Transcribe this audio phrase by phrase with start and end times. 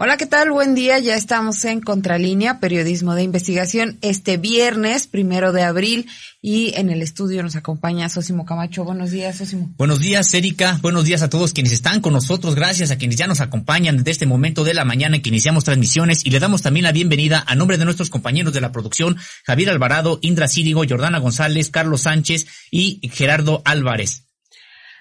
[0.00, 0.52] Hola, ¿qué tal?
[0.52, 1.00] Buen día.
[1.00, 6.06] Ya estamos en Contralínea, Periodismo de Investigación, este viernes, primero de abril,
[6.40, 8.84] y en el estudio nos acompaña Sosimo Camacho.
[8.84, 9.74] Buenos días, Sosimo.
[9.76, 10.78] Buenos días, Erika.
[10.82, 12.54] Buenos días a todos quienes están con nosotros.
[12.54, 15.64] Gracias a quienes ya nos acompañan desde este momento de la mañana en que iniciamos
[15.64, 19.16] transmisiones y le damos también la bienvenida a nombre de nuestros compañeros de la producción,
[19.46, 24.27] Javier Alvarado, Indra Círigo, Jordana González, Carlos Sánchez y Gerardo Álvarez.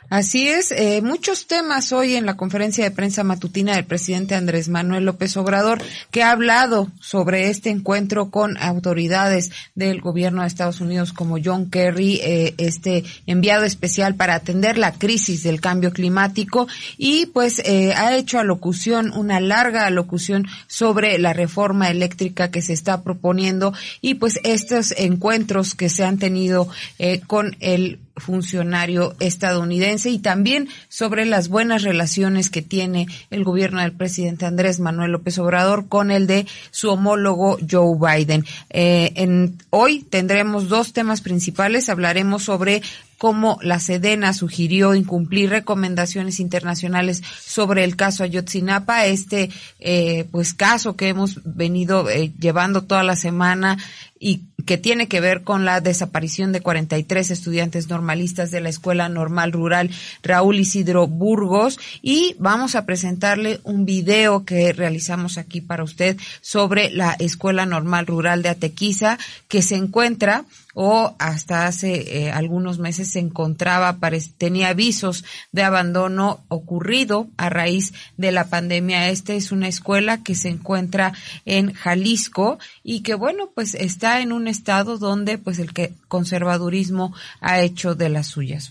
[0.09, 4.69] Así es, eh, muchos temas hoy en la conferencia de prensa matutina del presidente Andrés
[4.69, 10.79] Manuel López Obrador, que ha hablado sobre este encuentro con autoridades del gobierno de Estados
[10.79, 16.69] Unidos como John Kerry, eh, este enviado especial para atender la crisis del cambio climático
[16.97, 22.71] y pues eh, ha hecho alocución, una larga alocución sobre la reforma eléctrica que se
[22.71, 30.09] está proponiendo y pues estos encuentros que se han tenido eh, con el funcionario estadounidense
[30.09, 35.37] y también sobre las buenas relaciones que tiene el gobierno del presidente Andrés Manuel López
[35.39, 38.45] Obrador con el de su homólogo Joe Biden.
[38.69, 41.89] Eh, hoy tendremos dos temas principales.
[41.89, 42.81] Hablaremos sobre
[43.17, 50.95] cómo la Sedena sugirió incumplir recomendaciones internacionales sobre el caso Ayotzinapa, este eh, pues caso
[50.95, 53.77] que hemos venido eh, llevando toda la semana
[54.19, 59.09] y que tiene que ver con la desaparición de 43 estudiantes normalistas de la Escuela
[59.09, 59.89] Normal Rural
[60.21, 66.91] Raúl Isidro Burgos y vamos a presentarle un video que realizamos aquí para usted sobre
[66.91, 70.45] la Escuela Normal Rural de Atequiza que se encuentra
[70.79, 73.97] o hasta hace eh, algunos meses se encontraba,
[74.37, 79.09] tenía avisos de abandono ocurrido a raíz de la pandemia.
[79.09, 81.13] Esta es una escuela que se encuentra
[81.45, 87.13] en Jalisco y que bueno, pues está en un estado donde pues el que conservadurismo
[87.41, 88.69] ha hecho de las suyas.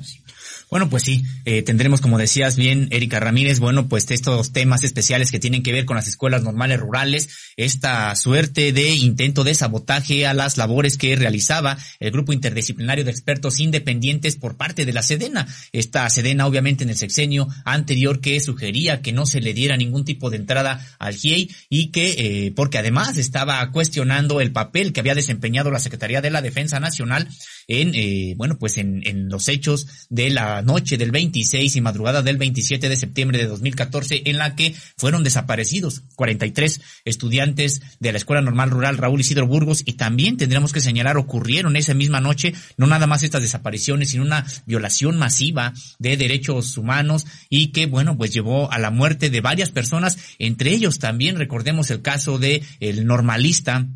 [0.68, 5.30] Bueno, pues sí, eh, tendremos, como decías bien, Erika Ramírez, bueno, pues estos temas especiales
[5.30, 10.26] que tienen que ver con las escuelas normales rurales, esta suerte de intento de sabotaje
[10.26, 15.04] a las labores que realizaba el grupo interdisciplinario de expertos independientes por parte de la
[15.04, 15.46] Sedena.
[15.70, 20.04] Esta Sedena, obviamente, en el sexenio anterior que sugería que no se le diera ningún
[20.04, 24.98] tipo de entrada al GIEI y que, eh, porque además estaba cuestionando el papel que
[24.98, 27.28] había desempeñado la Secretaría de la Defensa Nacional
[27.68, 32.22] en, eh, bueno, pues en, en los hechos de la noche del 26 y madrugada
[32.22, 38.18] del 27 de septiembre de 2014 en la que fueron desaparecidos 43 estudiantes de la
[38.18, 39.82] Escuela Normal Rural Raúl Isidro Burgos.
[39.84, 44.22] Y también tendremos que señalar ocurrieron esa misma noche no nada más estas desapariciones sino
[44.22, 49.40] una violación masiva de derechos humanos y que bueno pues llevó a la muerte de
[49.40, 53.86] varias personas entre ellos también recordemos el caso de el normalista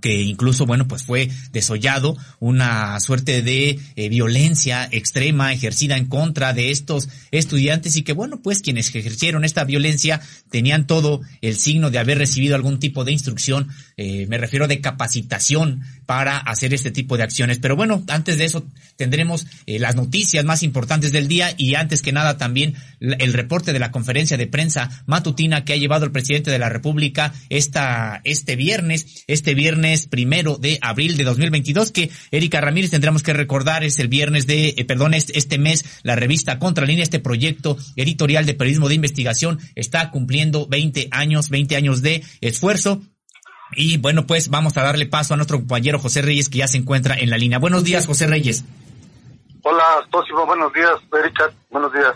[0.00, 6.52] que incluso, bueno, pues fue desollado, una suerte de eh, violencia extrema ejercida en contra
[6.52, 11.90] de estos estudiantes y que, bueno, pues quienes ejercieron esta violencia tenían todo el signo
[11.90, 16.90] de haber recibido algún tipo de instrucción, eh, me refiero de capacitación para hacer este
[16.90, 17.58] tipo de acciones.
[17.58, 18.66] Pero bueno, antes de eso
[18.96, 23.72] tendremos eh, las noticias más importantes del día y antes que nada también el reporte
[23.72, 28.20] de la conferencia de prensa matutina que ha llevado el presidente de la República esta,
[28.24, 33.84] este viernes, este viernes primero de abril de 2022, que Erika Ramírez tendremos que recordar
[33.84, 38.46] es el viernes de, eh, perdón, este, este mes la revista Contralínea, este proyecto editorial
[38.46, 43.02] de periodismo de investigación está cumpliendo 20 años, 20 años de esfuerzo.
[43.76, 46.78] Y bueno, pues vamos a darle paso a nuestro compañero José Reyes que ya se
[46.78, 47.58] encuentra en la línea.
[47.58, 48.64] Buenos días, José Reyes.
[49.62, 52.14] Hola, Tósimo, buenos días, Erika, buenos días.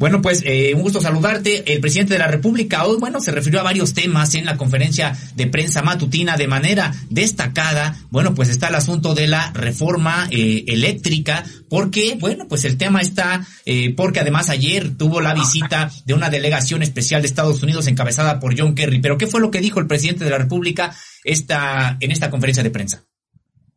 [0.00, 1.74] Bueno, pues eh, un gusto saludarte.
[1.74, 5.12] El presidente de la República hoy, bueno, se refirió a varios temas en la conferencia
[5.34, 7.94] de prensa matutina de manera destacada.
[8.08, 13.02] Bueno, pues está el asunto de la reforma eh, eléctrica, porque, bueno, pues el tema
[13.02, 17.86] está, eh, porque además ayer tuvo la visita de una delegación especial de Estados Unidos
[17.86, 19.00] encabezada por John Kerry.
[19.02, 20.94] Pero, ¿qué fue lo que dijo el presidente de la República
[21.24, 23.04] esta, en esta conferencia de prensa?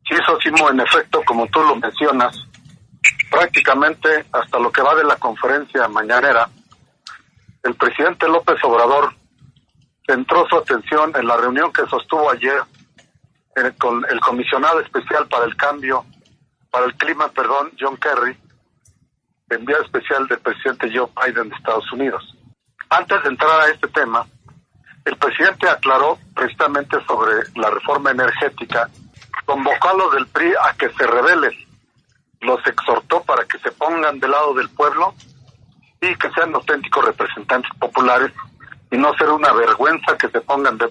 [0.08, 2.34] Sí, Sosimo, en efecto, como tú lo mencionas,
[3.34, 6.48] prácticamente hasta lo que va de la conferencia mañanera,
[7.64, 9.12] el presidente López Obrador
[10.06, 12.62] centró su atención en la reunión que sostuvo ayer
[13.78, 16.04] con el comisionado especial para el cambio,
[16.70, 18.38] para el clima, perdón, John Kerry,
[19.50, 22.36] enviado especial del presidente Joe Biden de Estados Unidos.
[22.88, 24.24] Antes de entrar a este tema,
[25.04, 28.88] el presidente aclaró precisamente sobre la reforma energética,
[29.44, 31.63] convocó a los del PRI a que se rebelen
[32.44, 35.14] los exhortó para que se pongan del lado del pueblo
[36.00, 38.32] y que sean auténticos representantes populares
[38.90, 40.90] y no ser una vergüenza que se pongan de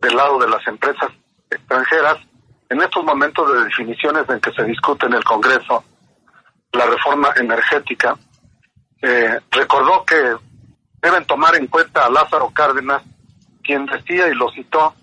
[0.00, 1.10] del lado de las empresas
[1.50, 2.18] extranjeras
[2.68, 5.84] en estos momentos de definiciones en que se discute en el Congreso
[6.72, 8.16] la reforma energética,
[9.00, 10.36] eh, recordó que
[11.00, 13.02] deben tomar en cuenta a Lázaro Cárdenas,
[13.62, 14.94] quien decía y lo citó,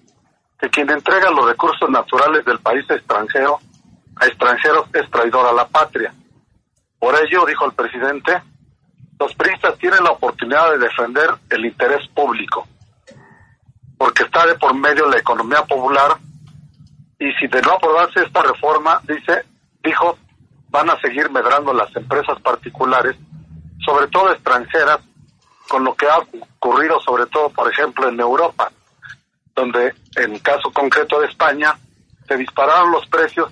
[0.60, 3.60] que quien entrega los recursos naturales del país extranjero
[4.16, 6.14] a extranjeros es traidor a la patria.
[7.00, 8.42] Por ello, dijo el presidente,
[9.20, 12.68] los priistas tienen la oportunidad de defender el interés público,
[13.98, 16.18] porque está de por medio la economía popular
[17.20, 19.46] y si de no aprobarse esta reforma, dice,
[19.84, 20.18] dijo,
[20.70, 23.16] van a seguir medrando las empresas particulares,
[23.86, 25.00] sobre todo extranjeras,
[25.70, 28.72] con lo que ha ocurrido sobre todo, por ejemplo, en Europa,
[29.56, 31.76] donde en caso concreto de España
[32.28, 33.52] se dispararon los precios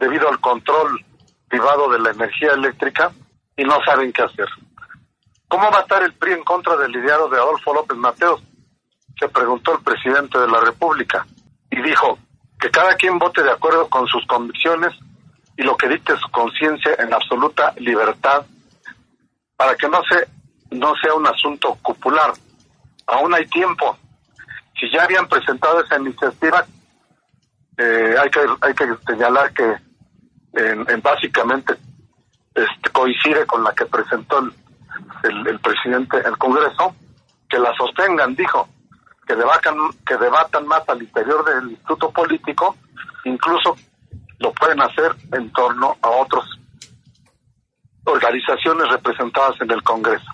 [0.00, 1.04] debido al control
[1.48, 3.12] privado de la energía eléctrica
[3.56, 4.48] y no saben qué hacer.
[5.46, 8.42] ¿Cómo va a estar el PRI en contra del ideario de Adolfo López Mateos?
[9.18, 11.26] Se preguntó el presidente de la República
[11.70, 12.18] y dijo
[12.58, 14.92] que cada quien vote de acuerdo con sus convicciones
[15.56, 18.46] y lo que dicte su conciencia en absoluta libertad
[19.56, 20.26] para que no se
[20.70, 22.32] no sea un asunto cupular.
[23.08, 23.98] Aún hay tiempo.
[24.78, 26.64] Si ya habían presentado esa iniciativa,
[27.76, 29.89] eh, hay que hay que señalar que
[30.52, 31.74] en, básicamente
[32.54, 36.94] este, coincide con la que presentó el, el, presidente el Congreso,
[37.48, 38.68] que la sostengan, dijo,
[39.26, 39.76] que debatan,
[40.06, 42.76] que debatan más al interior del instituto político,
[43.24, 43.76] incluso
[44.38, 46.44] lo pueden hacer en torno a otras
[48.04, 50.26] organizaciones representadas en el Congreso.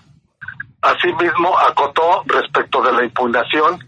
[0.81, 3.79] Asimismo, acotó respecto de la impugnación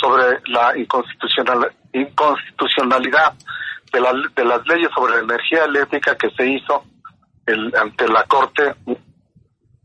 [0.00, 3.34] sobre la inconstitucional, inconstitucionalidad
[3.92, 6.84] de, la, de las leyes sobre la energía eléctrica que se hizo
[7.46, 8.74] el, ante la Corte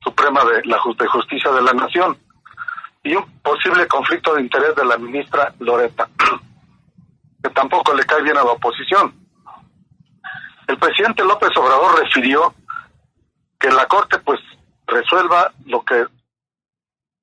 [0.04, 2.18] Suprema de la de Justicia de la Nación
[3.04, 6.10] y un posible conflicto de interés de la ministra Loreta,
[7.44, 9.13] que tampoco le cae bien a la oposición.
[10.68, 12.54] El presidente López Obrador refirió
[13.60, 14.40] que la Corte pues
[14.88, 16.06] resuelva lo que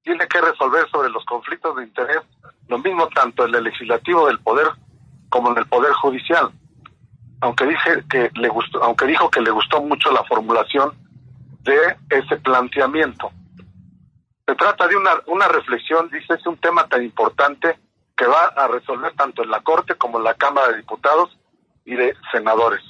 [0.02, 2.20] tiene que resolver sobre los conflictos de interés,
[2.68, 4.68] lo mismo tanto en el legislativo del poder
[5.28, 6.52] como en el poder judicial
[7.42, 10.92] aunque dice que le gustó, aunque dijo que le gustó mucho la formulación
[11.62, 13.32] de ese planteamiento.
[14.46, 17.80] Se trata de una, una reflexión, dice, es un tema tan importante
[18.16, 21.36] que va a resolver tanto en la Corte como en la Cámara de Diputados
[21.84, 22.80] y de Senadores.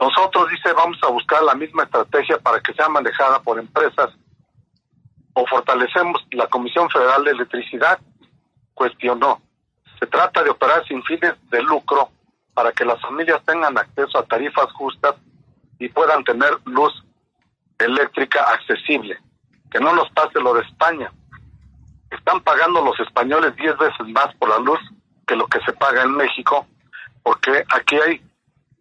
[0.00, 4.10] Nosotros, dice, vamos a buscar la misma estrategia para que sea manejada por empresas
[5.34, 8.00] o fortalecemos la Comisión Federal de Electricidad,
[8.74, 9.40] cuestionó.
[10.00, 12.10] Se trata de operar sin fines de lucro
[12.54, 15.14] para que las familias tengan acceso a tarifas justas
[15.78, 16.92] y puedan tener luz
[17.78, 19.18] eléctrica accesible.
[19.70, 21.10] Que no nos pase lo de España.
[22.10, 24.78] Están pagando los españoles 10 veces más por la luz
[25.26, 26.66] que lo que se paga en México,
[27.22, 28.20] porque aquí hay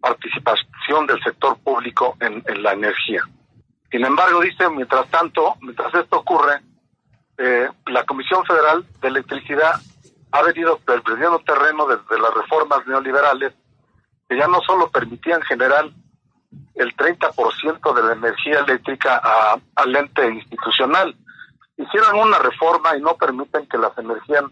[0.02, 3.22] participación del sector público en, la energía.
[3.90, 6.60] Sin embargo, dice, mientras tanto, mientras esto ocurre,
[7.38, 9.80] eh, la Comisión Federal de Electricidad
[10.32, 13.54] ha venido perdiendo terreno desde las reformas neoliberales
[14.32, 15.90] que ya no solo permitían generar
[16.76, 21.14] el 30% de la energía eléctrica a, al ente institucional,
[21.76, 24.46] hicieron una reforma y no permiten que las energías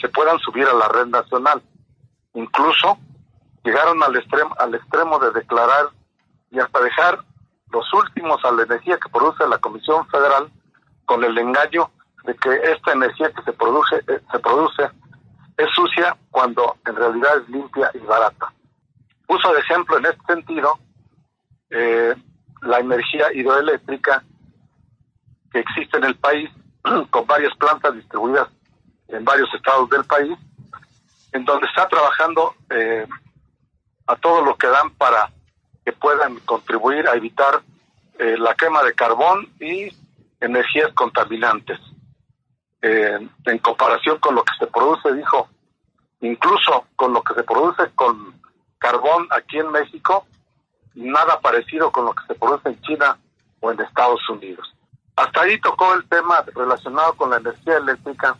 [0.00, 1.62] se puedan subir a la red nacional.
[2.34, 2.98] Incluso
[3.62, 5.90] llegaron al extremo, al extremo de declarar
[6.50, 7.20] y hasta dejar
[7.70, 10.50] los últimos a la energía que produce la Comisión Federal
[11.04, 11.88] con el engaño
[12.24, 14.90] de que esta energía que se produce, eh, se produce
[15.56, 18.52] es sucia cuando en realidad es limpia y barata
[19.28, 20.78] puso de ejemplo en este sentido
[21.70, 22.14] eh,
[22.62, 24.24] la energía hidroeléctrica
[25.52, 26.50] que existe en el país,
[27.10, 28.48] con varias plantas distribuidas
[29.08, 30.36] en varios estados del país,
[31.32, 33.06] en donde está trabajando eh,
[34.06, 35.30] a todo lo que dan para
[35.84, 37.62] que puedan contribuir a evitar
[38.18, 39.88] eh, la quema de carbón y
[40.40, 41.78] energías contaminantes.
[42.80, 45.48] en comparación con lo que se produce, dijo,
[46.20, 48.37] incluso con lo que se produce con
[48.78, 50.26] carbón aquí en México,
[50.94, 53.18] nada parecido con lo que se produce en China
[53.60, 54.74] o en Estados Unidos.
[55.16, 58.36] Hasta ahí tocó el tema relacionado con la energía eléctrica,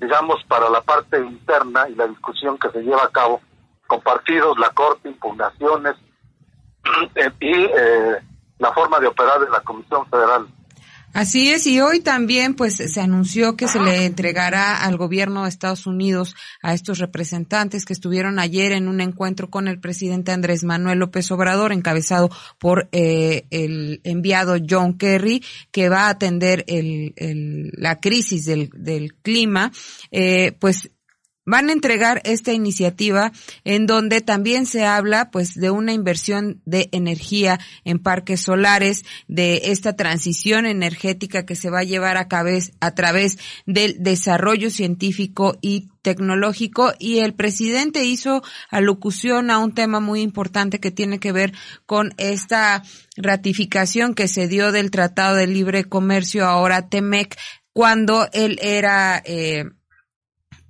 [0.00, 3.40] digamos, para la parte interna y la discusión que se lleva a cabo
[3.86, 5.96] con partidos, la Corte, impugnaciones
[7.40, 8.18] y eh,
[8.58, 10.46] la forma de operar de la Comisión Federal
[11.14, 15.48] Así es, y hoy también pues se anunció que se le entregará al gobierno de
[15.48, 20.64] Estados Unidos a estos representantes que estuvieron ayer en un encuentro con el presidente Andrés
[20.64, 27.14] Manuel López Obrador, encabezado por eh, el enviado John Kerry, que va a atender el,
[27.16, 29.72] el, la crisis del, del clima,
[30.10, 30.90] eh, pues
[31.48, 33.32] van a entregar esta iniciativa
[33.64, 39.62] en donde también se habla pues de una inversión de energía en parques solares, de
[39.64, 42.28] esta transición energética que se va a llevar a,
[42.80, 46.92] a través del desarrollo científico y tecnológico.
[46.98, 51.54] Y el presidente hizo alocución a un tema muy importante que tiene que ver
[51.86, 52.82] con esta
[53.16, 57.38] ratificación que se dio del Tratado de Libre Comercio ahora TEMEC
[57.72, 59.64] cuando él era eh,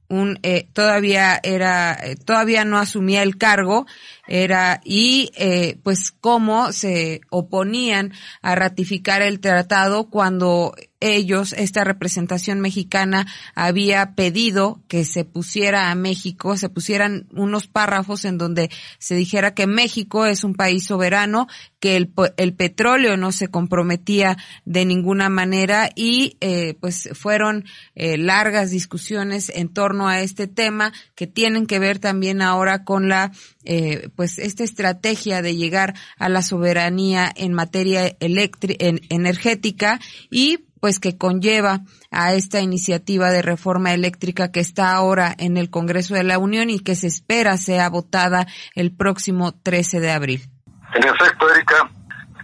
[0.09, 3.87] un eh, todavía era eh, todavía no asumía el cargo
[4.29, 12.61] era y eh, pues cómo se oponían a ratificar el tratado cuando ellos, esta representación
[12.61, 19.15] mexicana, había pedido que se pusiera a México, se pusieran unos párrafos en donde se
[19.15, 21.47] dijera que México es un país soberano,
[21.79, 28.19] que el, el petróleo no se comprometía de ninguna manera y eh, pues fueron eh,
[28.19, 33.31] largas discusiones en torno a este tema que tienen que ver también ahora con la
[33.71, 40.99] eh, pues esta estrategia de llegar a la soberanía en materia en, energética y pues
[40.99, 46.23] que conlleva a esta iniciativa de reforma eléctrica que está ahora en el Congreso de
[46.23, 50.51] la Unión y que se espera sea votada el próximo 13 de abril.
[50.95, 51.91] En efecto, Erika,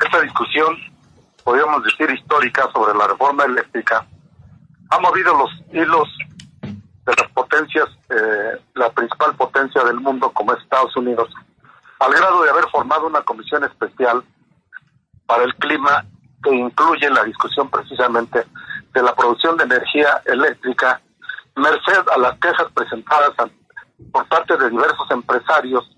[0.05, 0.77] esta discusión,
[1.43, 4.07] podríamos decir histórica, sobre la reforma eléctrica,
[4.91, 6.07] ha movido los hilos
[6.63, 9.35] de las potencias, eh, la principal
[9.73, 11.31] del mundo como Estados Unidos,
[12.01, 14.23] al grado de haber formado una comisión especial
[15.27, 16.05] para el clima
[16.43, 18.45] que incluye la discusión precisamente
[18.93, 21.01] de la producción de energía eléctrica,
[21.57, 23.33] merced a las quejas presentadas
[24.13, 25.91] por parte de diversos empresarios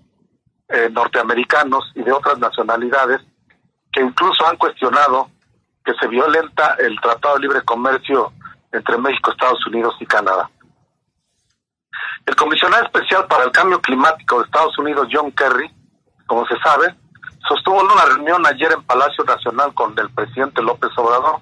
[0.69, 3.21] eh, norteamericanos y de otras nacionalidades
[3.91, 5.29] que incluso han cuestionado
[5.83, 8.31] que se violenta el Tratado de Libre Comercio
[8.71, 10.49] entre México, Estados Unidos y Canadá.
[12.27, 15.71] El comisionado especial para el cambio climático de Estados Unidos, John Kerry,
[16.25, 16.93] como se sabe,
[17.47, 21.39] sostuvo una reunión ayer en Palacio Nacional con el presidente López Obrador,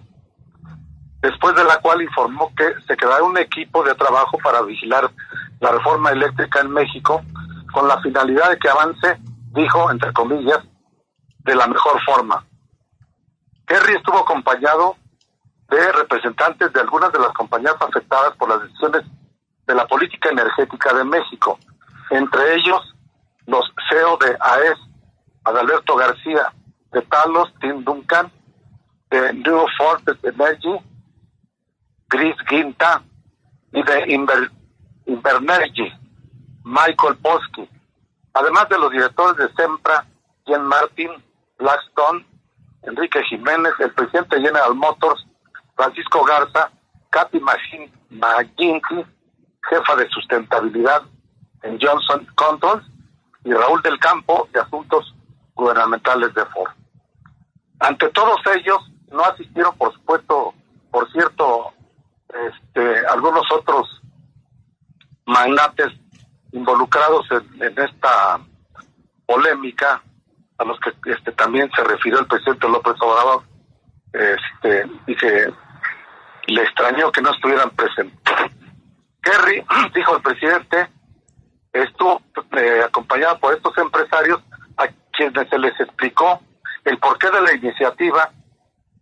[1.22, 5.10] después de la cual informó que se quedará un equipo de trabajo para vigilar
[5.60, 7.24] la reforma eléctrica en México
[7.74, 9.18] con la finalidad de que avance,
[9.54, 10.60] dijo, entre comillas,
[11.40, 12.46] de la mejor forma.
[13.66, 14.98] Kerry estuvo acompañado
[15.68, 19.04] de representantes de algunas de las compañías afectadas por las decisiones
[19.68, 21.60] de la política energética de México,
[22.12, 22.96] entre ellos
[23.48, 24.78] los CEO de AES,
[25.44, 26.52] Adalberto García,
[26.92, 28.32] de Talos, Tim Duncan,
[29.10, 30.78] de New Forces Energy,
[32.08, 33.02] Chris Guinta
[33.74, 34.52] y de Inver,
[35.06, 35.92] Invernergy,
[36.64, 37.70] Michael Posky,
[38.34, 40.06] además de los directores de Sempra,
[40.46, 41.12] Jen Martin,
[41.58, 42.26] Blackstone,
[42.84, 45.26] Enrique Jiménez, el presidente de General Motors,
[45.76, 46.72] Francisco Garza,
[47.10, 49.06] Katy McGinty,
[49.70, 51.04] jefa de sustentabilidad
[51.64, 52.86] en Johnson Controls,
[53.46, 55.14] y Raúl del Campo de Asuntos
[55.54, 56.72] Gubernamentales de Ford.
[57.80, 58.80] Ante todos ellos,
[59.12, 60.54] no asistieron, por supuesto,
[60.92, 61.72] por cierto,
[62.30, 64.02] este, algunos otros
[65.26, 65.94] magnates
[66.52, 68.40] involucrados en, esta
[69.26, 70.02] polémica,
[70.58, 73.44] a los que este, también se refirió el presidente López Obrador,
[74.14, 75.54] este, y que
[76.48, 78.20] le extrañó que no estuvieran presentes.
[79.26, 79.66] Kerry,
[79.96, 80.88] dijo el presidente,
[81.74, 82.22] estuvo
[82.58, 84.40] eh, acompañado por estos empresarios
[84.78, 86.40] a quienes se les explicó
[86.84, 88.30] el porqué de la iniciativa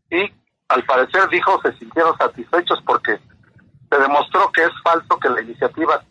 [0.10, 0.32] y
[0.70, 3.20] al parecer dijo se sintieron satisfechos porque
[3.90, 6.02] se demostró que es falso que la iniciativa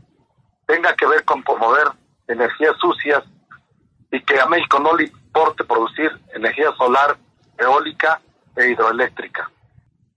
[0.67, 1.89] tenga que ver con promover
[2.29, 3.23] energías sucias
[4.11, 7.17] y que a México no le importe producir energía solar,
[7.57, 8.21] eólica
[8.57, 9.51] e hidroeléctrica.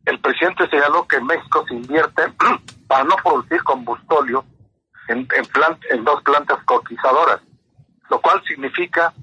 [0.03, 2.23] El presidente señaló que en México se invierte
[2.87, 4.45] para no producir combustóleo
[5.07, 5.27] en,
[5.89, 7.41] en, dos plantas cotizadoras,
[8.09, 9.13] lo cual significa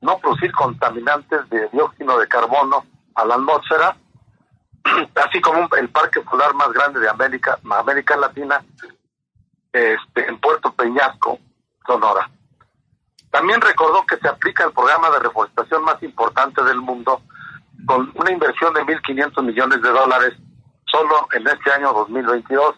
[0.00, 3.96] no producir contaminantes de dióxido de carbono a la atmósfera,
[5.26, 8.64] así como el parque solar más grande de América, América Latina,
[9.72, 11.38] este, en Puerto Peñasco,
[11.86, 12.30] Sonora.
[13.30, 17.20] También recordó que se aplica el programa de reforestación más importante del mundo,
[17.84, 20.34] con una inversión de 1.500 millones de dólares
[20.86, 22.76] solo en este año 2022,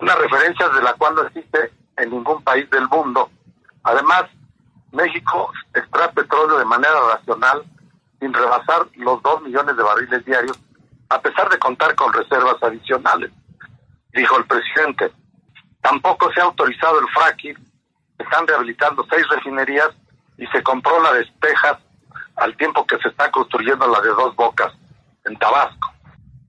[0.00, 3.30] una referencia de la cual no existe en ningún país del mundo.
[3.82, 4.24] Además,
[4.92, 7.62] México extrae petróleo de manera racional
[8.20, 10.58] sin rebasar los 2 millones de barriles diarios,
[11.08, 13.30] a pesar de contar con reservas adicionales,
[14.12, 15.12] dijo el presidente.
[15.82, 17.56] Tampoco se ha autorizado el fracking,
[18.18, 19.90] están rehabilitando seis refinerías
[20.38, 21.78] y se compró la de Espejas
[22.36, 24.72] al tiempo que se está construyendo la de Dos Bocas
[25.24, 25.95] en Tabasco.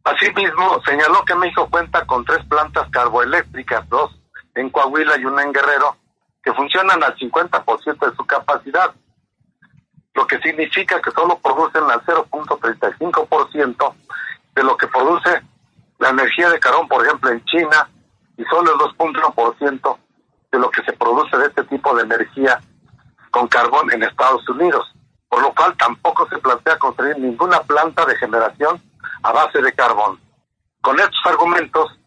[0.07, 4.17] Asimismo, señaló que México cuenta con tres plantas carboeléctricas, dos
[4.55, 5.97] en Coahuila y una en Guerrero,
[6.41, 8.95] que funcionan al 50% de su capacidad,
[10.13, 13.93] lo que significa que solo producen al 0.35%
[14.55, 15.41] de lo que produce
[15.99, 17.89] la energía de carbón, por ejemplo, en China,
[18.37, 19.97] y solo el 2.1%
[20.53, 22.61] de lo que se produce de este tipo de energía
[23.29, 24.89] con carbón en Estados Unidos,
[25.27, 28.81] por lo cual tampoco se plantea construir ninguna planta de generación
[29.27, 30.19] a base de carbón.
[30.81, 31.99] Con estos argumentos,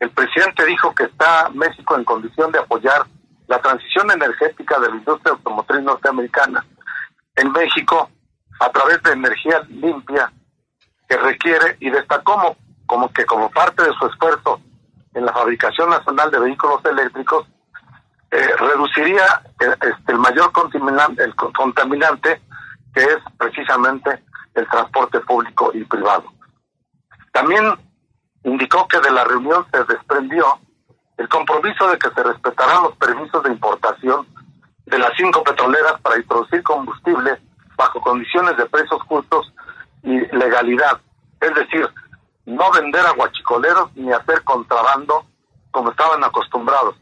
[0.00, 3.04] el presidente dijo que está México en condición de apoyar
[3.46, 6.64] la transición energética de la industria automotriz norteamericana
[7.36, 8.10] en México
[8.58, 10.32] a través de energía limpia
[11.06, 14.60] que requiere y destacó como, que como parte de su esfuerzo
[15.12, 17.46] en la fabricación nacional de vehículos eléctricos
[18.30, 22.40] eh, reduciría el, eh, este, el mayor contaminante,
[22.94, 24.22] que es precisamente
[24.54, 26.35] el transporte público y privado.
[27.36, 27.70] También
[28.44, 30.58] indicó que de la reunión se desprendió
[31.18, 34.26] el compromiso de que se respetarán los permisos de importación
[34.86, 37.38] de las cinco petroleras para introducir combustible
[37.76, 39.52] bajo condiciones de precios justos
[40.02, 40.98] y legalidad.
[41.38, 41.86] Es decir,
[42.46, 45.26] no vender a guachicoleros ni hacer contrabando
[45.72, 46.96] como estaban acostumbrados.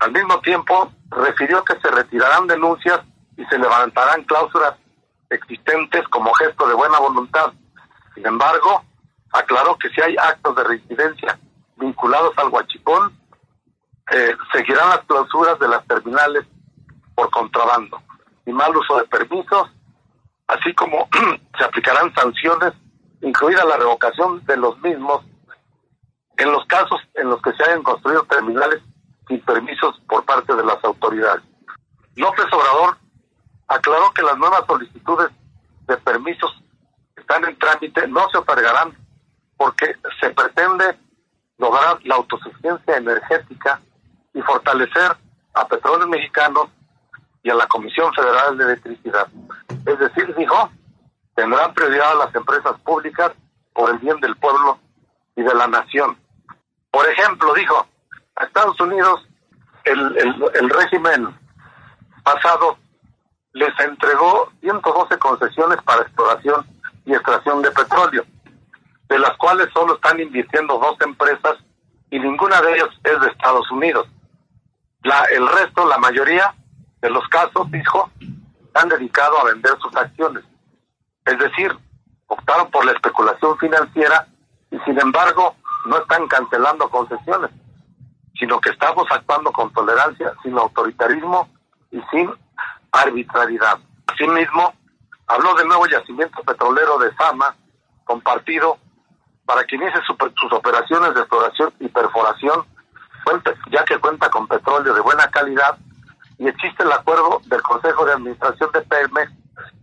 [0.00, 3.00] Al mismo tiempo, refirió que se retirarán denuncias
[3.38, 4.74] y se levantarán cláusulas
[5.30, 7.50] existentes como gesto de buena voluntad.
[8.14, 8.84] Sin embargo,
[9.34, 11.38] aclaró que si hay actos de reincidencia
[11.76, 13.12] vinculados al huachicol,
[14.12, 16.44] eh, seguirán las clausuras de las terminales
[17.16, 18.00] por contrabando
[18.46, 19.70] y mal uso de permisos,
[20.46, 21.08] así como
[21.58, 22.74] se aplicarán sanciones,
[23.22, 25.24] incluida la revocación de los mismos,
[26.36, 28.82] en los casos en los que se hayan construido terminales
[29.26, 31.42] sin permisos por parte de las autoridades.
[32.14, 32.98] López Obrador
[33.66, 35.30] aclaró que las nuevas solicitudes
[35.88, 36.52] de permisos
[37.16, 39.03] que están en trámite no se otorgarán
[39.56, 40.98] porque se pretende
[41.58, 43.80] lograr la autosuficiencia energética
[44.32, 45.16] y fortalecer
[45.54, 46.68] a petróleos mexicanos
[47.42, 49.28] y a la Comisión Federal de Electricidad.
[49.86, 50.70] Es decir, dijo,
[51.34, 53.32] tendrán prioridad las empresas públicas
[53.72, 54.78] por el bien del pueblo
[55.36, 56.18] y de la nación.
[56.90, 57.86] Por ejemplo, dijo,
[58.36, 59.28] a Estados Unidos
[59.84, 60.16] el,
[60.54, 61.36] el, régimen
[62.22, 62.78] pasado
[63.52, 66.66] les entregó 112 concesiones para exploración
[67.04, 68.24] y extracción de petróleo,
[69.08, 71.56] de las cuales solo están invirtiendo dos empresas
[72.10, 74.06] y ninguna de ellas es de Estados Unidos.
[75.02, 76.54] La, el resto, la mayoría
[77.00, 78.10] de los casos, dijo,
[78.74, 80.44] han dedicado a vender sus acciones.
[81.26, 81.76] Es decir,
[82.26, 84.26] optaron por la especulación financiera
[84.70, 85.54] y sin embargo
[85.86, 87.50] no están cancelando concesiones,
[88.38, 91.48] sino que estamos actuando con tolerancia, sin autoritarismo
[91.90, 92.30] y sin
[92.92, 93.78] arbitrariedad.
[94.06, 94.74] Asimismo,
[95.26, 97.54] habló del nuevo yacimiento petrolero de Sama,
[98.04, 98.78] compartido,
[99.46, 102.64] para que inicie sus operaciones de exploración y perforación
[103.70, 105.78] ya que cuenta con petróleo de buena calidad
[106.38, 109.32] y existe el acuerdo del Consejo de Administración de Pemex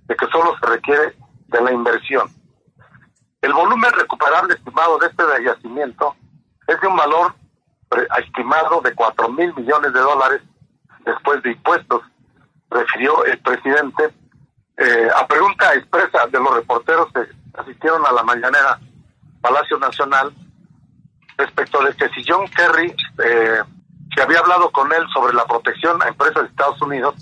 [0.07, 1.15] de que solo se requiere
[1.47, 2.29] de la inversión.
[3.41, 6.15] El volumen recuperable estimado de este yacimiento
[6.67, 7.33] es de un valor
[8.19, 10.41] estimado de 4 mil millones de dólares
[11.05, 12.01] después de impuestos,
[12.69, 14.13] refirió el presidente
[14.77, 17.21] eh, a pregunta expresa de los reporteros que
[17.59, 18.79] asistieron a la mañanera
[19.41, 20.33] Palacio Nacional
[21.37, 22.93] respecto de que si John Kerry
[23.25, 23.59] eh,
[24.15, 27.15] se había hablado con él sobre la protección a empresas de Estados Unidos,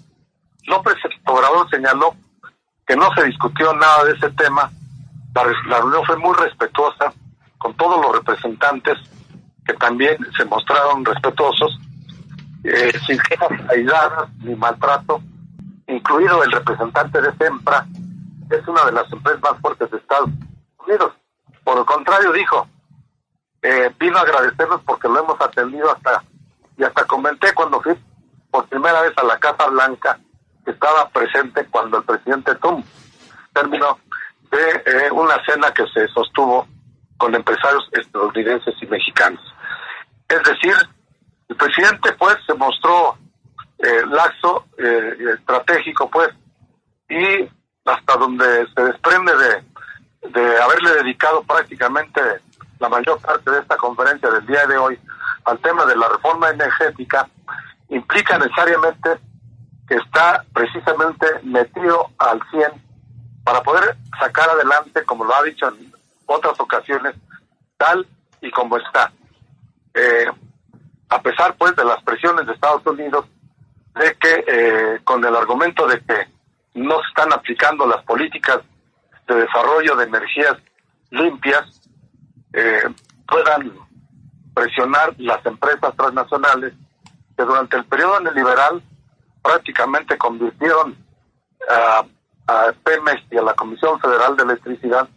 [0.68, 2.16] López Obrador señaló
[2.86, 4.70] que no se discutió nada de ese tema,
[5.36, 7.14] la, reunión fue muy respetuosa
[7.58, 8.98] con todos los representantes
[9.66, 11.78] que también se mostraron respetuosos,
[12.64, 15.22] eh, sin quejas aisladas ni maltrato,
[15.88, 17.86] incluido el representante de SEMPRA,
[18.50, 20.30] es una de las empresas más fuertes de Estados
[20.86, 21.14] Unidos.
[21.64, 22.68] Por el contrario, dijo,
[23.62, 26.24] eh, vino a agradecernos porque lo hemos atendido hasta,
[26.78, 27.94] y hasta comenté cuando fui
[28.50, 30.20] por primera vez a la Casa Blanca,
[30.66, 32.86] que estaba presente cuando el presidente Trump
[33.54, 33.98] terminó
[34.52, 36.68] de eh, una cena que se sostuvo
[37.18, 39.42] con empresarios estadounidenses y mexicanos.
[40.28, 40.74] Es decir,
[41.50, 43.18] el presidente pues se mostró
[43.80, 46.30] eh, laxo, eh, estratégico pues,
[47.10, 47.50] y
[47.86, 49.64] hasta donde se desprende de,
[50.22, 52.22] de haberle dedicado prácticamente
[52.80, 55.00] la mayor parte de esta conferencia del día de hoy
[55.46, 57.28] al tema de la reforma energética,
[57.90, 59.18] implica necesariamente
[59.88, 62.72] que está precisamente metido al 100
[63.44, 65.92] para poder sacar adelante, como lo ha dicho en
[66.28, 67.16] otras ocasiones,
[67.78, 68.06] tal
[68.42, 69.12] y como está.
[69.94, 70.28] Eh,
[71.10, 73.26] a pesar pues de las presiones de Estados Unidos,
[73.96, 76.28] de que eh, con el argumento de que
[76.76, 78.60] no se están aplicando las políticas
[79.30, 80.58] de desarrollo de energías
[81.12, 81.82] limpias,
[82.54, 82.84] eh,
[83.28, 83.74] puedan
[84.54, 86.74] presionar las empresas transnacionales
[87.38, 88.84] que durante el periodo neoliberal
[89.42, 90.98] prácticamente convirtieron
[91.70, 92.04] a,
[92.48, 95.08] a Pemex y a la Comisión Federal de Electricidad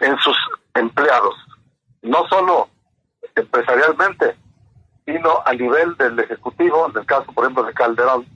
[0.00, 0.36] en sus
[0.74, 1.34] empleados,
[2.02, 2.68] no solo
[3.34, 4.36] empresarialmente,
[5.06, 8.26] sino a nivel del Ejecutivo, en el caso, por ejemplo, de Calderón,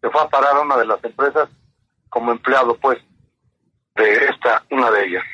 [0.00, 1.48] que fue a parar a una de las empresas
[2.08, 2.98] como empleado, pues,
[4.00, 5.24] de esta, una de ellas.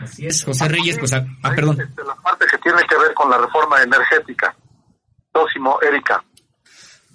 [0.00, 1.80] Así es, José Reyes, pues, ah, perdón.
[1.80, 4.54] Este, la parte que tiene que ver con la reforma energética.
[5.32, 6.22] Próximo, Erika.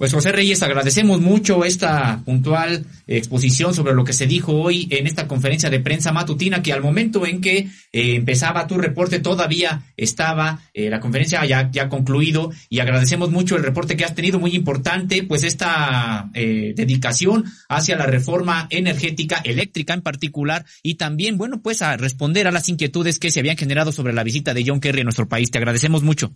[0.01, 5.05] Pues José Reyes, agradecemos mucho esta puntual exposición sobre lo que se dijo hoy en
[5.05, 7.57] esta conferencia de prensa matutina, que al momento en que
[7.91, 13.55] eh, empezaba tu reporte todavía estaba eh, la conferencia ya, ya concluido y agradecemos mucho
[13.55, 19.39] el reporte que has tenido, muy importante, pues esta eh, dedicación hacia la reforma energética,
[19.43, 23.55] eléctrica en particular, y también, bueno, pues a responder a las inquietudes que se habían
[23.55, 25.51] generado sobre la visita de John Kerry a nuestro país.
[25.51, 26.31] Te agradecemos mucho.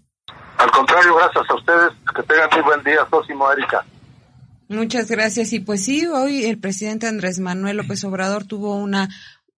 [0.58, 1.75] Al contrario, gracias a ustedes.
[2.16, 3.86] Que tengan muy buen día, Sósimo Erika.
[4.68, 5.54] Muchas gracias.
[5.54, 9.10] Y pues sí, hoy el presidente Andrés Manuel López Obrador tuvo una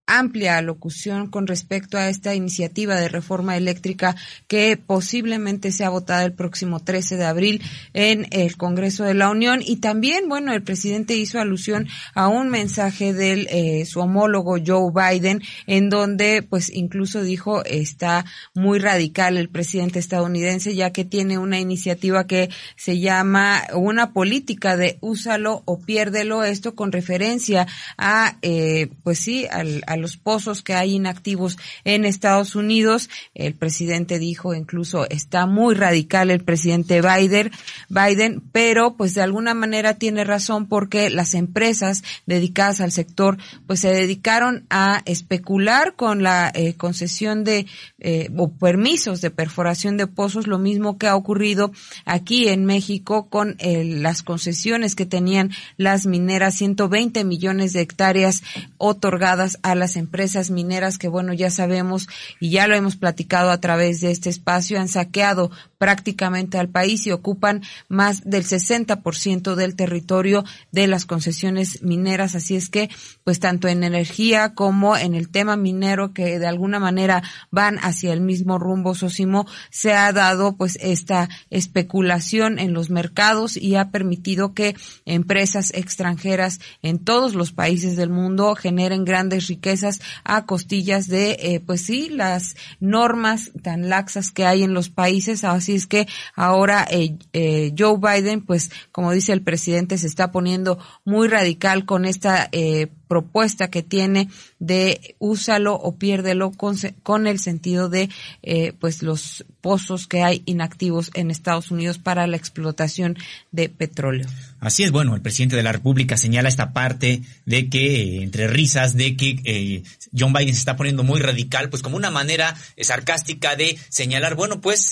[0.07, 4.15] amplia alocución con respecto a esta iniciativa de reforma eléctrica
[4.47, 7.61] que posiblemente sea votada el próximo 13 de abril
[7.93, 9.61] en el Congreso de la Unión.
[9.63, 14.91] Y también bueno el presidente hizo alusión a un mensaje del eh, su homólogo Joe
[14.93, 21.37] Biden en donde pues incluso dijo está muy radical el presidente estadounidense ya que tiene
[21.37, 27.67] una iniciativa que se llama una política de úsalo o piérdelo esto con referencia
[27.97, 33.09] a eh, pues sí al los pozos que hay inactivos en Estados Unidos.
[33.33, 37.51] El presidente dijo incluso está muy radical el presidente Biden,
[37.89, 43.81] Biden, pero pues de alguna manera tiene razón porque las empresas dedicadas al sector pues
[43.81, 47.65] se dedicaron a especular con la eh, concesión de
[47.99, 51.71] eh, o permisos de perforación de pozos, lo mismo que ha ocurrido
[52.05, 58.43] aquí en México con eh, las concesiones que tenían las mineras, 120 millones de hectáreas
[58.77, 62.07] otorgadas a las empresas mineras que, bueno, ya sabemos
[62.39, 67.05] y ya lo hemos platicado a través de este espacio, han saqueado prácticamente al país
[67.05, 72.35] y ocupan más del 60% del territorio de las concesiones mineras.
[72.35, 72.89] Así es que,
[73.23, 78.13] pues tanto en energía como en el tema minero que de alguna manera van hacia
[78.13, 83.91] el mismo rumbo, Sosimo, se ha dado pues esta especulación en los mercados y ha
[83.91, 89.76] permitido que empresas extranjeras en todos los países del mundo generen grandes riquezas
[90.23, 95.43] a costillas de, eh, pues sí, las normas tan laxas que hay en los países.
[95.43, 100.31] Así es que ahora eh, eh, Joe Biden, pues como dice el presidente, se está
[100.31, 107.27] poniendo muy radical con esta eh, propuesta que tiene de úsalo o piérdelo con, con
[107.27, 108.09] el sentido de
[108.43, 113.17] eh, pues los pozos que hay inactivos en Estados Unidos para la explotación
[113.51, 114.27] de petróleo.
[114.59, 118.47] Así es, bueno, el presidente de la República señala esta parte de que, eh, entre
[118.47, 119.83] risas, de que eh,
[120.17, 124.61] John Biden se está poniendo muy radical, pues como una manera sarcástica de señalar, bueno,
[124.61, 124.91] pues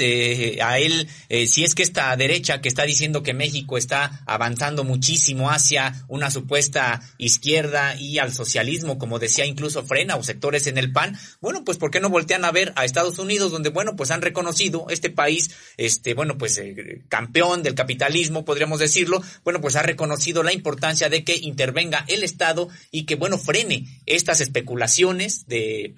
[0.62, 1.08] a él,
[1.48, 6.32] si es que esta derecha que está diciendo que México está avanzando muchísimo hacia una
[6.32, 11.64] supuesta izquierda y al socialismo, como decía incluso Frena o sectores en el PAN, bueno,
[11.64, 14.88] pues ¿por qué no voltean a ver a Estados Unidos donde, bueno, pues han reconocido
[14.90, 20.44] este país, este, bueno, pues eh, campeón del capitalismo, podríamos decirlo, bueno, pues ha reconocido
[20.44, 25.96] la importancia de que intervenga el Estado y que, bueno, frene estas especulaciones de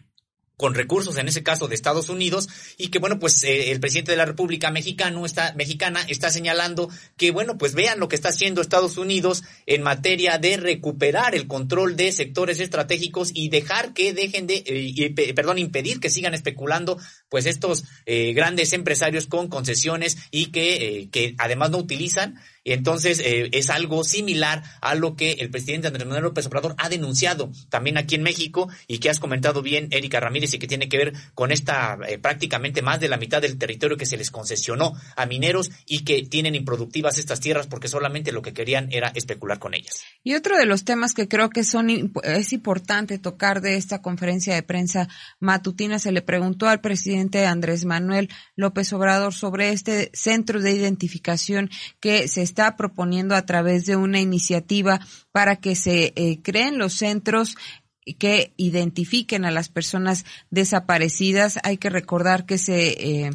[0.56, 4.12] con recursos, en ese caso de Estados Unidos, y que bueno, pues eh, el presidente
[4.12, 8.30] de la República Mexicano está, Mexicana está señalando que bueno, pues vean lo que está
[8.30, 14.14] haciendo Estados Unidos en materia de recuperar el control de sectores estratégicos y dejar que
[14.14, 16.98] dejen de, eh, perdón, impedir que sigan especulando
[17.30, 23.22] pues estos eh, grandes empresarios con concesiones y que, que además no utilizan y entonces
[23.24, 27.50] eh, es algo similar a lo que el presidente Andrés Manuel López Obrador ha denunciado
[27.70, 30.98] también aquí en México y que has comentado bien, Erika Ramírez, y que tiene que
[30.98, 34.92] ver con esta eh, prácticamente más de la mitad del territorio que se les concesionó
[35.16, 39.60] a mineros y que tienen improductivas estas tierras porque solamente lo que querían era especular
[39.60, 40.02] con ellas.
[40.22, 44.56] Y otro de los temas que creo que son es importante tocar de esta conferencia
[44.56, 45.08] de prensa
[45.40, 51.70] matutina se le preguntó al presidente Andrés Manuel López Obrador sobre este centro de identificación
[52.00, 55.00] que se está proponiendo a través de una iniciativa
[55.32, 57.56] para que se eh, creen los centros
[58.20, 61.60] que identifiquen a las personas desaparecidas.
[61.64, 63.32] Hay que recordar que se eh,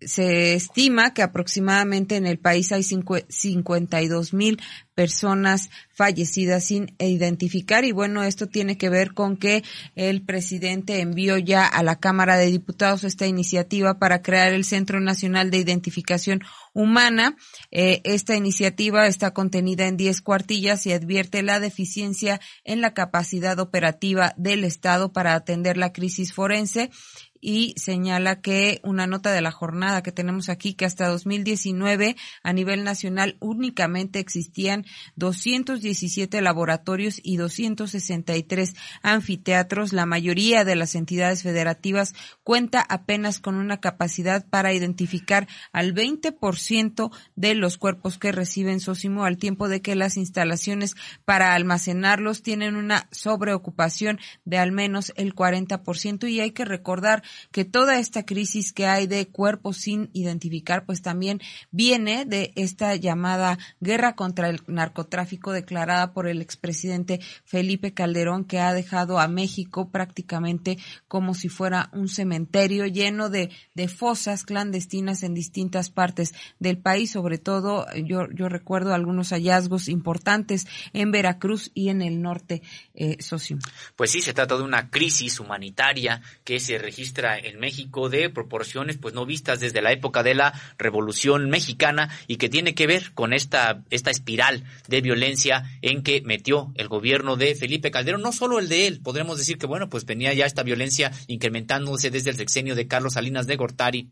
[0.00, 4.60] se estima que aproximadamente en el país hay 52 mil
[4.94, 7.84] personas fallecidas sin identificar.
[7.84, 9.62] Y bueno, esto tiene que ver con que
[9.94, 15.00] el presidente envió ya a la Cámara de Diputados esta iniciativa para crear el Centro
[15.00, 17.36] Nacional de Identificación Humana.
[17.70, 23.58] Eh, esta iniciativa está contenida en 10 cuartillas y advierte la deficiencia en la capacidad
[23.58, 26.90] operativa del Estado para atender la crisis forense
[27.40, 32.52] y señala que una nota de la jornada que tenemos aquí que hasta 2019 a
[32.52, 34.84] nivel nacional únicamente existían
[35.16, 39.92] 217 laboratorios y 263 anfiteatros.
[39.92, 47.10] La mayoría de las entidades federativas cuenta apenas con una capacidad para identificar al 20%
[47.36, 52.76] de los cuerpos que reciben Sosimo al tiempo de que las instalaciones para almacenarlos tienen
[52.76, 57.22] una sobreocupación de al menos el 40% y hay que recordar
[57.52, 61.40] que toda esta crisis que hay de cuerpos sin identificar, pues también
[61.70, 68.60] viene de esta llamada guerra contra el narcotráfico declarada por el expresidente Felipe Calderón, que
[68.60, 75.22] ha dejado a México prácticamente como si fuera un cementerio lleno de, de fosas clandestinas
[75.22, 81.70] en distintas partes del país, sobre todo yo, yo recuerdo algunos hallazgos importantes en Veracruz
[81.74, 82.62] y en el norte
[82.94, 83.58] eh, socio.
[83.96, 88.96] Pues sí, se trata de una crisis humanitaria que se registra en México de proporciones
[88.96, 93.12] pues no vistas desde la época de la Revolución Mexicana y que tiene que ver
[93.14, 98.32] con esta, esta espiral de violencia en que metió el gobierno de Felipe Calderón, no
[98.32, 102.30] solo el de él, podremos decir que bueno, pues venía ya esta violencia incrementándose desde
[102.30, 104.10] el sexenio de Carlos Salinas de Gortari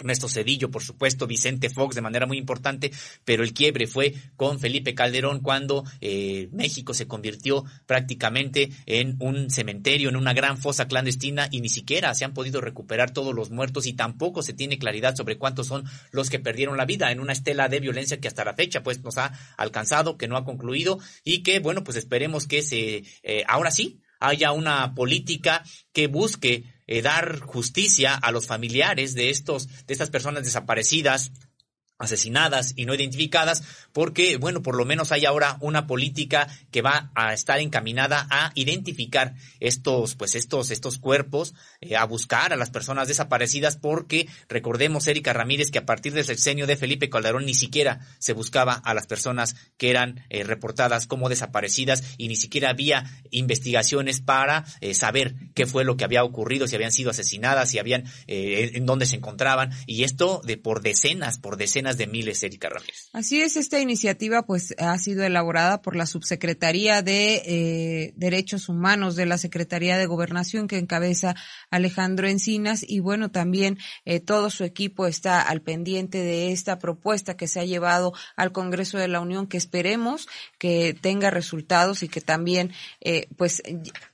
[0.00, 2.90] Ernesto Cedillo, por supuesto, Vicente Fox de manera muy importante,
[3.24, 9.50] pero el quiebre fue con Felipe Calderón cuando eh, México se convirtió prácticamente en un
[9.50, 13.50] cementerio, en una gran fosa clandestina y ni siquiera se han podido recuperar todos los
[13.50, 17.20] muertos y tampoco se tiene claridad sobre cuántos son los que perdieron la vida en
[17.20, 20.44] una estela de violencia que hasta la fecha pues nos ha alcanzado, que no ha
[20.44, 26.06] concluido y que bueno pues esperemos que se eh, ahora sí haya una política que
[26.06, 31.32] busque eh, dar justicia a los familiares de estos, de estas personas desaparecidas,
[31.98, 37.12] asesinadas y no identificadas, porque, bueno, por lo menos hay ahora una política que va
[37.14, 42.70] a estar encaminada a identificar estos, pues estos, estos cuerpos, eh, a buscar a las
[42.70, 47.54] personas desaparecidas, porque recordemos, Erika Ramírez, que a partir del sexenio de Felipe Calderón ni
[47.54, 52.70] siquiera se buscaba a las personas que eran eh, reportadas como desaparecidas y ni siquiera
[52.70, 57.70] había investigaciones para eh, saber qué fue lo que había ocurrido, si habían sido asesinadas,
[57.70, 62.42] si habían, en dónde se encontraban, y esto de por decenas, por decenas de miles,
[62.42, 63.08] Erika Ramírez.
[63.12, 69.16] Así es, esta iniciativa pues ha sido elaborada por la Subsecretaría de eh, Derechos Humanos
[69.16, 71.36] de la Secretaría de Gobernación que encabeza
[71.70, 77.36] Alejandro Encinas y bueno, también eh, todo su equipo está al pendiente de esta propuesta
[77.36, 80.26] que se ha llevado al Congreso de la Unión que esperemos
[80.58, 83.62] que tenga resultados y que también eh, pues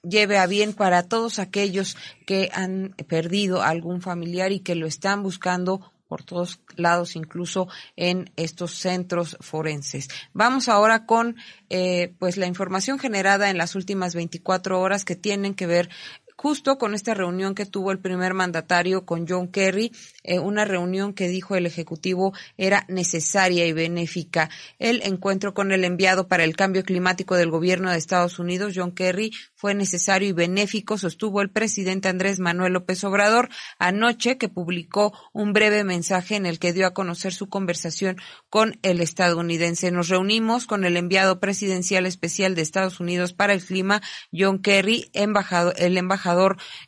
[0.02, 5.22] lleve a bien para todos aquellos que han perdido algún familiar y que lo están
[5.22, 10.08] buscando por todos lados, incluso en estos centros forenses.
[10.32, 11.36] Vamos ahora con
[11.68, 15.88] eh, pues la información generada en las últimas 24 horas que tienen que ver
[16.40, 21.12] justo con esta reunión que tuvo el primer mandatario con John Kerry, eh, una reunión
[21.12, 24.48] que dijo el Ejecutivo era necesaria y benéfica.
[24.78, 28.92] El encuentro con el enviado para el cambio climático del gobierno de Estados Unidos, John
[28.92, 35.12] Kerry, fue necesario y benéfico, sostuvo el presidente Andrés Manuel López Obrador anoche, que publicó
[35.34, 38.16] un breve mensaje en el que dio a conocer su conversación
[38.48, 39.90] con el estadounidense.
[39.90, 44.00] Nos reunimos con el enviado presidencial especial de Estados Unidos para el clima,
[44.32, 46.29] John Kerry, embajado, el embajador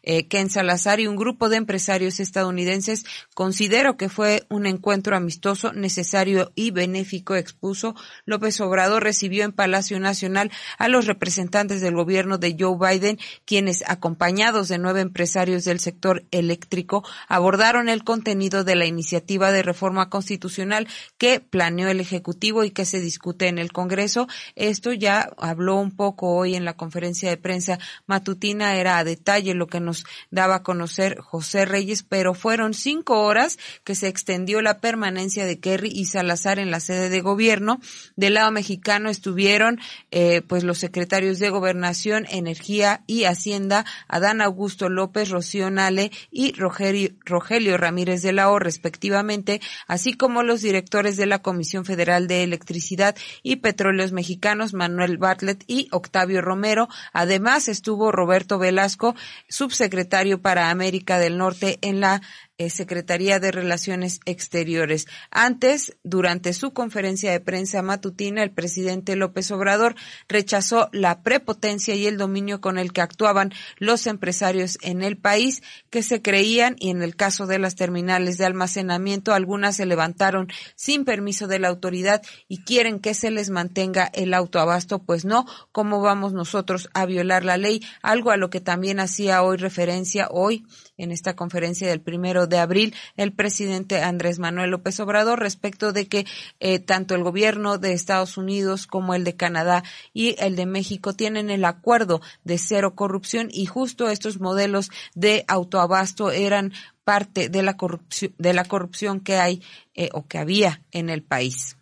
[0.03, 3.05] eh, Ken Salazar y un grupo de empresarios estadounidenses.
[3.35, 7.95] Considero que fue un encuentro amistoso, necesario y benéfico, expuso.
[8.25, 13.83] López Obrador recibió en Palacio Nacional a los representantes del gobierno de Joe Biden, quienes,
[13.87, 20.09] acompañados de nueve empresarios del sector eléctrico, abordaron el contenido de la iniciativa de reforma
[20.09, 24.29] constitucional que planeó el Ejecutivo y que se discute en el Congreso.
[24.57, 29.32] Esto ya habló un poco hoy en la conferencia de prensa matutina, era a detalle
[29.41, 34.63] lo que nos daba a conocer José Reyes, pero fueron cinco horas que se extendió
[34.63, 37.81] la permanencia de Kerry y Salazar en la sede de gobierno.
[38.17, 44.89] Del lado mexicano estuvieron eh, pues los secretarios de Gobernación, Energía y Hacienda, Adán Augusto
[44.89, 51.17] López, Rocío Nale y Rogelio, Rogelio Ramírez de la O, respectivamente, así como los directores
[51.17, 56.89] de la Comisión Federal de Electricidad y Petróleos Mexicanos, Manuel Bartlett y Octavio Romero.
[57.13, 59.15] Además estuvo Roberto Velasco,
[59.49, 62.23] subsecretario para América del Norte en la
[62.71, 65.07] Secretaría de Relaciones Exteriores.
[65.31, 69.95] Antes, durante su conferencia de prensa matutina, el presidente López Obrador
[70.29, 75.63] rechazó la prepotencia y el dominio con el que actuaban los empresarios en el país
[75.91, 80.49] que se creían y en el caso de las terminales de almacenamiento algunas se levantaron
[80.75, 85.47] sin permiso de la autoridad y quieren que se les mantenga el autoabasto, pues no,
[85.73, 87.83] ¿cómo vamos nosotros a violar la ley?
[88.03, 90.65] Algo a lo que también hacía hoy referencia hoy
[90.97, 96.09] en esta conferencia del primero de abril el presidente Andrés Manuel López Obrador respecto de
[96.09, 96.27] que
[96.61, 101.15] eh, tanto el gobierno de Estados Unidos como el de Canadá y el de México
[101.15, 106.73] tienen el acuerdo de cero corrupción y justo estos modelos de autoabasto eran
[107.05, 109.63] parte de la corrupción, de la corrupción que hay
[109.95, 111.77] eh, o que había en el país.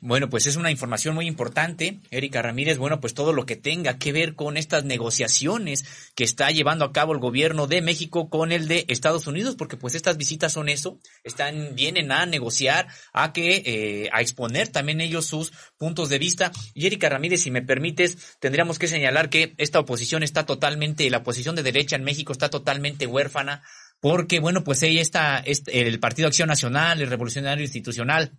[0.00, 2.78] Bueno, pues es una información muy importante, Erika Ramírez.
[2.78, 6.92] Bueno, pues todo lo que tenga que ver con estas negociaciones que está llevando a
[6.92, 10.68] cabo el gobierno de México con el de Estados Unidos, porque pues estas visitas son
[10.68, 16.18] eso, están vienen a negociar, a que eh, a exponer también ellos sus puntos de
[16.18, 16.52] vista.
[16.74, 21.18] Y Erika Ramírez, si me permites, tendríamos que señalar que esta oposición está totalmente, la
[21.18, 23.62] oposición de derecha en México está totalmente huérfana,
[24.00, 28.32] porque bueno, pues ella está, el Partido Acción Nacional, el Revolucionario Institucional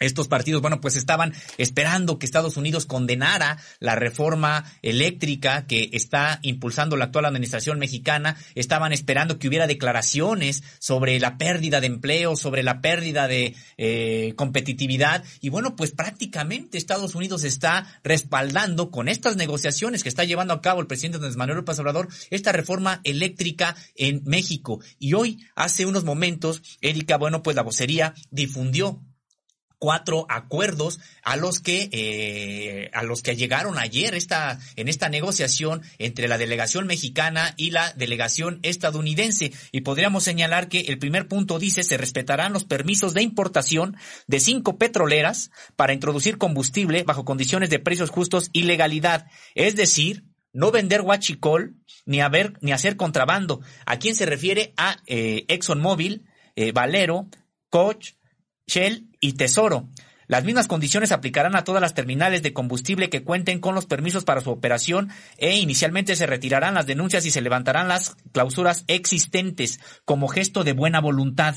[0.00, 6.38] estos partidos, bueno, pues estaban esperando que Estados Unidos condenara la reforma eléctrica que está
[6.42, 8.36] impulsando la actual administración mexicana.
[8.54, 14.34] Estaban esperando que hubiera declaraciones sobre la pérdida de empleo, sobre la pérdida de eh,
[14.36, 15.24] competitividad.
[15.40, 20.62] Y bueno, pues prácticamente Estados Unidos está respaldando con estas negociaciones que está llevando a
[20.62, 24.80] cabo el presidente Andrés Manuel López Obrador esta reforma eléctrica en México.
[24.98, 29.00] Y hoy, hace unos momentos, Erika, bueno, pues la vocería difundió
[29.78, 35.82] cuatro acuerdos a los que eh, a los que llegaron ayer esta en esta negociación
[35.98, 39.52] entre la delegación mexicana y la delegación estadounidense.
[39.72, 44.40] Y podríamos señalar que el primer punto dice se respetarán los permisos de importación de
[44.40, 49.26] cinco petroleras para introducir combustible bajo condiciones de precios justos y legalidad.
[49.54, 54.96] Es decir no vender huachicol ni haber ni hacer contrabando a quién se refiere a
[55.06, 56.24] eh, ExxonMobil
[56.56, 57.28] eh, Valero
[57.70, 58.17] Koch
[58.68, 59.88] Shell y Tesoro.
[60.28, 64.24] Las mismas condiciones aplicarán a todas las terminales de combustible que cuenten con los permisos
[64.24, 69.80] para su operación e inicialmente se retirarán las denuncias y se levantarán las clausuras existentes
[70.04, 71.56] como gesto de buena voluntad.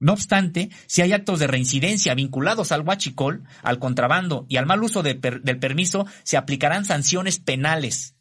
[0.00, 4.82] No obstante, si hay actos de reincidencia vinculados al huachicol, al contrabando y al mal
[4.82, 8.15] uso del permiso, se aplicarán sanciones penales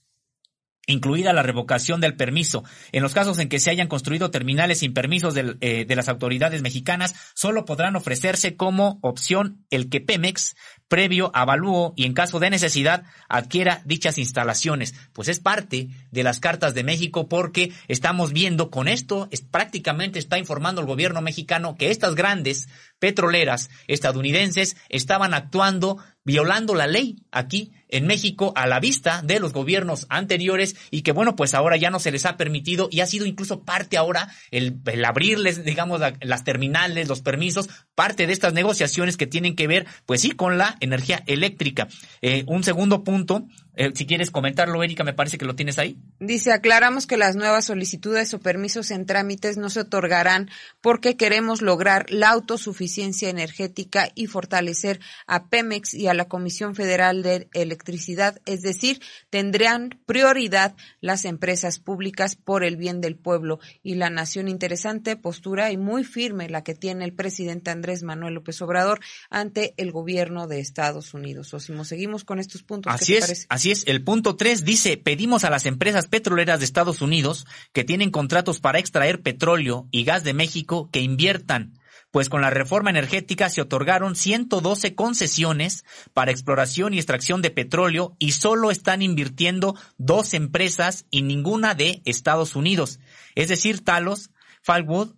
[0.88, 2.64] incluida la revocación del permiso.
[2.92, 6.62] En los casos en que se hayan construido terminales sin permisos eh, de las autoridades
[6.62, 10.56] mexicanas, solo podrán ofrecerse como opción el que Pemex
[10.88, 14.94] previo avalúo y en caso de necesidad adquiera dichas instalaciones.
[15.14, 20.20] Pues es parte de las cartas de México porque estamos viendo con esto, es, prácticamente
[20.20, 22.68] está informando el gobierno mexicano que estas grandes
[23.00, 29.54] petroleras estadounidenses estaban actuando violando la ley aquí en México a la vista de los
[29.54, 33.06] gobiernos anteriores y que bueno, pues ahora ya no se les ha permitido y ha
[33.06, 38.54] sido incluso parte ahora el, el abrirles, digamos, las terminales, los permisos, parte de estas
[38.54, 41.88] negociaciones que tienen que ver, pues sí, con la energía eléctrica.
[42.22, 45.98] Eh, un segundo punto, eh, si quieres comentarlo, Erika, me parece que lo tienes ahí.
[46.20, 50.50] Dice, aclaramos que las nuevas solicitudes o permisos en trámites no se otorgarán
[50.82, 57.24] porque queremos lograr la autosuficiencia energética y fortalecer a Pemex y a la Comisión Federal
[57.24, 63.96] de Electricidad, es decir, tendrán prioridad las empresas públicas por el bien del pueblo y
[63.96, 64.48] la nación.
[64.48, 69.74] Interesante postura y muy firme la que tiene el presidente Andrés Manuel López Obrador ante
[69.78, 71.54] el gobierno de Estados Unidos.
[71.54, 72.94] Osimo, seguimos con estos puntos.
[72.94, 77.48] Así es, así El punto tres dice, pedimos a las empresas petroleras de Estados Unidos
[77.74, 81.74] que tienen contratos para extraer petróleo y gas de México que inviertan
[82.12, 88.16] pues con la reforma energética se otorgaron 112 concesiones para exploración y extracción de petróleo
[88.20, 93.02] y solo están invirtiendo dos empresas y ninguna de Estados Unidos,
[93.34, 94.30] es decir, Talos,
[94.62, 95.16] Falwood,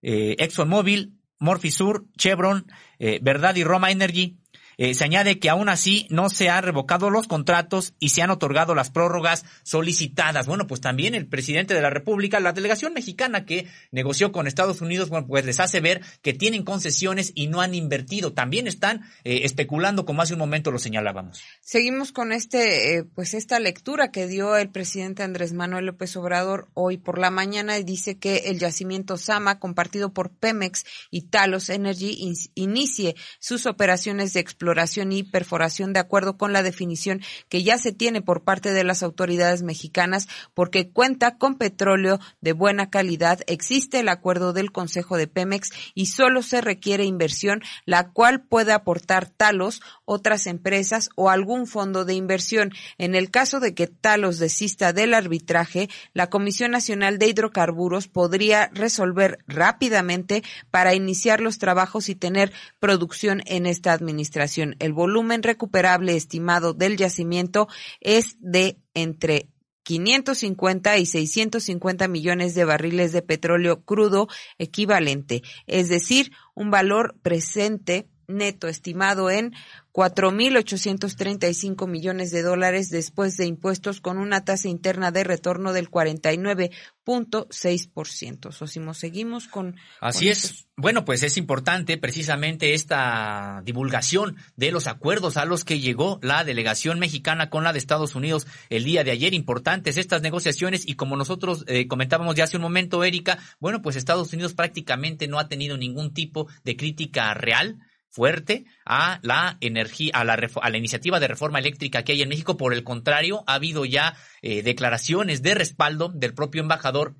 [0.00, 2.66] eh, ExxonMobil, Morphisur, Chevron,
[2.98, 4.38] eh, Verdad y Roma Energy
[4.78, 8.30] eh, se añade que aún así no se han revocado los contratos y se han
[8.30, 10.46] otorgado las prórrogas solicitadas.
[10.46, 14.80] Bueno, pues también el presidente de la República, la delegación mexicana que negoció con Estados
[14.80, 18.32] Unidos, bueno, pues les hace ver que tienen concesiones y no han invertido.
[18.34, 21.42] También están eh, especulando, como hace un momento lo señalábamos.
[21.60, 26.68] Seguimos con este, eh, pues esta lectura que dio el presidente Andrés Manuel López Obrador
[26.74, 31.68] hoy por la mañana y dice que el yacimiento Sama, compartido por Pemex y Talos
[31.68, 32.16] Energy,
[32.54, 37.78] inicie sus operaciones de exploración exploración y perforación de acuerdo con la definición que ya
[37.78, 43.40] se tiene por parte de las autoridades mexicanas porque cuenta con petróleo de buena calidad.
[43.46, 48.72] Existe el acuerdo del Consejo de Pemex y solo se requiere inversión, la cual puede
[48.72, 52.72] aportar Talos, otras empresas o algún fondo de inversión.
[52.98, 58.70] En el caso de que Talos desista del arbitraje, la Comisión Nacional de Hidrocarburos podría
[58.74, 64.57] resolver rápidamente para iniciar los trabajos y tener producción en esta administración.
[64.78, 67.68] El volumen recuperable estimado del yacimiento
[68.00, 69.48] es de entre
[69.84, 74.28] 550 y 650 millones de barriles de petróleo crudo
[74.58, 79.54] equivalente, es decir, un valor presente neto estimado en
[79.92, 88.52] 4.835 millones de dólares después de impuestos con una tasa interna de retorno del 49.6%.
[88.52, 89.74] Sosimo, seguimos con...
[90.00, 90.68] Así es.
[90.76, 96.44] Bueno, pues es importante precisamente esta divulgación de los acuerdos a los que llegó la
[96.44, 99.34] delegación mexicana con la de Estados Unidos el día de ayer.
[99.34, 103.96] Importantes estas negociaciones y como nosotros eh, comentábamos ya hace un momento, Erika, bueno, pues
[103.96, 110.12] Estados Unidos prácticamente no ha tenido ningún tipo de crítica real fuerte a la energía,
[110.14, 112.56] a la, a la iniciativa de reforma eléctrica que hay en México.
[112.56, 117.16] Por el contrario, ha habido ya eh, declaraciones de respaldo del propio embajador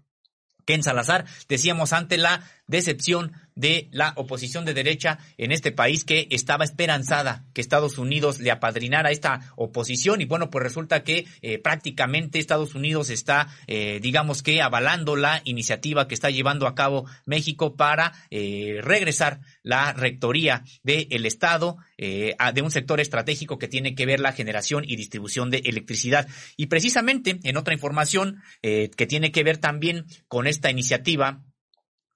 [0.69, 6.29] Ken Salazar, decíamos ante la decepción de la oposición de derecha en este país que
[6.31, 11.59] estaba esperanzada que Estados Unidos le apadrinara esta oposición y bueno, pues resulta que eh,
[11.59, 17.07] prácticamente Estados Unidos está, eh, digamos que, avalando la iniciativa que está llevando a cabo
[17.27, 24.07] México para eh, regresar la rectoría del Estado de un sector estratégico que tiene que
[24.07, 26.29] ver la generación y distribución de electricidad.
[26.57, 31.43] Y precisamente en otra información que tiene que ver también con esta iniciativa,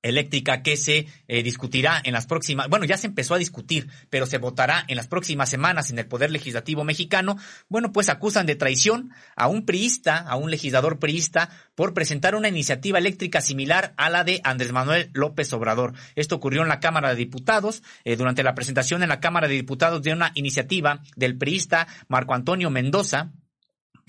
[0.03, 4.27] eléctrica que se eh, discutirá en las próximas, bueno, ya se empezó a discutir, pero
[4.27, 7.37] se votará en las próximas semanas en el Poder Legislativo mexicano,
[7.69, 12.49] bueno, pues acusan de traición a un priista, a un legislador priista, por presentar una
[12.49, 15.95] iniciativa eléctrica similar a la de Andrés Manuel López Obrador.
[16.17, 19.55] Esto ocurrió en la Cámara de Diputados, eh, durante la presentación en la Cámara de
[19.55, 23.33] Diputados de una iniciativa del priista Marco Antonio Mendoza,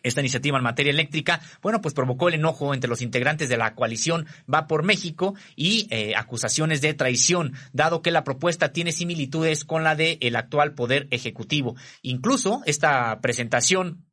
[0.04, 3.74] esta iniciativa en materia eléctrica, bueno, pues provocó el enojo entre los integrantes de la
[3.74, 9.66] coalición Va por México y eh, acusaciones de traición, dado que la propuesta tiene similitudes
[9.66, 11.76] con la del el actual Poder Ejecutivo.
[12.02, 14.06] Incluso esta presentación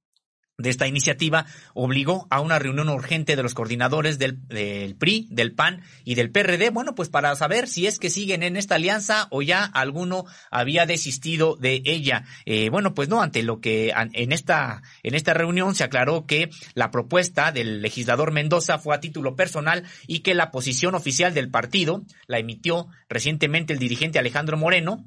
[0.61, 4.39] de esta iniciativa obligó a una reunión urgente de los coordinadores del,
[4.99, 8.57] PRI, del PAN y del PRD, bueno, pues para saber si es que siguen en
[8.57, 12.25] esta alianza o ya alguno había desistido de ella.
[12.45, 16.51] Eh, bueno, pues no, ante lo que en esta, en esta reunión se aclaró que
[16.75, 21.51] la propuesta del legislador Mendoza fue a título personal y que la posición oficial del
[21.51, 25.05] partido la emitió recientemente el dirigente Alejandro Moreno,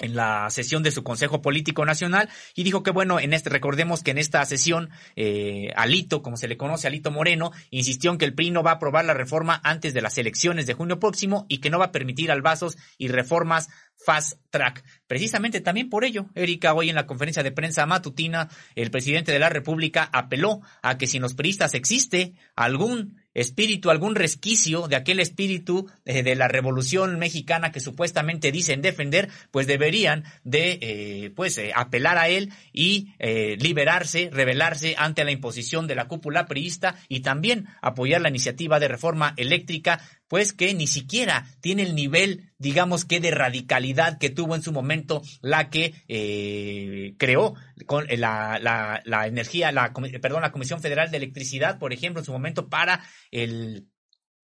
[0.00, 4.02] en la sesión de su Consejo Político Nacional y dijo que bueno, en este recordemos
[4.02, 8.24] que en esta sesión eh, Alito, como se le conoce Alito Moreno, insistió en que
[8.24, 11.46] el PRI no va a aprobar la reforma antes de las elecciones de junio próximo
[11.48, 13.68] y que no va a permitir albazos y reformas
[14.04, 14.82] fast track.
[15.06, 19.38] Precisamente también por ello, Erika, hoy en la conferencia de prensa matutina, el presidente de
[19.38, 24.96] la República apeló a que si en los priistas existe algún espíritu, algún resquicio de
[24.96, 31.32] aquel espíritu eh, de la revolución mexicana que supuestamente dicen defender, pues deberían de eh,
[31.34, 36.96] pues eh, apelar a él y liberarse, rebelarse ante la imposición de la cúpula priista
[37.08, 40.00] y también apoyar la iniciativa de reforma eléctrica
[40.30, 44.70] pues que ni siquiera tiene el nivel, digamos que de radicalidad que tuvo en su
[44.70, 47.54] momento la que eh, creó
[47.86, 52.26] con la, la, la energía, la, perdón, la Comisión Federal de Electricidad, por ejemplo, en
[52.26, 53.02] su momento para
[53.32, 53.89] el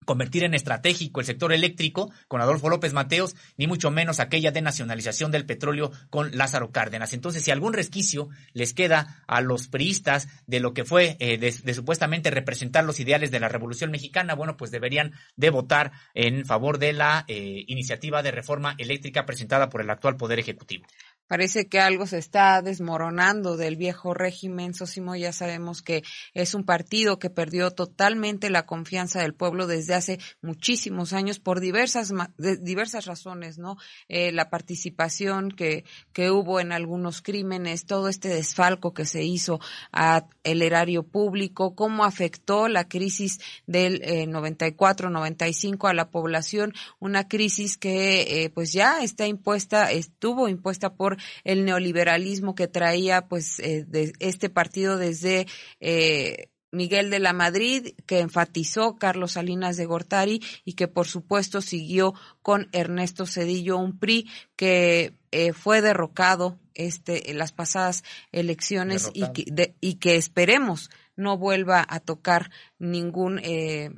[0.05, 4.61] convertir en estratégico el sector eléctrico con Adolfo López Mateos, ni mucho menos aquella de
[4.61, 7.13] nacionalización del petróleo con Lázaro Cárdenas.
[7.13, 11.73] Entonces, si algún resquicio les queda a los priistas de lo que fue eh, de,
[11.73, 16.79] supuestamente representar los ideales de la Revolución Mexicana, bueno, pues deberían de votar en favor
[16.79, 20.85] de la eh, iniciativa de reforma eléctrica presentada por el actual Poder Ejecutivo.
[21.27, 24.73] Parece que algo se está desmoronando del viejo régimen.
[24.73, 26.03] Sosimo ya sabemos que
[26.33, 31.59] es un partido que perdió totalmente la confianza del pueblo desde hace muchísimos años por
[31.59, 33.77] diversas diversas razones, ¿no?
[34.07, 39.59] Eh, la participación que que hubo en algunos crímenes, todo este desfalco que se hizo
[39.91, 47.27] a el erario público, cómo afectó la crisis del 94-95 eh, a la población, una
[47.27, 53.59] crisis que eh, pues ya está impuesta, estuvo impuesta por el neoliberalismo que traía pues
[53.59, 55.47] eh, de este partido desde
[55.79, 61.61] eh, Miguel de la Madrid, que enfatizó Carlos Salinas de Gortari y que por supuesto
[61.61, 69.09] siguió con Ernesto Cedillo, un PRI que eh, fue derrocado este, en las pasadas elecciones
[69.13, 73.91] y que, y que esperemos no vuelva a tocar ningún eh,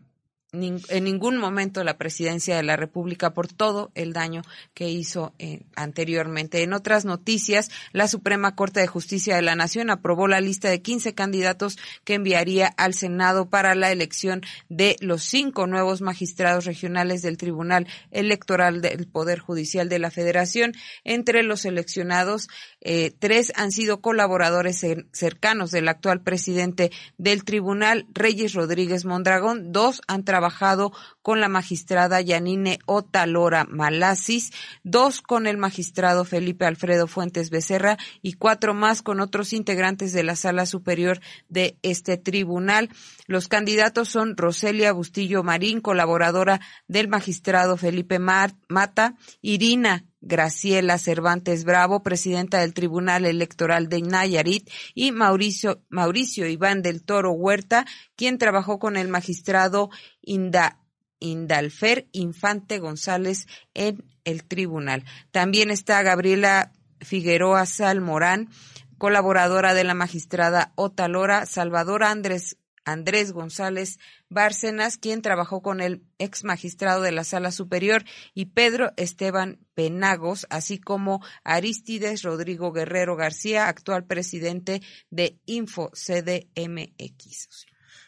[0.51, 4.41] en ningún momento la presidencia de la República por todo el daño
[4.73, 6.63] que hizo eh, anteriormente.
[6.63, 10.81] En otras noticias, la Suprema Corte de Justicia de la Nación aprobó la lista de
[10.81, 17.21] 15 candidatos que enviaría al Senado para la elección de los cinco nuevos magistrados regionales
[17.21, 20.73] del Tribunal Electoral del Poder Judicial de la Federación.
[21.03, 22.47] Entre los seleccionados,
[22.81, 29.71] eh, tres han sido colaboradores cercanos del actual presidente del Tribunal, Reyes Rodríguez Mondragón.
[29.71, 34.51] Dos han trabajado con la magistrada Yanine Otalora Malasis,
[34.83, 40.23] dos con el magistrado Felipe Alfredo Fuentes Becerra y cuatro más con otros integrantes de
[40.23, 41.19] la sala superior
[41.49, 42.89] de este tribunal.
[43.29, 52.01] Los candidatos son Roselia Bustillo Marín, colaboradora del magistrado Felipe Mata, Irina Graciela Cervantes Bravo,
[52.01, 58.79] presidenta del Tribunal Electoral de Nayarit, y Mauricio, Mauricio Iván del Toro Huerta, quien trabajó
[58.79, 59.91] con el magistrado
[60.23, 60.79] Inda,
[61.19, 65.05] Indalfer Infante González en el tribunal.
[65.29, 68.49] También está Gabriela Figueroa Salmorán,
[68.97, 72.57] colaboradora de la magistrada Otalora, Salvador Andrés
[72.91, 78.91] Andrés González Bárcenas, quien trabajó con el ex magistrado de la Sala Superior, y Pedro
[78.97, 87.67] Esteban Penagos, así como Aristides Rodrigo Guerrero García, actual presidente de Info CDMX.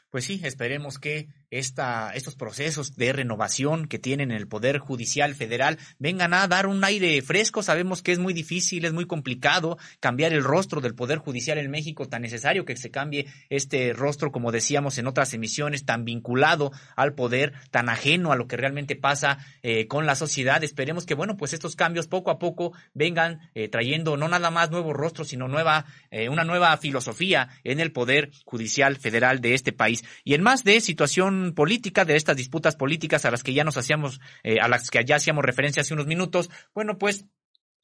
[0.10, 5.78] Pues sí, esperemos que esta, estos procesos de renovación que tienen el Poder Judicial Federal
[6.00, 7.62] vengan a dar un aire fresco.
[7.62, 11.70] Sabemos que es muy difícil, es muy complicado cambiar el rostro del Poder Judicial en
[11.70, 16.72] México, tan necesario que se cambie este rostro, como decíamos en otras emisiones, tan vinculado
[16.96, 20.64] al poder, tan ajeno a lo que realmente pasa eh, con la sociedad.
[20.64, 24.72] Esperemos que, bueno, pues estos cambios poco a poco vengan eh, trayendo no nada más
[24.72, 29.74] nuevos rostros, sino nueva, eh, una nueva filosofía en el Poder Judicial Federal de este
[29.74, 30.06] país.
[30.24, 33.78] Y en más de situación política, de estas disputas políticas a las que ya nos
[33.78, 37.26] hacíamos, eh, a las que ya hacíamos referencia hace unos minutos, bueno, pues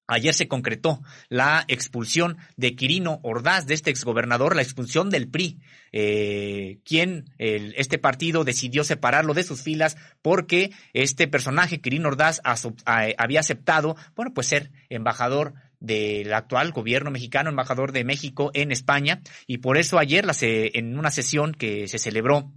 [0.09, 5.59] Ayer se concretó la expulsión de Quirino Ordaz, de este exgobernador, la expulsión del PRI,
[5.91, 12.39] eh, quien este partido decidió separarlo de sus filas porque este personaje, Quirino Ordaz,
[12.85, 19.21] había aceptado, bueno, pues ser embajador del actual gobierno mexicano, embajador de México en España,
[19.45, 22.53] y por eso ayer en una sesión que se celebró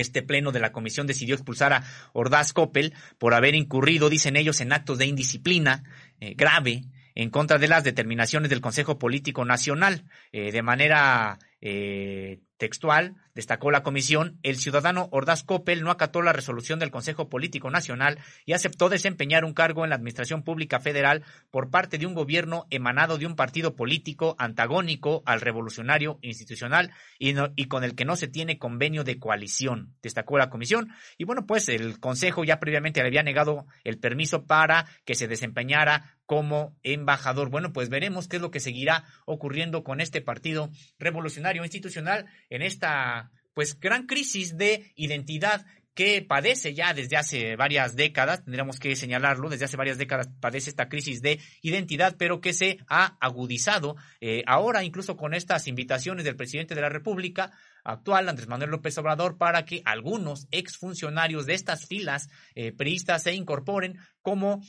[0.00, 4.60] este pleno de la comisión decidió expulsar a Ordaz Coppel por haber incurrido, dicen ellos,
[4.60, 5.84] en actos de indisciplina
[6.20, 6.82] eh, grave
[7.14, 10.04] en contra de las determinaciones del Consejo Político Nacional.
[10.32, 16.32] Eh, de manera eh, textual, destacó la comisión, el ciudadano Ordaz Coppel no acató la
[16.32, 21.24] resolución del Consejo Político Nacional y aceptó desempeñar un cargo en la Administración Pública Federal
[21.50, 27.34] por parte de un gobierno emanado de un partido político antagónico al revolucionario institucional y,
[27.56, 30.88] y con el que no se tiene convenio de coalición, destacó la comisión.
[31.16, 35.28] Y bueno, pues el Consejo ya previamente le había negado el permiso para que se
[35.28, 37.48] desempeñara como embajador.
[37.48, 42.62] Bueno, pues veremos qué es lo que seguirá ocurriendo con este partido revolucionario institucional en
[42.62, 45.66] esta pues gran crisis de identidad
[45.98, 50.70] que padece ya desde hace varias décadas, tendríamos que señalarlo, desde hace varias décadas padece
[50.70, 53.96] esta crisis de identidad, pero que se ha agudizado.
[54.20, 57.50] Eh, ahora incluso con estas invitaciones del presidente de la República
[57.82, 63.34] actual, Andrés Manuel López Obrador, para que algunos exfuncionarios de estas filas eh, priistas se
[63.34, 64.62] incorporen como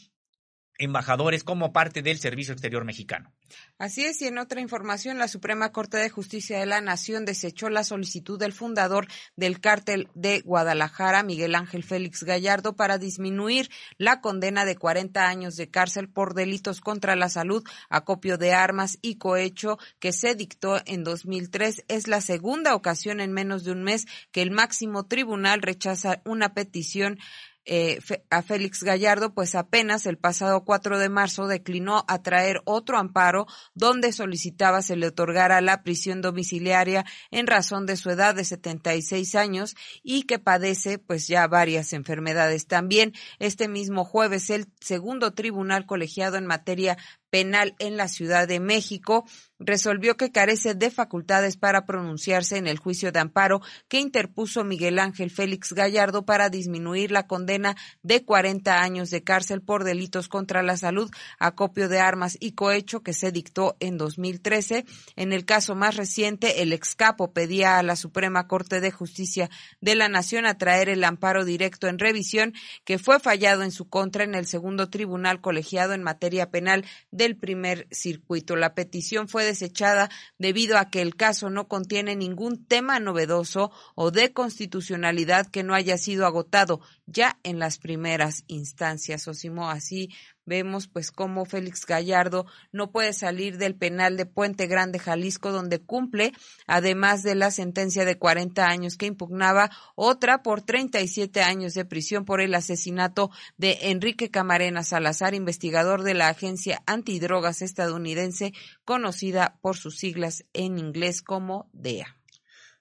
[0.80, 3.32] embajadores como parte del Servicio Exterior Mexicano.
[3.77, 7.69] Así es, y en otra información, la Suprema Corte de Justicia de la Nación desechó
[7.69, 14.21] la solicitud del fundador del cártel de Guadalajara, Miguel Ángel Félix Gallardo, para disminuir la
[14.21, 19.15] condena de 40 años de cárcel por delitos contra la salud, acopio de armas y
[19.15, 21.86] cohecho que se dictó en 2003.
[21.88, 26.53] Es la segunda ocasión en menos de un mes que el máximo tribunal rechaza una
[26.53, 27.19] petición
[27.66, 27.99] eh,
[28.30, 33.45] a Félix Gallardo, pues apenas el pasado 4 de marzo declinó a traer otro amparo
[33.76, 39.36] donde solicitaba se le otorgara la prisión domiciliaria en razón de su edad de 76
[39.36, 42.66] años y que padece pues ya varias enfermedades.
[42.66, 46.97] También este mismo jueves el segundo tribunal colegiado en materia
[47.30, 49.26] Penal en la Ciudad de México
[49.60, 54.99] resolvió que carece de facultades para pronunciarse en el juicio de amparo que interpuso Miguel
[54.99, 60.64] Ángel Félix Gallardo para disminuir la condena de 40 años de cárcel por delitos contra
[60.64, 64.86] la salud, acopio de armas y cohecho que se dictó en 2013.
[65.16, 69.49] En el caso más reciente, el excapo pedía a la Suprema Corte de Justicia
[69.82, 72.53] de la Nación a traer el amparo directo en revisión
[72.86, 77.36] que fue fallado en su contra en el segundo tribunal colegiado en materia penal del
[77.36, 78.55] primer circuito.
[78.55, 84.12] La petición fue desechada debido a que el caso no contiene ningún tema novedoso o
[84.12, 89.28] de constitucionalidad que no haya sido agotado ya en las primeras instancias.
[89.28, 90.10] Osimo, así
[90.50, 95.80] vemos pues cómo Félix Gallardo no puede salir del penal de Puente Grande, Jalisco, donde
[95.80, 96.34] cumple,
[96.68, 102.26] además de la sentencia de 40 años que impugnaba, otra por 37 años de prisión
[102.26, 108.52] por el asesinato de Enrique Camarena Salazar, investigador de la agencia antidrogas estadounidense,
[108.84, 112.18] conocida por sus siglas en inglés como DEA.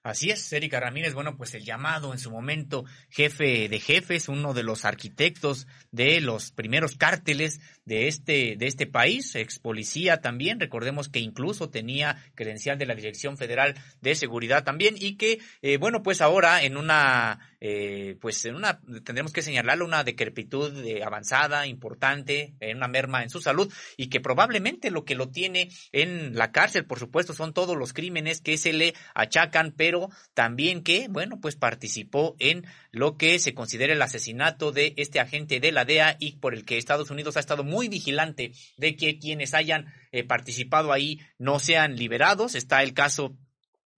[0.01, 4.53] Así es, Erika Ramírez, bueno, pues el llamado en su momento jefe de jefes, uno
[4.53, 7.59] de los arquitectos de los primeros cárteles
[7.89, 12.93] de este, de este país, ex policía también, recordemos que incluso tenía credencial de la
[12.93, 18.45] Dirección Federal de Seguridad también y que, eh, bueno, pues ahora en una, eh, pues
[18.45, 20.71] en una, tendremos que señalarle una decrepitud
[21.03, 25.69] avanzada, importante, en una merma en su salud y que probablemente lo que lo tiene
[25.91, 30.83] en la cárcel, por supuesto, son todos los crímenes que se le achacan, pero también
[30.83, 35.71] que, bueno, pues participó en lo que se considera el asesinato de este agente de
[35.71, 39.53] la DEA y por el que Estados Unidos ha estado muy vigilante de que quienes
[39.53, 42.55] hayan eh, participado ahí no sean liberados.
[42.55, 43.37] Está el caso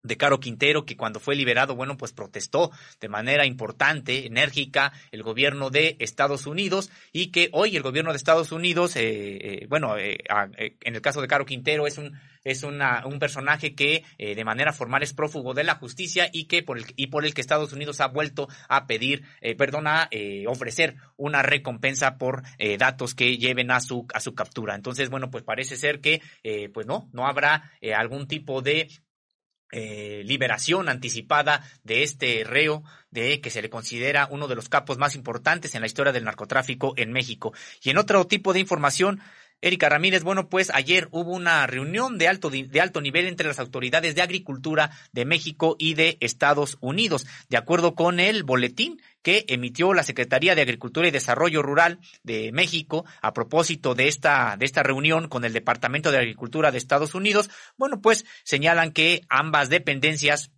[0.04, 5.24] de Caro Quintero, que cuando fue liberado, bueno, pues protestó de manera importante, enérgica, el
[5.24, 9.98] gobierno de Estados Unidos y que hoy el gobierno de Estados Unidos, eh, eh, bueno,
[9.98, 10.18] eh,
[10.82, 14.74] en el caso de Caro Quintero es un es una, un personaje que de manera
[14.74, 17.72] formal es prófugo de la justicia y que por el y por el que Estados
[17.72, 19.24] Unidos ha vuelto a pedir,
[19.60, 20.10] perdón, a
[20.48, 22.42] ofrecer una recompensa por
[22.80, 24.74] datos que lleven a su a su captura.
[24.74, 26.20] Entonces, bueno, pues parece ser que
[26.74, 28.88] pues no no habrá algún tipo de
[29.72, 34.98] eh, liberación anticipada de este reo de que se le considera uno de los capos
[34.98, 37.54] más importantes en la historia del narcotráfico en México.
[37.82, 39.22] Y en otro tipo de información,
[39.62, 43.60] Erika Ramírez, bueno, pues ayer hubo una reunión de alto, de alto nivel entre las
[43.60, 47.28] autoridades de agricultura de México y de Estados Unidos.
[47.50, 52.52] De acuerdo con el boletín que emitió la Secretaría de Agricultura y Desarrollo Rural de
[52.52, 57.14] México a propósito de esta, de esta reunión con el Departamento de Agricultura de Estados
[57.14, 60.52] Unidos, bueno, pues señalan que ambas dependencias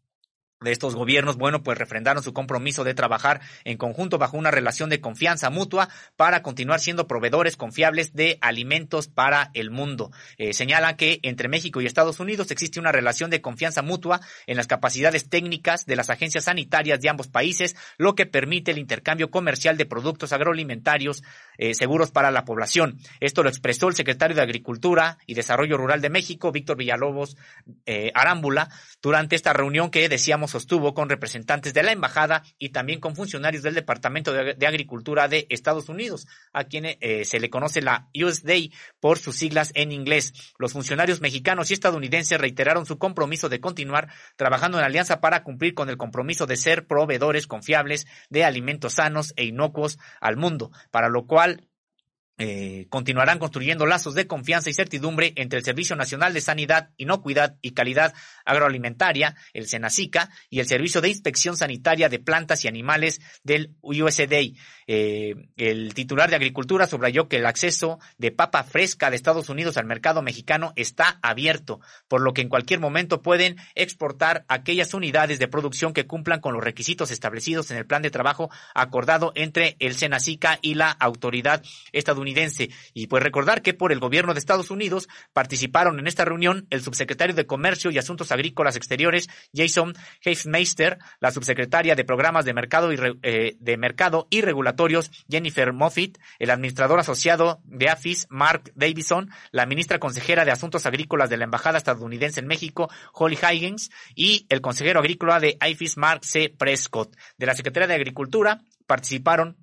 [0.64, 4.89] de estos gobiernos, bueno, pues refrendaron su compromiso de trabajar en conjunto bajo una relación
[4.89, 10.11] de confianza mutua para continuar siendo proveedores confiables de alimentos para el mundo.
[10.38, 14.57] Eh, señalan que entre México y Estados Unidos existe una relación de confianza mutua en
[14.57, 19.30] las capacidades técnicas de las agencias sanitarias de ambos países, lo que permite el intercambio
[19.30, 21.24] comercial de productos agroalimentarios
[21.57, 22.99] eh, seguros para la población.
[23.19, 27.37] Esto lo expresó el secretario de Agricultura y Desarrollo Rural de México, Víctor Villalobos
[27.85, 28.69] eh, Arámbula,
[29.01, 33.63] durante esta reunión que decíamos sostuvo con representantes de la embajada y también con funcionarios
[33.63, 38.55] del Departamento de, Agricultura de Estados Unidos, a quienes eh, se le conoce la USDA
[38.99, 40.33] por sus siglas en inglés.
[40.57, 45.73] Los funcionarios mexicanos y estadounidenses reiteraron su compromiso de continuar trabajando en alianza para cumplir
[45.73, 51.09] con el compromiso de ser proveedores confiables de alimentos sanos e inocuos al mundo, para
[51.09, 51.52] lo cual
[52.39, 57.57] eh, continuarán construyendo lazos de confianza y certidumbre entre el Servicio Nacional de Sanidad, Inocuidad
[57.61, 58.13] y Calidad
[58.43, 64.57] Agroalimentaria, el SENACICA, y el Servicio de Inspección Sanitaria de Plantas y Animales del USDA.
[64.88, 69.77] Eh, el titular de Agricultura subrayó que el acceso de papa fresca de Estados Unidos
[69.77, 75.39] al mercado mexicano está abierto, por lo que en cualquier momento pueden exportar aquellas unidades
[75.39, 79.75] de producción que cumplan con los requisitos establecidos en el plan de trabajo acordado entre
[79.79, 82.69] el SENACICA y la autoridad estadounidense.
[82.93, 86.81] Y pues recordar que por el gobierno de Estados Unidos participaron en esta reunión el
[86.81, 92.91] subsecretario de Comercio y Asuntos Agrícolas Exteriores, Jason Heifmeister, la subsecretaria de Programas de Mercado
[92.91, 94.72] y, eh, de Mercado y Regulación
[95.30, 101.30] Jennifer Moffitt, el administrador asociado de AFIS, Mark Davison, la ministra consejera de Asuntos Agrícolas
[101.30, 106.26] de la Embajada estadounidense en México, Holly Higgins, y el consejero agrícola de AFIS, Mark
[106.26, 106.49] C.
[106.49, 107.15] Prescott.
[107.38, 109.57] De la Secretaría de Agricultura participaron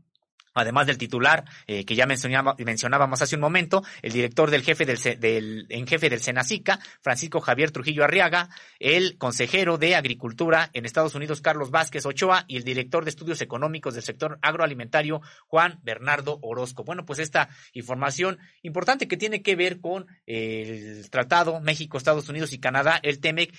[0.55, 4.99] Además del titular eh, que ya mencionábamos hace un momento, el director del jefe del,
[5.21, 8.49] del, en jefe del Senacica, Francisco Javier Trujillo Arriaga,
[8.79, 13.41] el consejero de Agricultura en Estados Unidos, Carlos Vázquez Ochoa, y el director de Estudios
[13.41, 16.85] Económicos del sector agroalimentario, Juan Bernardo Orozco.
[16.85, 22.53] Bueno, pues esta información importante que tiene que ver con el Tratado México, Estados Unidos
[22.53, 23.55] y Canadá, el TEMEC,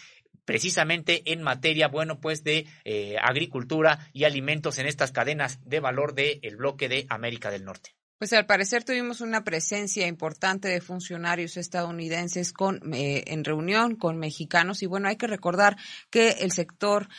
[0.46, 6.14] precisamente en materia, bueno, pues de eh, agricultura y alimentos en estas cadenas de valor
[6.14, 7.96] del bloque de América del Norte.
[8.22, 14.20] Pues al parecer tuvimos una presencia importante de funcionarios estadounidenses con, eh, en reunión con
[14.20, 15.76] mexicanos y bueno, hay que recordar
[16.12, 17.10] que el sector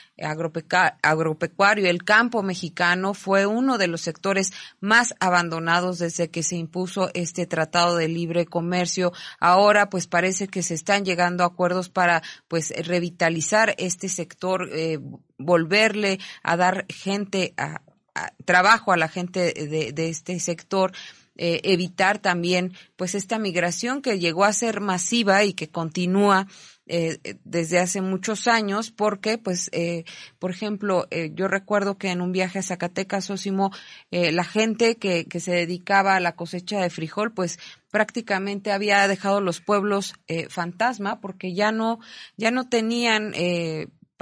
[1.03, 7.11] agropecuario, el campo mexicano fue uno de los sectores más abandonados desde que se impuso
[7.15, 9.13] este tratado de libre comercio.
[9.41, 15.01] Ahora pues parece que se están llegando a acuerdos para pues revitalizar este sector, eh,
[15.37, 17.83] volverle a dar gente a
[18.45, 20.93] trabajo a la gente de, de este sector.
[21.35, 26.47] Eh, evitar también pues esta migración que llegó a ser masiva y que continúa
[26.87, 30.05] eh, desde hace muchos años porque pues eh,
[30.39, 33.71] por ejemplo eh, yo recuerdo que en un viaje a Zacatecas Osimo
[34.11, 37.59] eh, la gente que, que se dedicaba a la cosecha de frijol pues
[37.91, 41.99] prácticamente había dejado los pueblos eh, fantasma porque ya no
[42.37, 43.33] ya no tenían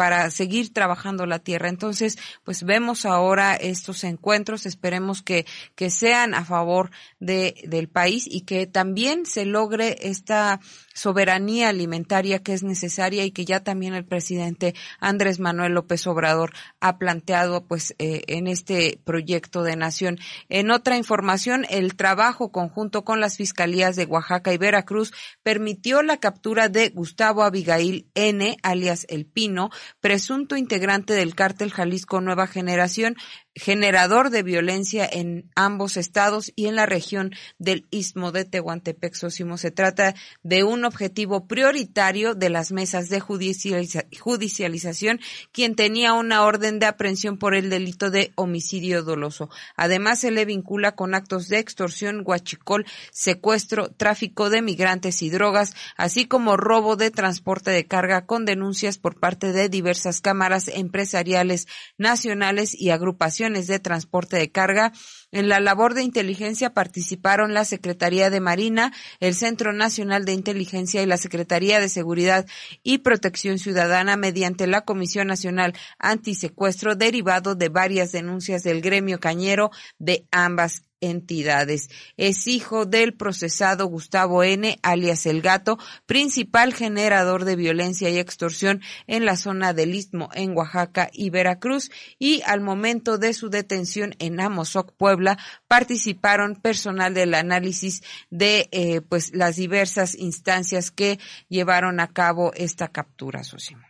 [0.01, 1.69] para seguir trabajando la tierra.
[1.69, 5.45] Entonces, pues vemos ahora estos encuentros, esperemos que,
[5.75, 10.59] que sean a favor de, del país y que también se logre esta
[10.95, 16.53] soberanía alimentaria que es necesaria y que ya también el presidente Andrés Manuel López Obrador
[16.81, 20.19] ha planteado pues eh, en este proyecto de nación.
[20.49, 26.17] En otra información, el trabajo conjunto con las fiscalías de Oaxaca y Veracruz permitió la
[26.17, 29.69] captura de Gustavo Abigail N, alias El Pino,
[30.01, 33.17] presunto integrante del cártel Jalisco Nueva Generación,
[33.55, 39.59] generador de violencia en ambos estados y en la región del Istmo de Tehuantepec Sósimo.
[39.59, 45.21] Se trata de un objetivo prioritario de las mesas de judicialización,
[45.53, 49.51] quien tenía una orden de aprehensión por el delito de homicidio doloso.
[49.77, 55.75] Además, se le vincula con actos de extorsión, guachicol, secuestro, tráfico de migrantes y drogas,
[55.97, 61.67] así como robo de transporte de carga con denuncias por parte de diversas cámaras empresariales
[61.99, 64.93] nacionales y agrupaciones de transporte de carga.
[65.33, 71.03] En la labor de inteligencia participaron la Secretaría de Marina, el Centro Nacional de Inteligencia
[71.03, 72.47] y la Secretaría de Seguridad
[72.83, 79.71] y Protección Ciudadana mediante la Comisión Nacional Antisecuestro derivado de varias denuncias del gremio cañero
[79.99, 81.89] de ambas entidades.
[82.17, 88.83] Es hijo del procesado Gustavo N., alias El Gato, principal generador de violencia y extorsión
[89.07, 94.15] en la zona del Istmo en Oaxaca y Veracruz, y al momento de su detención
[94.19, 95.20] en Amozoc, Puebla,
[95.69, 101.19] participaron personal del análisis de eh, pues las diversas instancias que
[101.49, 103.90] llevaron a cabo esta captura, Sosimo.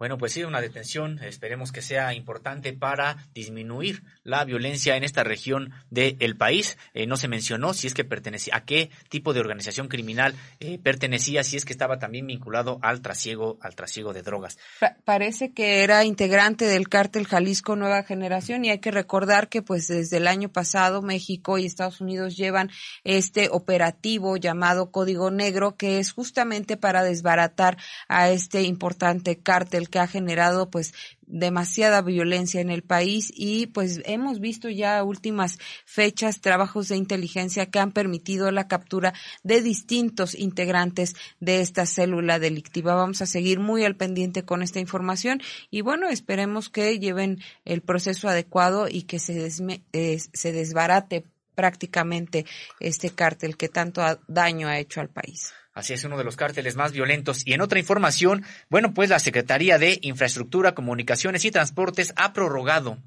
[0.00, 5.24] Bueno, pues sí, una detención, esperemos que sea importante para disminuir la violencia en esta
[5.24, 6.78] región del país.
[6.94, 10.78] Eh, no se mencionó si es que pertenecía, a qué tipo de organización criminal eh,
[10.82, 14.56] pertenecía, si es que estaba también vinculado al trasiego, al trasiego de drogas.
[15.04, 19.86] parece que era integrante del cártel Jalisco Nueva Generación y hay que recordar que pues
[19.86, 22.70] desde el año pasado México y Estados Unidos llevan
[23.04, 27.76] este operativo llamado Código Negro que es justamente para desbaratar
[28.08, 30.94] a este importante cártel que ha generado pues
[31.26, 37.66] demasiada violencia en el país y pues hemos visto ya últimas fechas trabajos de inteligencia
[37.66, 42.94] que han permitido la captura de distintos integrantes de esta célula delictiva.
[42.94, 47.82] Vamos a seguir muy al pendiente con esta información y bueno, esperemos que lleven el
[47.82, 49.48] proceso adecuado y que se,
[49.92, 51.24] eh, se desbarate
[51.54, 52.46] prácticamente
[52.80, 55.52] este cártel que tanto daño ha hecho al país.
[55.80, 57.40] Así es uno de los cárteles más violentos.
[57.46, 62.98] Y en otra información, bueno, pues la Secretaría de Infraestructura, Comunicaciones y Transportes ha prorrogado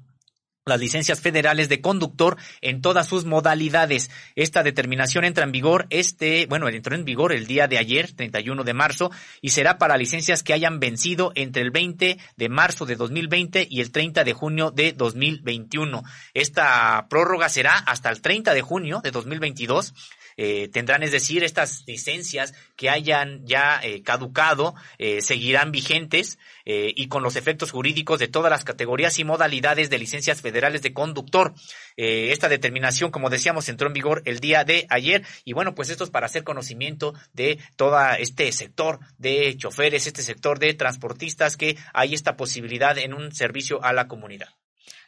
[0.66, 4.10] las licencias federales de conductor en todas sus modalidades.
[4.34, 8.64] Esta determinación entra en vigor este, bueno, entró en vigor el día de ayer, 31
[8.64, 12.96] de marzo, y será para licencias que hayan vencido entre el 20 de marzo de
[12.96, 16.02] 2020 y el 30 de junio de 2021.
[16.32, 19.94] Esta prórroga será hasta el 30 de junio de 2022
[20.36, 27.08] eh, tendrán, es decir, estas licencias que hayan ya eh, caducado eh, seguirán vigentes y
[27.08, 31.52] con los efectos jurídicos de todas las categorías y modalidades de licencias federales de conductor.
[31.96, 36.04] esta determinación, como decíamos, entró en vigor el día de ayer y bueno, pues esto
[36.04, 41.76] es para hacer conocimiento de todo este sector de choferes, este sector de transportistas que
[41.92, 44.48] hay esta posibilidad en un servicio a la comunidad.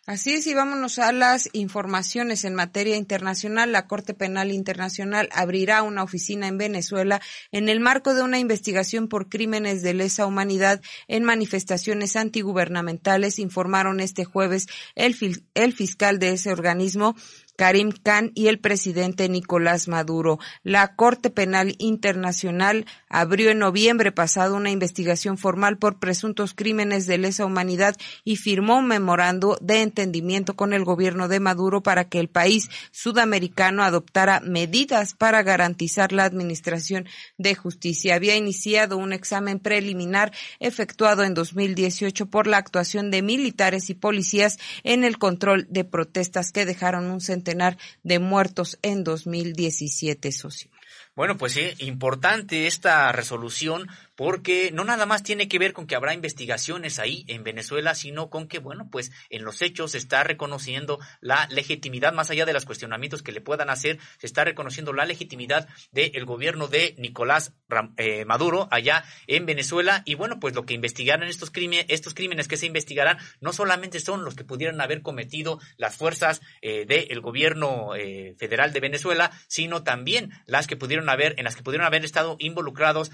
[0.06, 3.72] Así es, y vámonos a las informaciones en materia internacional.
[3.72, 9.08] La Corte Penal Internacional abrirá una oficina en Venezuela en el marco de una investigación
[9.08, 15.16] por crímenes de lesa humanidad en manifestaciones antigubernamentales, informaron este jueves el,
[15.54, 17.16] el fiscal de ese organismo,
[17.56, 20.38] Karim Khan y el presidente Nicolás Maduro.
[20.62, 27.18] La Corte Penal Internacional abrió en noviembre pasado una investigación formal por presuntos crímenes de
[27.18, 32.20] lesa humanidad y firmó un memorando de entendimiento con el gobierno de Maduro para que
[32.20, 37.06] el país sudamericano adoptara medidas para garantizar la administración
[37.38, 38.14] de justicia.
[38.14, 44.58] Había iniciado un examen preliminar efectuado en 2018 por la actuación de militares y policías
[44.84, 50.70] en el control de protestas que dejaron un centenar de muertos en 2017, socio.
[51.14, 53.86] Bueno, pues sí, importante esta resolución
[54.16, 58.30] porque no nada más tiene que ver con que habrá investigaciones ahí en Venezuela, sino
[58.30, 62.54] con que, bueno, pues en los hechos se está reconociendo la legitimidad, más allá de
[62.54, 67.52] los cuestionamientos que le puedan hacer, se está reconociendo la legitimidad del gobierno de Nicolás
[67.98, 70.02] eh, Maduro allá en Venezuela.
[70.06, 74.00] Y bueno, pues lo que investigarán estos crímenes, estos crímenes que se investigarán, no solamente
[74.00, 79.30] son los que pudieran haber cometido las fuerzas eh, del gobierno eh, federal de Venezuela,
[79.46, 83.10] sino también las que pudieron haber, en las que pudieron haber estado involucrados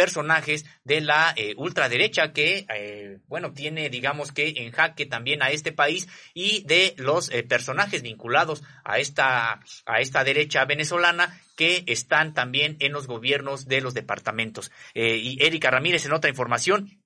[0.00, 5.50] personajes de la eh, ultraderecha que, eh, bueno, tiene, digamos que en jaque también a
[5.50, 11.84] este país y de los eh, personajes vinculados a esta, a esta derecha venezolana que
[11.86, 14.72] están también en los gobiernos de los departamentos.
[14.94, 16.99] y Erika Ramírez, en otra información,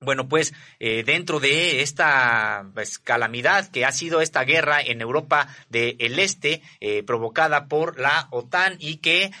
[0.00, 5.48] bueno, pues eh, dentro de esta pues, calamidad que ha sido esta guerra en Europa
[5.70, 9.32] del Este eh, provocada por la OTAN y que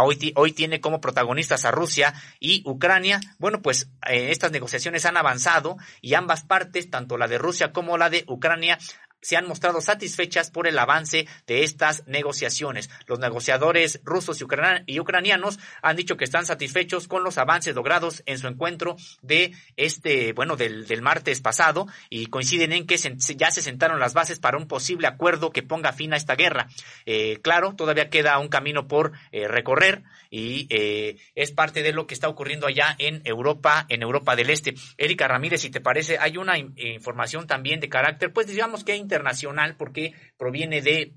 [0.00, 5.18] hoy, hoy, tiene como protagonistas a Rusia y Ucrania, bueno, pues eh, estas negociaciones han
[5.18, 8.78] avanzado y ambas partes, tanto la de Rusia como la de Ucrania,
[9.20, 12.90] se han mostrado satisfechas por el avance de estas negociaciones.
[13.06, 14.40] Los negociadores rusos
[14.86, 19.52] y ucranianos han dicho que están satisfechos con los avances logrados en su encuentro de
[19.76, 24.58] este, bueno, del, martes pasado y coinciden en que ya se sentaron las bases para
[24.58, 26.68] un posible acuerdo que ponga fin a esta guerra.
[27.06, 32.06] Eh, claro, todavía queda un camino por eh, recorrer y eh, es parte de lo
[32.06, 34.74] que está ocurriendo allá en Europa, en Europa del Este.
[34.96, 39.76] Erika Ramírez, si te parece, hay una información también de carácter, pues digamos que internacional
[39.76, 41.14] porque proviene de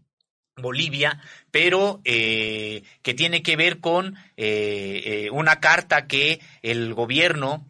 [0.55, 7.65] Bolivia, pero eh, que tiene que ver con eh, eh, una carta que el gobierno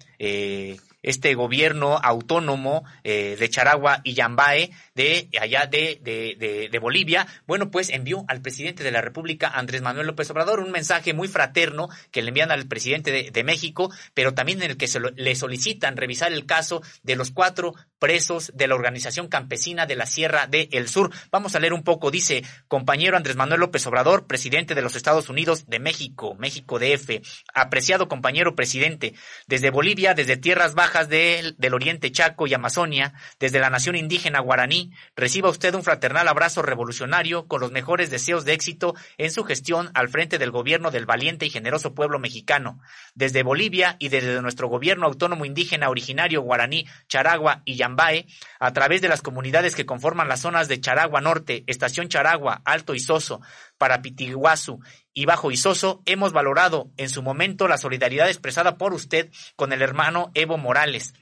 [1.03, 7.71] este gobierno autónomo eh, de Charagua y Yambae, de allá de, de, de, Bolivia, bueno,
[7.71, 11.89] pues envió al presidente de la República, Andrés Manuel López Obrador, un mensaje muy fraterno
[12.11, 15.97] que le envían al presidente de, México, pero también en el que se le solicitan
[15.97, 20.69] revisar el caso de los cuatro presos de la organización campesina de la Sierra de
[20.87, 21.11] Sur.
[21.31, 25.29] Vamos a leer un poco, dice, compañero Andrés Manuel López Obrador, presidente de los Estados
[25.29, 27.21] Unidos de México, México DF,
[27.53, 29.13] apreciado compañero presidente,
[29.47, 34.80] desde Bolivia, desde tierras bajas, del Oriente Chaco y Amazonia, desde la nación indígena guaraní,
[35.15, 39.91] reciba usted un fraternal abrazo revolucionario con los mejores deseos de éxito en su gestión
[39.93, 42.79] al frente del gobierno del valiente y generoso pueblo mexicano.
[43.13, 48.25] Desde Bolivia y desde nuestro gobierno autónomo indígena originario guaraní, Charagua y Yambae,
[48.59, 52.95] a través de las comunidades que conforman las zonas de Charagua Norte, Estación Charagua, Alto
[52.95, 53.41] Isoso,
[53.77, 54.79] Parapitiguazú
[55.13, 59.81] y Bajo Isoso, hemos valorado en su momento la solidaridad expresada por usted con el
[59.81, 61.13] hermano Evo Morales,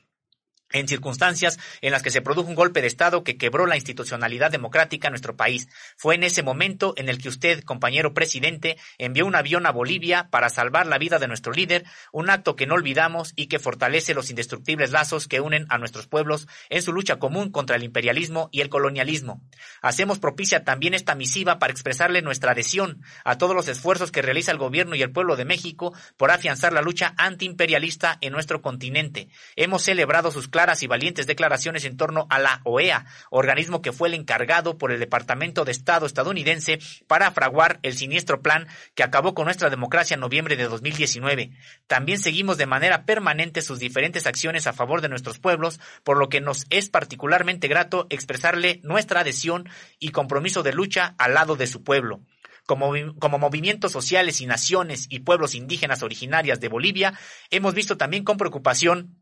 [0.72, 4.52] en circunstancias en las que se produjo un golpe de Estado que quebró la institucionalidad
[4.52, 5.68] democrática en nuestro país.
[5.98, 10.30] Fue en ese momento en el que usted, compañero presidente, envió un avión a Bolivia
[10.30, 14.14] para salvar la vida de nuestro líder, un acto que no olvidamos y que fortalece
[14.14, 18.50] los indestructibles lazos que unen a nuestros pueblos en su lucha común contra el imperialismo
[18.52, 19.42] y el colonialismo.
[19.82, 24.52] Hacemos propicia también esta misiva para expresarle nuestra adhesión a todos los esfuerzos que realiza
[24.52, 29.30] el gobierno y el pueblo de México por afianzar la lucha antiimperialista en nuestro continente.
[29.56, 34.10] Hemos celebrado sus claras y valientes declaraciones en torno a la OEA, organismo que fue
[34.10, 39.34] el encargado por el Departamento de Estado estadounidense para fraguar el siniestro plan que acabó
[39.34, 41.52] con nuestra democracia en noviembre de 2019.
[41.88, 46.28] También seguimos de manera permanente sus diferentes acciones a favor de nuestros pueblos, por lo
[46.28, 51.68] que nos es particularmente grato expresarle nuestra adhesión y compromiso de lucha al lado de
[51.68, 52.20] su pueblo.
[52.66, 57.18] Como, como, movimientos sociales y naciones y pueblos indígenas originarias de Bolivia,
[57.50, 59.16] hemos visto también con preocupación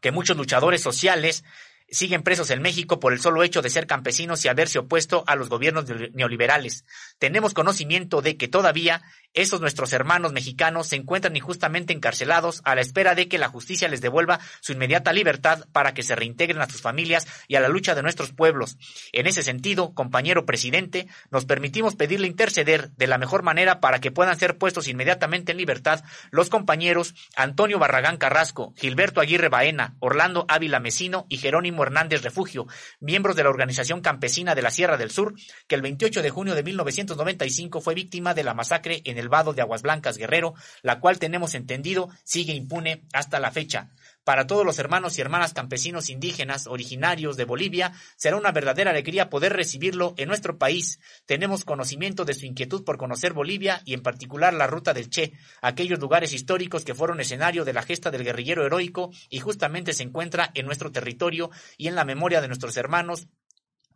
[0.00, 1.44] que muchos luchadores sociales
[1.90, 5.34] siguen presos en México por el solo hecho de ser campesinos y haberse opuesto a
[5.34, 6.84] los gobiernos neoliberales.
[7.20, 9.02] Tenemos conocimiento de que todavía
[9.34, 13.88] esos nuestros hermanos mexicanos se encuentran injustamente encarcelados a la espera de que la justicia
[13.88, 17.68] les devuelva su inmediata libertad para que se reintegren a sus familias y a la
[17.68, 18.78] lucha de nuestros pueblos.
[19.12, 24.10] En ese sentido, compañero presidente, nos permitimos pedirle interceder de la mejor manera para que
[24.10, 30.46] puedan ser puestos inmediatamente en libertad los compañeros Antonio Barragán Carrasco, Gilberto Aguirre Baena, Orlando
[30.48, 32.66] Ávila Mesino y Jerónimo Hernández Refugio,
[32.98, 35.34] miembros de la Organización Campesina de la Sierra del Sur,
[35.68, 36.62] que el 28 de junio de
[37.10, 41.18] 1995 fue víctima de la masacre en el vado de Aguas Blancas Guerrero, la cual
[41.18, 43.90] tenemos entendido sigue impune hasta la fecha.
[44.24, 49.30] Para todos los hermanos y hermanas campesinos indígenas originarios de Bolivia, será una verdadera alegría
[49.30, 51.00] poder recibirlo en nuestro país.
[51.26, 55.32] Tenemos conocimiento de su inquietud por conocer Bolivia y en particular la ruta del Che,
[55.62, 60.02] aquellos lugares históricos que fueron escenario de la gesta del guerrillero heroico y justamente se
[60.02, 63.26] encuentra en nuestro territorio y en la memoria de nuestros hermanos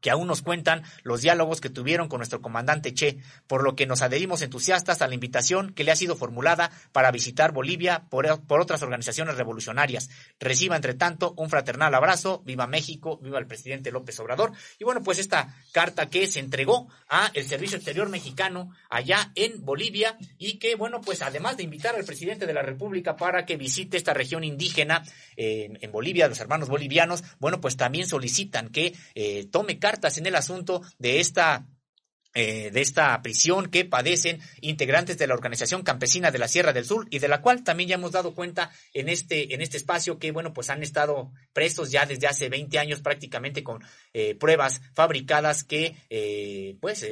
[0.04, 3.86] que aún nos cuentan los diálogos que tuvieron con nuestro comandante Che, por lo que
[3.86, 8.26] nos adherimos entusiastas a la invitación que le ha sido formulada para visitar Bolivia por,
[8.26, 10.10] otras organizaciones revolucionarias.
[10.38, 14.52] Reciba, entre tanto, un fraternal abrazo, viva México, viva el presidente López Obrador.
[14.78, 19.64] Y bueno, pues esta carta que se entregó a el Servicio Exterior Mexicano allá en
[19.64, 23.56] Bolivia y que, bueno, pues además de invitar al presidente de la República para que
[23.56, 25.02] visite esta región indígena
[25.36, 30.34] en Bolivia, los hermanos bolivianos, bueno, pues también solicitan que eh, tome carta en el
[30.34, 31.66] asunto de esta
[32.36, 36.84] eh, de esta prisión que padecen integrantes de la Organización Campesina de la Sierra del
[36.84, 40.18] Sur y de la cual también ya hemos dado cuenta en este, en este espacio
[40.18, 44.80] que, bueno, pues han estado presos ya desde hace 20 años prácticamente con eh, pruebas
[44.94, 47.06] fabricadas que, eh, pues,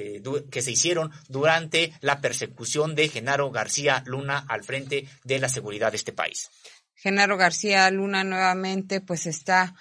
[0.50, 5.92] que se hicieron durante la persecución de Genaro García Luna al frente de la seguridad
[5.92, 6.50] de este país.
[6.96, 9.76] Genaro García Luna nuevamente pues está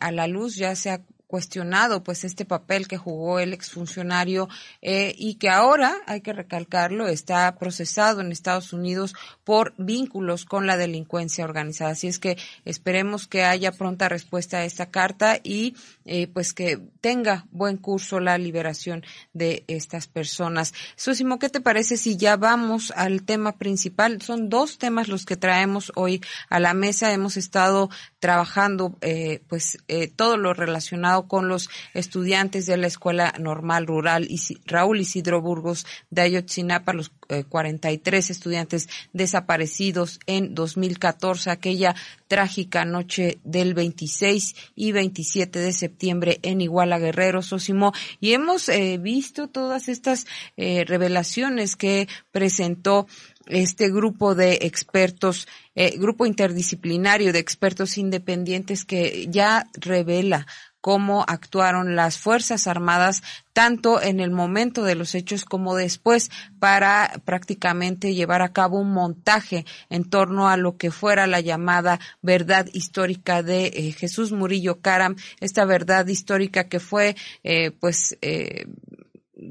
[0.00, 4.50] a la luz, ya se ha cuestionado pues este papel que jugó el exfuncionario
[4.82, 10.66] eh, y que ahora, hay que recalcarlo, está procesado en Estados Unidos por vínculos con
[10.66, 11.92] la delincuencia organizada.
[11.92, 15.74] Así es que esperemos que haya pronta respuesta a esta carta y
[16.04, 19.02] eh, pues que tenga buen curso la liberación
[19.32, 20.74] de estas personas.
[20.96, 24.20] Sosimo, ¿qué te parece si ya vamos al tema principal?
[24.20, 26.20] Son dos temas los que traemos hoy
[26.50, 27.10] a la mesa.
[27.10, 33.34] Hemos estado trabajando eh, pues eh, todo lo relacionado con los estudiantes de la Escuela
[33.38, 34.28] Normal Rural
[34.66, 37.10] Raúl Isidro Burgos de Ayotzinapa, los
[37.48, 41.94] 43 eh, estudiantes desaparecidos en 2014, aquella
[42.28, 48.98] trágica noche del 26 y 27 de septiembre en Iguala Guerrero, Sosimo, y hemos eh,
[48.98, 53.06] visto todas estas eh, revelaciones que presentó
[53.46, 55.48] este grupo de expertos,
[55.96, 60.46] grupo interdisciplinario de expertos independientes que ya revela
[60.82, 63.22] cómo actuaron las Fuerzas Armadas
[63.52, 68.92] tanto en el momento de los hechos como después para prácticamente llevar a cabo un
[68.92, 74.80] montaje en torno a lo que fuera la llamada verdad histórica de eh, Jesús Murillo
[74.80, 77.14] Caram, esta verdad histórica que fue
[77.44, 78.66] eh, pues eh,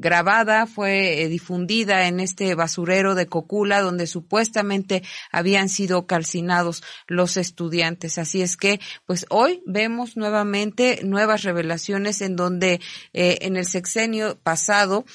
[0.02, 7.38] grabada, fue eh, difundida en este basurero de Cocula donde supuestamente habían sido calcinados los
[7.38, 8.18] estudiantes.
[8.18, 12.82] Así es que, pues hoy vemos nuevamente nuevas revelaciones en donde
[13.14, 15.06] eh, en el sexenio pasado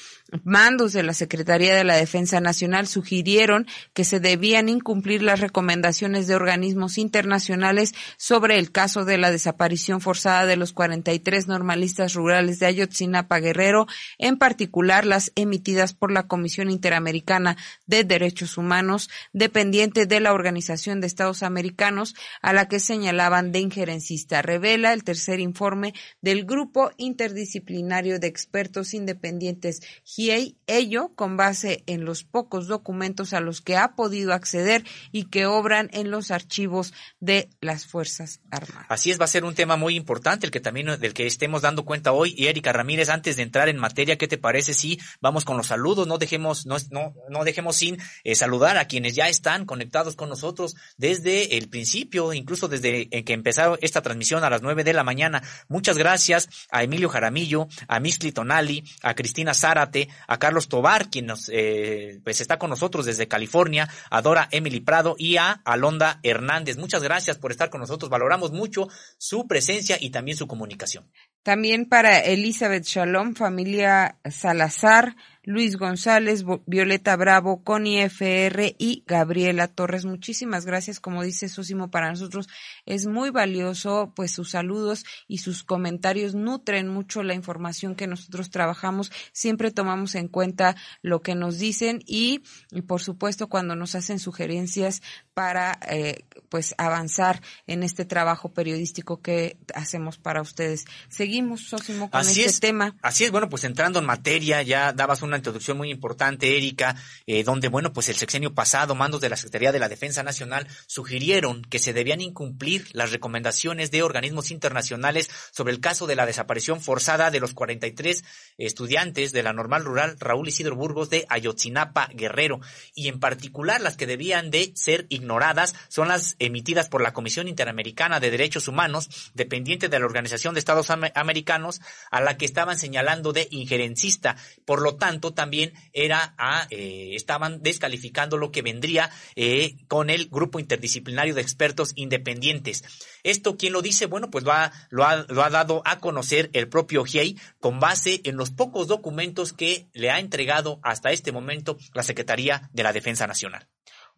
[0.43, 6.27] mandos de la Secretaría de la Defensa Nacional sugirieron que se debían incumplir las recomendaciones
[6.27, 12.59] de organismos internacionales sobre el caso de la desaparición forzada de los 43 normalistas rurales
[12.59, 20.05] de Ayotzinapa Guerrero, en particular las emitidas por la Comisión Interamericana de Derechos Humanos, dependiente
[20.05, 24.41] de la Organización de Estados Americanos, a la que señalaban de injerencista.
[24.41, 29.81] Revela el tercer informe del Grupo Interdisciplinario de Expertos Independientes
[30.17, 35.25] y ello con base en los pocos documentos a los que ha podido acceder y
[35.25, 38.87] que obran en los archivos de las Fuerzas Armadas.
[38.89, 41.61] Así es, va a ser un tema muy importante el que también del que estemos
[41.61, 42.33] dando cuenta hoy.
[42.35, 45.67] Y Erika Ramírez, antes de entrar en materia, ¿qué te parece si vamos con los
[45.67, 46.07] saludos?
[46.07, 50.29] No dejemos, no, no, no dejemos sin eh, saludar a quienes ya están conectados con
[50.29, 55.03] nosotros desde el principio, incluso desde que empezó esta transmisión a las nueve de la
[55.03, 55.43] mañana.
[55.67, 61.27] Muchas gracias a Emilio Jaramillo, a Miscli Tonali, a Cristina Zárate, a Carlos Tobar, quien
[61.27, 66.19] nos, eh, pues está con nosotros desde California, a Dora Emily Prado y a Alonda
[66.23, 66.77] Hernández.
[66.77, 68.09] Muchas gracias por estar con nosotros.
[68.09, 71.09] Valoramos mucho su presencia y también su comunicación.
[71.43, 75.15] También para Elizabeth Shalom, familia Salazar,
[75.47, 80.03] Luis González, Violeta Bravo, Connie FR y Gabriela Torres.
[80.03, 80.99] Muchísimas gracias.
[80.99, 82.49] Como dice Sosimo, para nosotros
[82.85, 88.49] es muy valioso, pues sus saludos y sus comentarios nutren mucho la información que nosotros
[88.49, 89.09] trabajamos.
[89.31, 92.43] Siempre tomamos en cuenta lo que nos dicen y,
[92.85, 95.01] por supuesto, cuando nos hacen sugerencias
[95.33, 100.83] para, eh, pues, avanzar en este trabajo periodístico que hacemos para ustedes.
[101.07, 102.97] Seguimos, Sosimo, con este tema.
[103.01, 107.43] Así es, bueno, pues entrando en materia, ya dabas una introducción muy importante, Erika, eh,
[107.43, 111.61] donde, bueno, pues el sexenio pasado, mandos de la Secretaría de la Defensa Nacional sugirieron
[111.63, 116.81] que se debían incumplir las recomendaciones de organismos internacionales sobre el caso de la desaparición
[116.81, 118.23] forzada de los 43
[118.57, 122.59] estudiantes de la normal rural Raúl Isidro Burgos de Ayotzinapa, Guerrero,
[122.93, 127.47] y en particular las que debían de ser ignoradas son las emitidas por la Comisión
[127.47, 131.81] Interamericana de Derechos Humanos, dependiente de la Organización de Estados Americanos,
[132.11, 134.35] a la que estaban señalando de injerencista.
[134.65, 140.27] Por lo tanto, también era a, eh, estaban descalificando lo que vendría eh, con el
[140.29, 142.83] grupo interdisciplinario de expertos independientes.
[143.23, 144.05] Esto, ¿quién lo dice?
[144.05, 147.79] Bueno, pues lo ha, lo ha, lo ha dado a conocer el propio GIEI con
[147.79, 152.83] base en los pocos documentos que le ha entregado hasta este momento la Secretaría de
[152.83, 153.67] la Defensa Nacional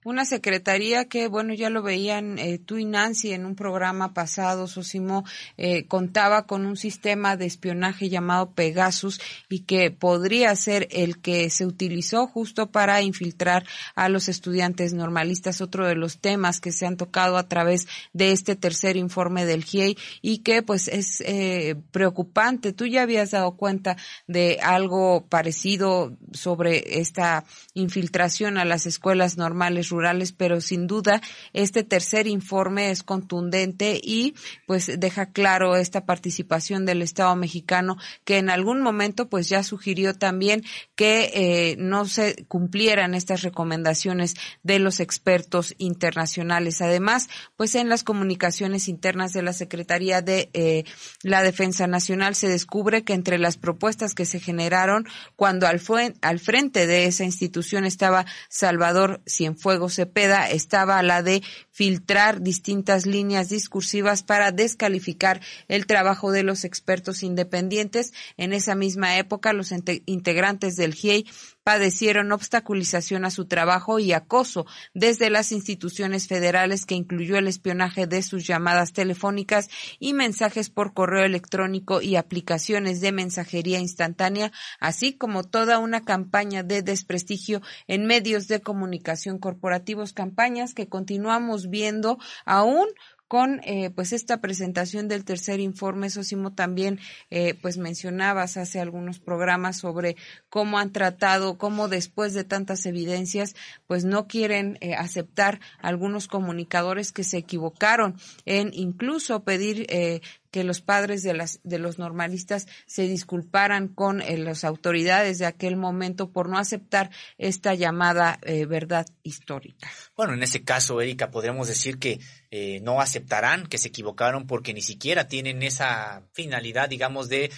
[0.05, 4.67] una secretaría que, bueno, ya lo veían eh, tú y Nancy en un programa pasado,
[4.67, 5.25] Sosimo,
[5.57, 9.19] eh, contaba con un sistema de espionaje llamado Pegasus
[9.49, 15.59] y que podría ser el que se utilizó justo para infiltrar a los estudiantes normalistas,
[15.59, 19.65] otro de los temas que se han tocado a través de este tercer informe del
[19.65, 22.71] GIEI y que pues es eh, preocupante.
[22.71, 23.97] Tú ya habías dado cuenta
[24.27, 27.43] de algo parecido sobre esta
[27.73, 31.21] infiltración a las escuelas normales rurales, pero sin duda
[31.53, 34.35] este tercer informe es contundente y
[34.65, 40.13] pues deja claro esta participación del Estado mexicano que en algún momento pues ya sugirió
[40.13, 40.63] también
[40.95, 46.81] que eh, no se cumplieran estas recomendaciones de los expertos internacionales.
[46.81, 50.83] Además, pues en las comunicaciones internas de la Secretaría de eh,
[51.23, 56.13] la Defensa Nacional se descubre que entre las propuestas que se generaron cuando al, fue,
[56.21, 61.41] al frente de esa institución estaba Salvador Cienfuegos, Cepeda estaba la de
[61.79, 68.11] filtrar distintas líneas discursivas para descalificar el trabajo de los expertos independientes.
[68.35, 69.71] En esa misma época, los
[70.05, 71.25] integrantes del GIEI
[71.63, 78.07] padecieron obstaculización a su trabajo y acoso desde las instituciones federales que incluyó el espionaje
[78.07, 79.69] de sus llamadas telefónicas
[79.99, 86.63] y mensajes por correo electrónico y aplicaciones de mensajería instantánea, así como toda una campaña
[86.63, 92.87] de desprestigio en medios de comunicación corporativos, campañas que continuamos viendo aún
[93.29, 96.99] con eh, pues esta presentación del tercer informe, Sosimo, también
[97.29, 100.15] eh, pues mencionabas hace algunos programas sobre
[100.49, 103.55] cómo han tratado, cómo después de tantas evidencias,
[103.85, 108.15] pues no quieren eh, aceptar algunos comunicadores que se equivocaron
[108.45, 114.21] en incluso pedir eh, que los padres de las de los normalistas se disculparan con
[114.21, 119.89] eh, las autoridades de aquel momento por no aceptar esta llamada eh, verdad histórica.
[120.15, 122.19] Bueno, en ese caso, Erika, podríamos decir que
[122.51, 127.51] eh, no aceptarán que se equivocaron porque ni siquiera tienen esa finalidad, digamos, de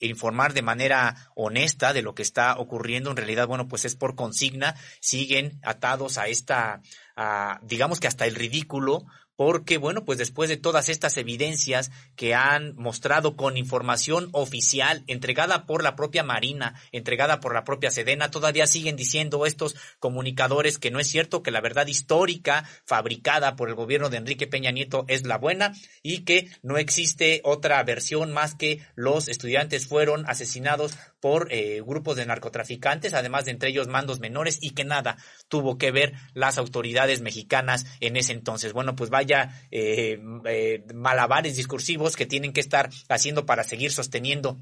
[0.00, 3.10] informar de manera honesta de lo que está ocurriendo.
[3.10, 6.80] En realidad, bueno, pues es por consigna, siguen atados a esta,
[7.16, 9.04] a, digamos que hasta el ridículo,
[9.38, 15.64] porque, bueno, pues después de todas estas evidencias que han mostrado con información oficial entregada
[15.64, 20.90] por la propia Marina, entregada por la propia Sedena, todavía siguen diciendo estos comunicadores que
[20.90, 25.04] no es cierto, que la verdad histórica fabricada por el gobierno de Enrique Peña Nieto
[25.06, 25.72] es la buena
[26.02, 32.16] y que no existe otra versión más que los estudiantes fueron asesinados por eh, grupos
[32.16, 35.16] de narcotraficantes, además de entre ellos mandos menores y que nada
[35.48, 38.72] tuvo que ver las autoridades mexicanas en ese entonces.
[38.72, 44.58] Bueno, pues vaya eh, eh, malabares discursivos que tienen que estar haciendo para seguir sosteniendo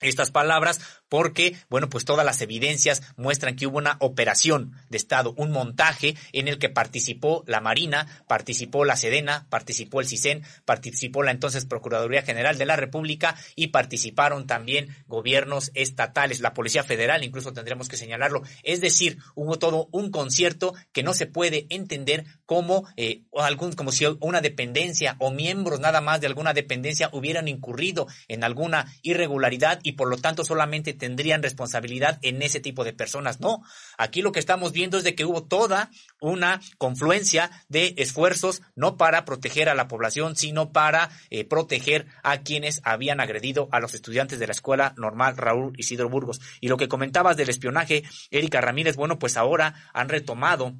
[0.00, 5.32] estas palabras porque, bueno, pues todas las evidencias muestran que hubo una operación de Estado,
[5.36, 11.22] un montaje en el que participó la Marina, participó la Sedena, participó el CISEN, participó
[11.22, 17.22] la entonces Procuraduría General de la República y participaron también gobiernos estatales, la Policía Federal,
[17.24, 18.42] incluso tendremos que señalarlo.
[18.62, 23.92] Es decir, hubo todo un concierto que no se puede entender como, eh, algún, como
[23.92, 29.80] si una dependencia o miembros nada más de alguna dependencia hubieran incurrido en alguna irregularidad
[29.94, 33.40] por lo tanto solamente tendrían responsabilidad en ese tipo de personas.
[33.40, 33.62] No,
[33.98, 35.90] aquí lo que estamos viendo es de que hubo toda
[36.20, 42.38] una confluencia de esfuerzos no para proteger a la población, sino para eh, proteger a
[42.38, 46.40] quienes habían agredido a los estudiantes de la Escuela Normal Raúl Isidro Burgos.
[46.60, 50.74] Y lo que comentabas del espionaje, Erika Ramírez, bueno, pues ahora han retomado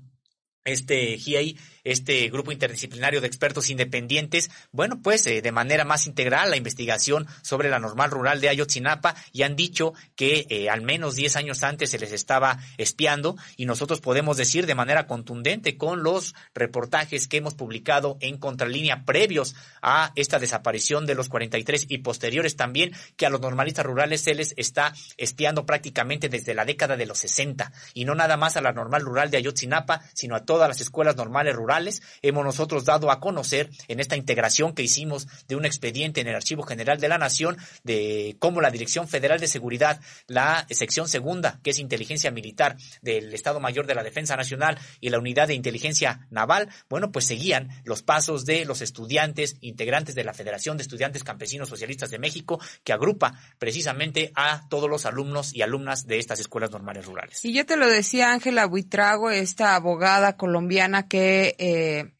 [0.65, 6.51] este GIEI este grupo interdisciplinario de expertos independientes, bueno, pues eh, de manera más integral
[6.51, 11.15] la investigación sobre la normal rural de Ayotzinapa y han dicho que eh, al menos
[11.15, 16.03] 10 años antes se les estaba espiando y nosotros podemos decir de manera contundente con
[16.03, 21.99] los reportajes que hemos publicado en Contralínea previos a esta desaparición de los 43 y
[21.99, 26.97] posteriores también que a los normalistas rurales se les está espiando prácticamente desde la década
[26.97, 30.45] de los 60 y no nada más a la normal rural de Ayotzinapa, sino a
[30.55, 35.27] todas las escuelas normales rurales hemos nosotros dado a conocer en esta integración que hicimos
[35.49, 39.41] de un expediente en el Archivo General de la Nación de cómo la Dirección Federal
[39.41, 44.37] de Seguridad, la sección segunda, que es inteligencia militar del Estado Mayor de la Defensa
[44.37, 49.57] Nacional y la unidad de inteligencia naval, bueno, pues seguían los pasos de los estudiantes
[49.61, 54.89] integrantes de la Federación de Estudiantes Campesinos Socialistas de México, que agrupa precisamente a todos
[54.89, 57.45] los alumnos y alumnas de estas escuelas normales rurales.
[57.45, 62.13] Y yo te lo decía Ángela Buitrago, esta abogada colombiana que eh,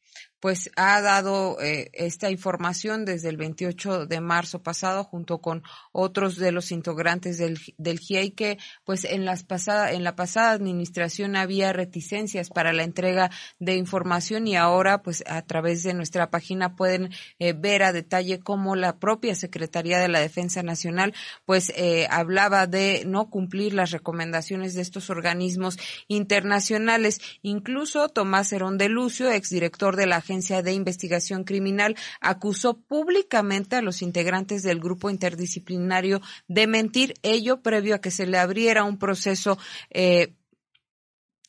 [0.45, 6.37] pues ha dado eh, esta información desde el 28 de marzo pasado junto con otros
[6.37, 11.35] de los integrantes del, del GIEI que pues en las pasada, en la pasada administración
[11.35, 16.77] había reticencias para la entrega de información y ahora pues a través de nuestra página
[16.77, 17.09] pueden
[17.39, 21.15] eh, ver a detalle cómo la propia Secretaría de la Defensa Nacional
[21.47, 27.23] pues eh, hablaba de no cumplir las recomendaciones de estos organismos internacionales.
[27.41, 33.83] Incluso Tomás Herón de Lucio, exdirector de la Agencia de Investigación Criminal acusó públicamente a
[33.83, 38.99] los integrantes del grupo interdisciplinario de mentir, ello previo a que se le abriera un
[38.99, 39.59] proceso
[39.91, 40.35] eh,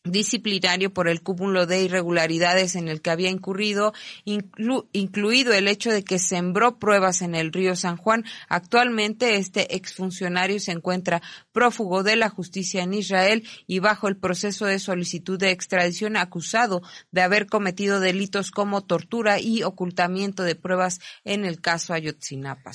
[0.06, 6.03] disciplinario por el cúmulo de irregularidades en el que había incurrido, incluido el hecho de
[6.03, 8.23] que sembró pruebas en el río San Juan.
[8.48, 11.22] Actualmente este exfuncionario se encuentra
[11.52, 16.82] prófugo de la justicia en Israel y bajo el proceso de solicitud de extradición acusado
[17.11, 22.72] de haber cometido delitos como tortura y ocultamiento de pruebas en el caso Ayotzinapa.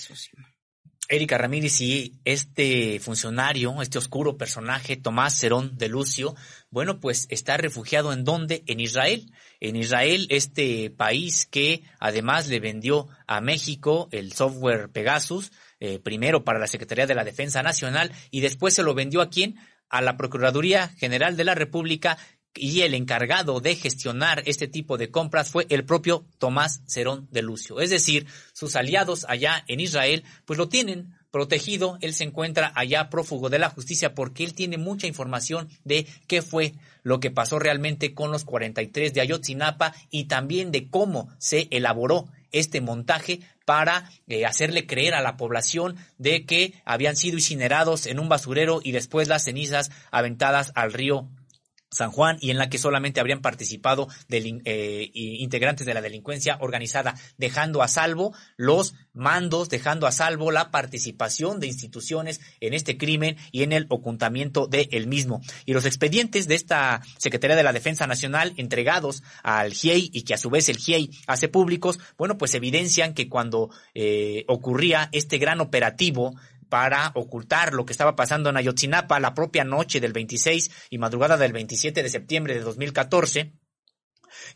[1.11, 6.37] Erika Ramírez y este funcionario, este oscuro personaje, Tomás Cerón de Lucio,
[6.71, 8.63] bueno, pues está refugiado en dónde?
[8.67, 9.33] En Israel.
[9.59, 16.45] En Israel, este país que además le vendió a México el software Pegasus, eh, primero
[16.45, 19.57] para la Secretaría de la Defensa Nacional y después se lo vendió a quién?
[19.89, 22.17] A la Procuraduría General de la República
[22.55, 27.43] y el encargado de gestionar este tipo de compras fue el propio Tomás Cerón de
[27.43, 27.81] Lucio.
[27.81, 33.09] Es decir, sus aliados allá en Israel, pues lo tienen protegido, él se encuentra allá
[33.09, 37.59] prófugo de la justicia porque él tiene mucha información de qué fue lo que pasó
[37.59, 44.11] realmente con los 43 de Ayotzinapa y también de cómo se elaboró este montaje para
[44.27, 48.93] eh, hacerle creer a la población de que habían sido incinerados en un basurero y
[48.93, 51.29] después las cenizas aventadas al río
[51.91, 57.15] San Juan y en la que solamente habrían participado eh, integrantes de la delincuencia organizada,
[57.37, 63.37] dejando a salvo los mandos, dejando a salvo la participación de instituciones en este crimen
[63.51, 65.41] y en el ocultamiento de el mismo.
[65.67, 70.35] Y los expedientes de esta Secretaría de la Defensa Nacional entregados al GIEI y que
[70.35, 75.39] a su vez el GIEI hace públicos, bueno, pues evidencian que cuando eh, ocurría este
[75.39, 76.37] gran operativo
[76.71, 81.37] para ocultar lo que estaba pasando en Ayotzinapa la propia noche del 26 y madrugada
[81.37, 83.53] del 27 de septiembre de 2014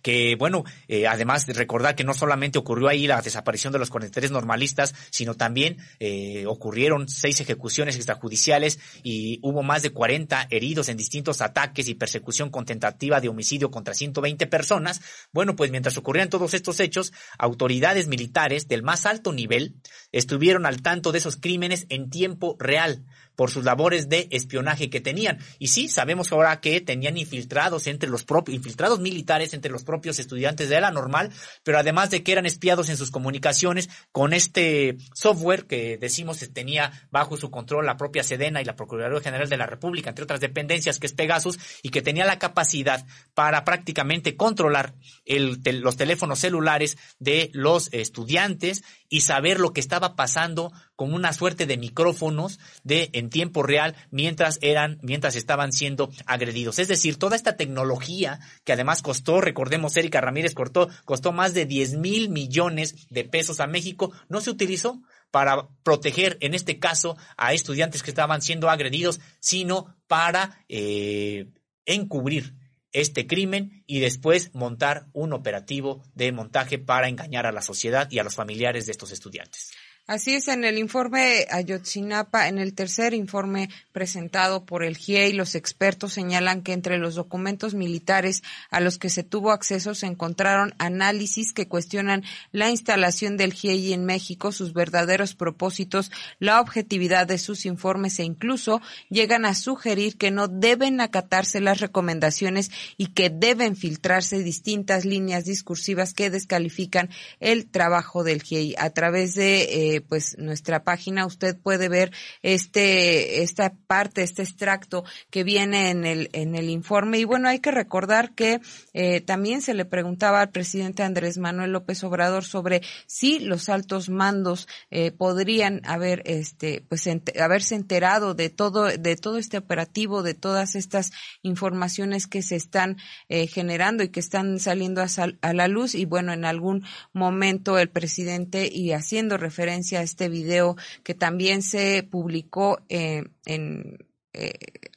[0.02, 3.90] que bueno, eh, además de recordar que no solamente ocurrió ahí la desaparición de los
[3.90, 10.88] 43 normalistas, sino también eh, ocurrieron seis ejecuciones extrajudiciales y hubo más de 40 heridos
[10.88, 15.00] en distintos ataques y persecución con tentativa de homicidio contra 120 personas.
[15.32, 19.74] Bueno, pues mientras ocurrían todos estos hechos, autoridades militares del más alto nivel
[20.12, 23.04] estuvieron al tanto de esos crímenes en tiempo real
[23.36, 25.38] por sus labores de espionaje que tenían.
[25.58, 30.18] Y sí, sabemos ahora que tenían infiltrados entre los propios, infiltrados militares entre los propios
[30.18, 31.30] estudiantes de la normal,
[31.62, 36.48] pero además de que eran espiados en sus comunicaciones con este software que decimos que
[36.48, 40.24] tenía bajo su control la propia Sedena y la Procuraduría General de la República, entre
[40.24, 43.04] otras dependencias, que es Pegasus, y que tenía la capacidad
[43.34, 44.94] para prácticamente controlar
[45.24, 48.82] el, los teléfonos celulares de los estudiantes
[49.14, 53.94] y saber lo que estaba pasando con una suerte de micrófonos de en tiempo real
[54.10, 56.80] mientras eran, mientras estaban siendo agredidos.
[56.80, 61.64] Es decir, toda esta tecnología que además costó, recordemos, Erika Ramírez cortó, costó más de
[61.64, 65.00] 10 mil millones de pesos a México, no se utilizó
[65.30, 71.46] para proteger, en este caso, a estudiantes que estaban siendo agredidos, sino para eh,
[71.86, 72.56] encubrir
[72.94, 78.20] este crimen y después montar un operativo de montaje para engañar a la sociedad y
[78.20, 79.72] a los familiares de estos estudiantes.
[80.06, 85.54] Así es, en el informe Ayotzinapa, en el tercer informe presentado por el GIEI, los
[85.54, 90.74] expertos señalan que entre los documentos militares a los que se tuvo acceso se encontraron
[90.76, 92.22] análisis que cuestionan
[92.52, 98.24] la instalación del GIEI en México, sus verdaderos propósitos, la objetividad de sus informes e
[98.24, 105.06] incluso llegan a sugerir que no deben acatarse las recomendaciones y que deben filtrarse distintas
[105.06, 107.08] líneas discursivas que descalifican
[107.40, 112.12] el trabajo del GIEI a través de eh, pues nuestra página usted puede ver
[112.42, 117.18] este esta parte este extracto que viene en el en el informe.
[117.18, 118.60] Y bueno hay que recordar que
[118.92, 124.08] eh, también se le preguntaba al presidente Andrés Manuel López Obrador sobre si los altos
[124.08, 127.08] mandos eh, podrían haber este pues
[127.40, 131.12] haberse enterado de todo de todo este operativo de todas estas
[131.42, 132.96] informaciones que se están
[133.28, 135.94] eh, generando y que están saliendo a la luz.
[135.94, 141.62] Y bueno en algún momento el presidente y haciendo referencia a este video que también
[141.62, 143.98] se publicó eh, en
[144.32, 144.52] eh,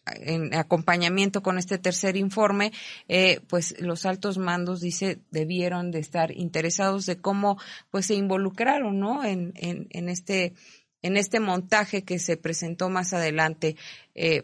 [0.06, 2.72] en acompañamiento con este tercer informe,
[3.08, 7.60] eh, pues los altos mandos, dice, debieron de estar interesados de cómo
[7.92, 9.24] pues se involucraron, ¿no?
[9.24, 10.54] En, en este
[11.04, 13.76] en este montaje que se presentó más adelante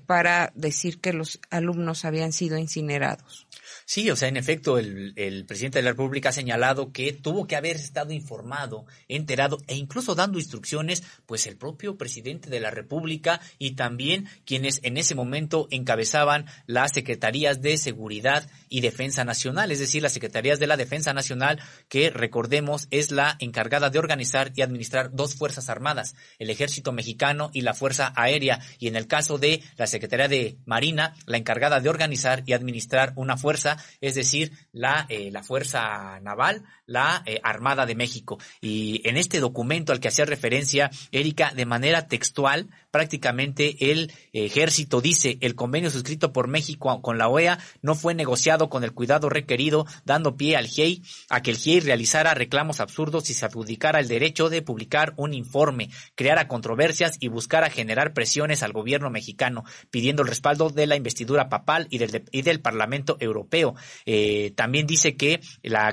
[0.05, 3.47] para decir que los alumnos habían sido incinerados.
[3.85, 7.47] Sí, o sea, en efecto, el, el, presidente de la República ha señalado que tuvo
[7.47, 12.71] que haber estado informado, enterado e incluso dando instrucciones, pues el propio presidente de la
[12.71, 19.71] República y también quienes en ese momento encabezaban las secretarías de Seguridad y Defensa Nacional,
[19.71, 24.51] es decir, las secretarías de la Defensa Nacional, que recordemos es la encargada de organizar
[24.55, 29.07] y administrar dos fuerzas armadas, el Ejército Mexicano y la Fuerza Aérea, y en el
[29.07, 34.15] caso de la Secretaría de Marina, la encargada de organizar y administrar una fuerza es
[34.15, 38.39] decir, la, eh, la Fuerza Naval, la eh, Armada de México.
[38.61, 45.01] Y en este documento al que hacía referencia Erika, de manera textual, prácticamente el ejército
[45.01, 49.29] dice el convenio suscrito por México con la OEA no fue negociado con el cuidado
[49.29, 53.99] requerido, dando pie al GIEI a que el GIEI realizara reclamos absurdos y se adjudicara
[53.99, 59.63] el derecho de publicar un informe, creara controversias y buscara generar presiones al gobierno mexicano,
[59.89, 63.62] pidiendo el respaldo de la investidura papal y del, y del Parlamento Europeo.
[64.05, 65.39] Eh, también dice que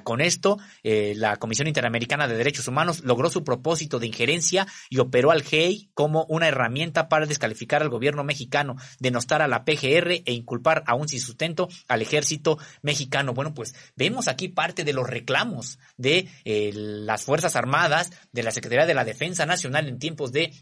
[0.05, 4.99] con esto eh, la Comisión Interamericana de Derechos Humanos logró su propósito de injerencia y
[4.99, 10.23] operó al GIEI como una herramienta para descalificar al gobierno mexicano, denostar a la PGR
[10.25, 13.35] e inculpar aún sin sustento al ejército mexicano.
[13.35, 18.51] Bueno, pues vemos aquí parte de los reclamos de eh, las Fuerzas Armadas, de la
[18.51, 20.53] Secretaría de la Defensa Nacional en tiempos de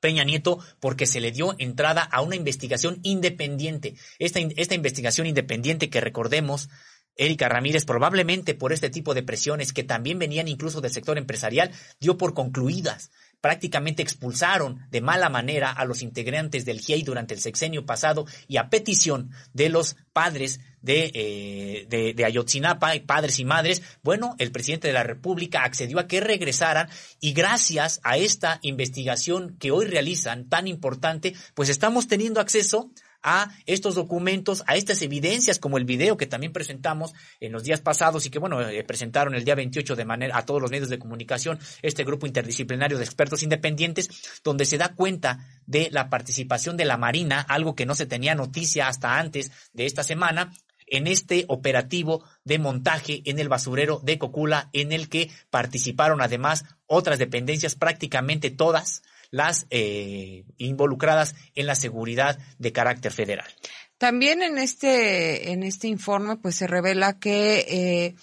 [0.00, 3.94] Peña Nieto porque se le dio entrada a una investigación independiente.
[4.18, 6.68] Esta, esta investigación independiente que recordemos
[7.18, 11.72] Erika Ramírez, probablemente por este tipo de presiones que también venían incluso del sector empresarial,
[11.98, 17.40] dio por concluidas prácticamente expulsaron de mala manera a los integrantes del GIEI durante el
[17.40, 23.44] sexenio pasado y a petición de los padres de, eh, de, de, Ayotzinapa, padres y
[23.44, 26.88] madres, bueno, el presidente de la República accedió a que regresaran
[27.20, 32.90] y gracias a esta investigación que hoy realizan tan importante, pues estamos teniendo acceso
[33.28, 37.80] a estos documentos, a estas evidencias, como el video que también presentamos en los días
[37.80, 40.88] pasados y que, bueno, eh, presentaron el día 28 de manera a todos los medios
[40.88, 44.08] de comunicación, este grupo interdisciplinario de expertos independientes,
[44.42, 48.34] donde se da cuenta de la participación de la Marina, algo que no se tenía
[48.34, 50.52] noticia hasta antes de esta semana,
[50.90, 56.64] en este operativo de montaje en el basurero de Cocula, en el que participaron además
[56.86, 63.48] otras dependencias, prácticamente todas, las eh, involucradas en la seguridad de carácter federal.
[63.98, 68.14] También en este, en este informe, pues se revela que eh,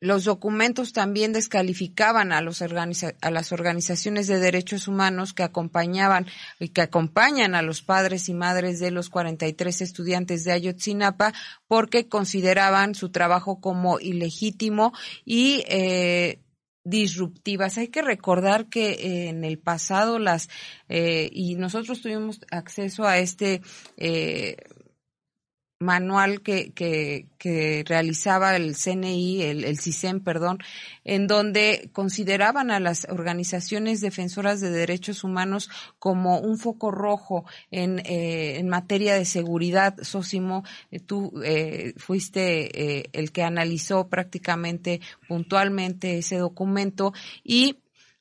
[0.00, 6.26] los documentos también descalificaban a, los a las organizaciones de derechos humanos que acompañaban
[6.58, 11.32] y que acompañan a los padres y madres de los 43 estudiantes de Ayotzinapa
[11.66, 14.92] porque consideraban su trabajo como ilegítimo
[15.24, 16.40] y eh,
[16.86, 17.78] disruptivas.
[17.78, 20.48] Hay que recordar que eh, en el pasado las,
[20.88, 23.60] eh, y nosotros tuvimos acceso a este
[23.96, 24.56] eh,
[25.78, 30.58] manual que, que, que, realizaba el CNI, el, el CISEM, perdón,
[31.04, 37.98] en donde consideraban a las organizaciones defensoras de derechos humanos como un foco rojo en,
[38.00, 39.96] eh, en materia de seguridad.
[40.02, 47.12] Sosimo, eh, tú eh, fuiste eh, el que analizó prácticamente puntualmente ese documento
[47.44, 47.76] y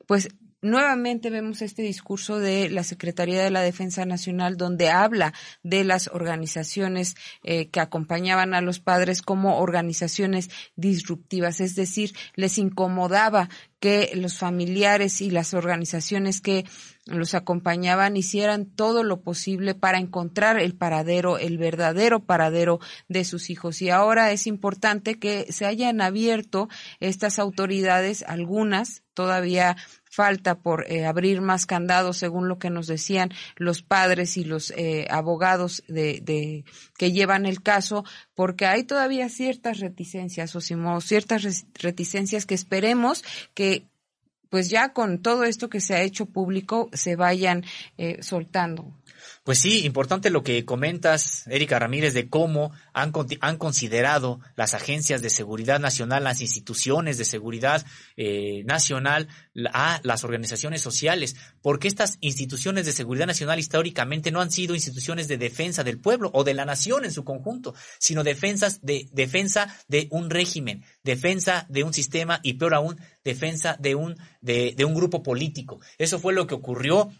[0.07, 0.29] pues
[0.65, 5.33] nuevamente vemos este discurso de la Secretaría de la Defensa Nacional donde habla
[5.63, 12.57] de las organizaciones eh, que acompañaban a los padres como organizaciones disruptivas, es decir, les
[12.57, 16.65] incomodaba que los familiares y las organizaciones que
[17.05, 22.79] los acompañaban hicieran todo lo posible para encontrar el paradero, el verdadero paradero
[23.09, 23.83] de sus hijos.
[23.83, 26.67] Y ahora es importante que se hayan abierto
[26.99, 29.77] estas autoridades, algunas todavía
[30.15, 34.71] falta por eh, abrir más candados según lo que nos decían los padres y los
[34.71, 36.63] eh, abogados de, de,
[36.97, 40.61] que llevan el caso porque hay todavía ciertas reticencias o
[41.01, 43.23] ciertas reticencias que esperemos
[43.53, 43.85] que
[44.49, 47.65] pues ya con todo esto que se ha hecho público se vayan
[47.97, 48.93] eh, soltando.
[49.43, 53.11] Pues sí, importante lo que comentas, Erika Ramírez, de cómo han,
[53.57, 57.85] considerado las agencias de seguridad nacional, las instituciones de seguridad
[58.17, 59.27] eh, nacional,
[59.71, 65.27] a las organizaciones sociales, porque estas instituciones de seguridad nacional históricamente no han sido instituciones
[65.27, 69.75] de defensa del pueblo o de la nación en su conjunto, sino defensas de defensa
[69.87, 74.93] de un régimen, defensa de un sistema y peor aún, defensa de un de un
[74.93, 75.79] grupo político.
[75.97, 77.11] Eso fue lo que ocurrió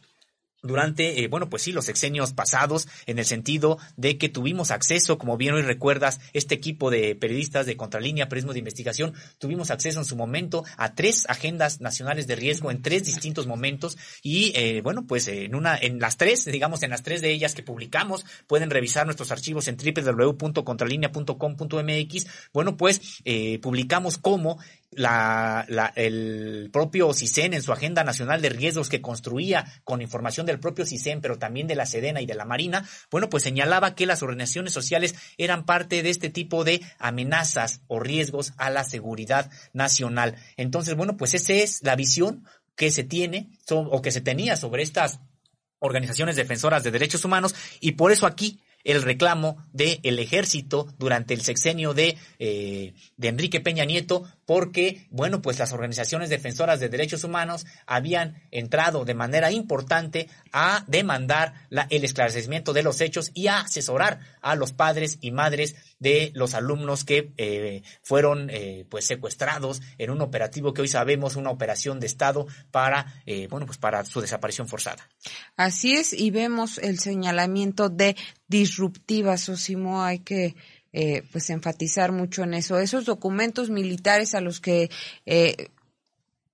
[0.66, 5.18] durante, eh, bueno, pues sí, los sexenios pasados, en el sentido de que tuvimos acceso,
[5.18, 10.00] como bien hoy recuerdas, este equipo de periodistas de Contralínea, Periodismo de Investigación, tuvimos acceso
[10.00, 14.82] en su momento a tres agendas nacionales de riesgo en tres distintos momentos y, eh,
[14.82, 18.26] bueno, pues en una, en las tres, digamos, en las tres de ellas que publicamos,
[18.48, 24.58] pueden revisar nuestros archivos en www.contralinea.com.mx, bueno, pues eh, publicamos cómo
[24.91, 30.45] la, la, el propio CISEN en su agenda nacional de riesgos que construía con información
[30.45, 33.95] del propio CISEN, pero también de la Sedena y de la Marina, bueno, pues señalaba
[33.95, 38.84] que las organizaciones sociales eran parte de este tipo de amenazas o riesgos a la
[38.84, 40.36] seguridad nacional.
[40.57, 42.45] Entonces, bueno, pues esa es la visión
[42.76, 45.20] que se tiene o que se tenía sobre estas
[45.80, 51.34] organizaciones defensoras de derechos humanos y por eso aquí el reclamo del el ejército durante
[51.34, 56.90] el sexenio de, eh, de Enrique Peña Nieto, porque, bueno, pues las organizaciones defensoras de
[56.90, 63.32] derechos humanos habían entrado de manera importante a demandar la, el esclarecimiento de los hechos
[63.34, 68.86] y a asesorar a los padres y madres de los alumnos que eh, fueron eh,
[68.90, 73.66] pues secuestrados en un operativo que hoy sabemos una operación de estado para eh, bueno
[73.66, 75.10] pues para su desaparición forzada.
[75.56, 78.16] Así es y vemos el señalamiento de
[78.48, 80.56] disruptivas Osimo hay que
[80.98, 82.80] eh, pues enfatizar mucho en eso.
[82.80, 84.90] Esos documentos militares a los que
[85.26, 85.68] eh,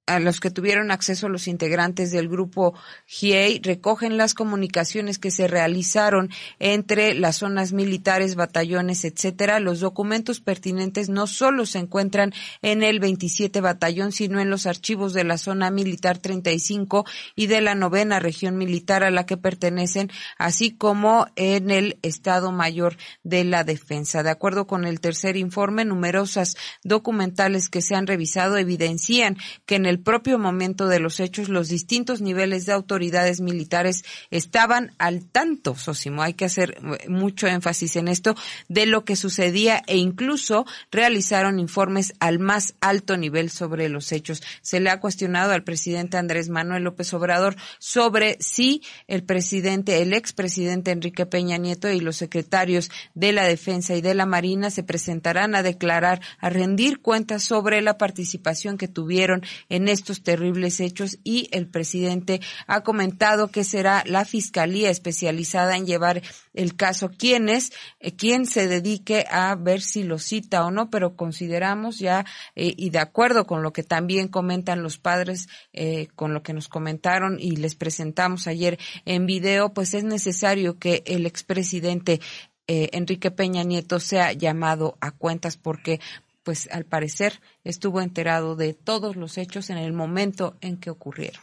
[0.07, 2.73] a los que tuvieron acceso los integrantes del grupo
[3.05, 6.29] GIEI recogen las comunicaciones que se realizaron
[6.59, 9.59] entre las zonas militares, batallones, etcétera.
[9.59, 15.13] Los documentos pertinentes no solo se encuentran en el 27 batallón, sino en los archivos
[15.13, 17.05] de la zona militar 35
[17.35, 22.51] y de la novena región militar a la que pertenecen, así como en el Estado
[22.51, 24.23] Mayor de la Defensa.
[24.23, 29.85] De acuerdo con el tercer informe, numerosas documentales que se han revisado evidencian que en
[29.85, 35.75] el propio momento de los hechos los distintos niveles de autoridades militares estaban al tanto,
[35.75, 38.35] Sosimo, hay que hacer eh, mucho énfasis en esto,
[38.69, 44.41] de lo que sucedía e incluso realizaron informes al más alto nivel sobre los hechos.
[44.61, 50.13] Se le ha cuestionado al presidente Andrés Manuel López Obrador sobre si el presidente, el
[50.13, 54.83] expresidente Enrique Peña Nieto y los secretarios de la Defensa y de la Marina se
[54.83, 61.19] presentarán a declarar, a rendir cuentas sobre la participación que tuvieron en estos terribles hechos
[61.23, 66.21] y el presidente ha comentado que será la fiscalía especializada en llevar
[66.53, 71.15] el caso quién eh, quien se dedique a ver si lo cita o no, pero
[71.15, 72.25] consideramos ya
[72.55, 76.53] eh, y de acuerdo con lo que también comentan los padres, eh, con lo que
[76.53, 82.19] nos comentaron y les presentamos ayer en video, pues es necesario que el expresidente
[82.67, 85.99] Enrique Peña Nieto sea llamado a cuentas porque
[86.43, 91.41] pues al parecer estuvo enterado de todos los hechos en el momento en que ocurrieron.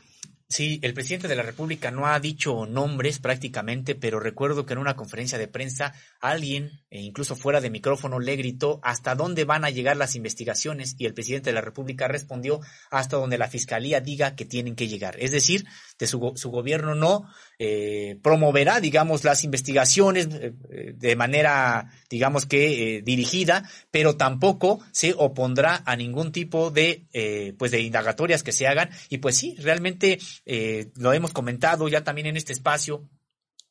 [0.51, 4.79] Sí, el presidente de la República no ha dicho nombres prácticamente, pero recuerdo que en
[4.79, 9.67] una conferencia de prensa alguien, e incluso fuera de micrófono, le gritó hasta dónde van
[9.67, 12.61] a llegar las investigaciones y el presidente de la República respondió
[12.91, 15.17] hasta donde la fiscalía diga que tienen que llegar.
[15.19, 15.67] Es decir,
[15.99, 20.53] de su, su gobierno no eh, promoverá, digamos, las investigaciones eh,
[20.95, 27.55] de manera, digamos que eh, dirigida, pero tampoco se opondrá a ningún tipo de, eh,
[27.59, 28.91] pues, de indagatorias que se hagan.
[29.09, 33.09] Y pues sí, realmente eh, lo hemos comentado ya también en este espacio,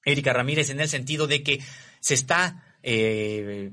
[0.03, 1.61] Erika Ramírez, en el sentido de que
[1.99, 3.71] se está eh,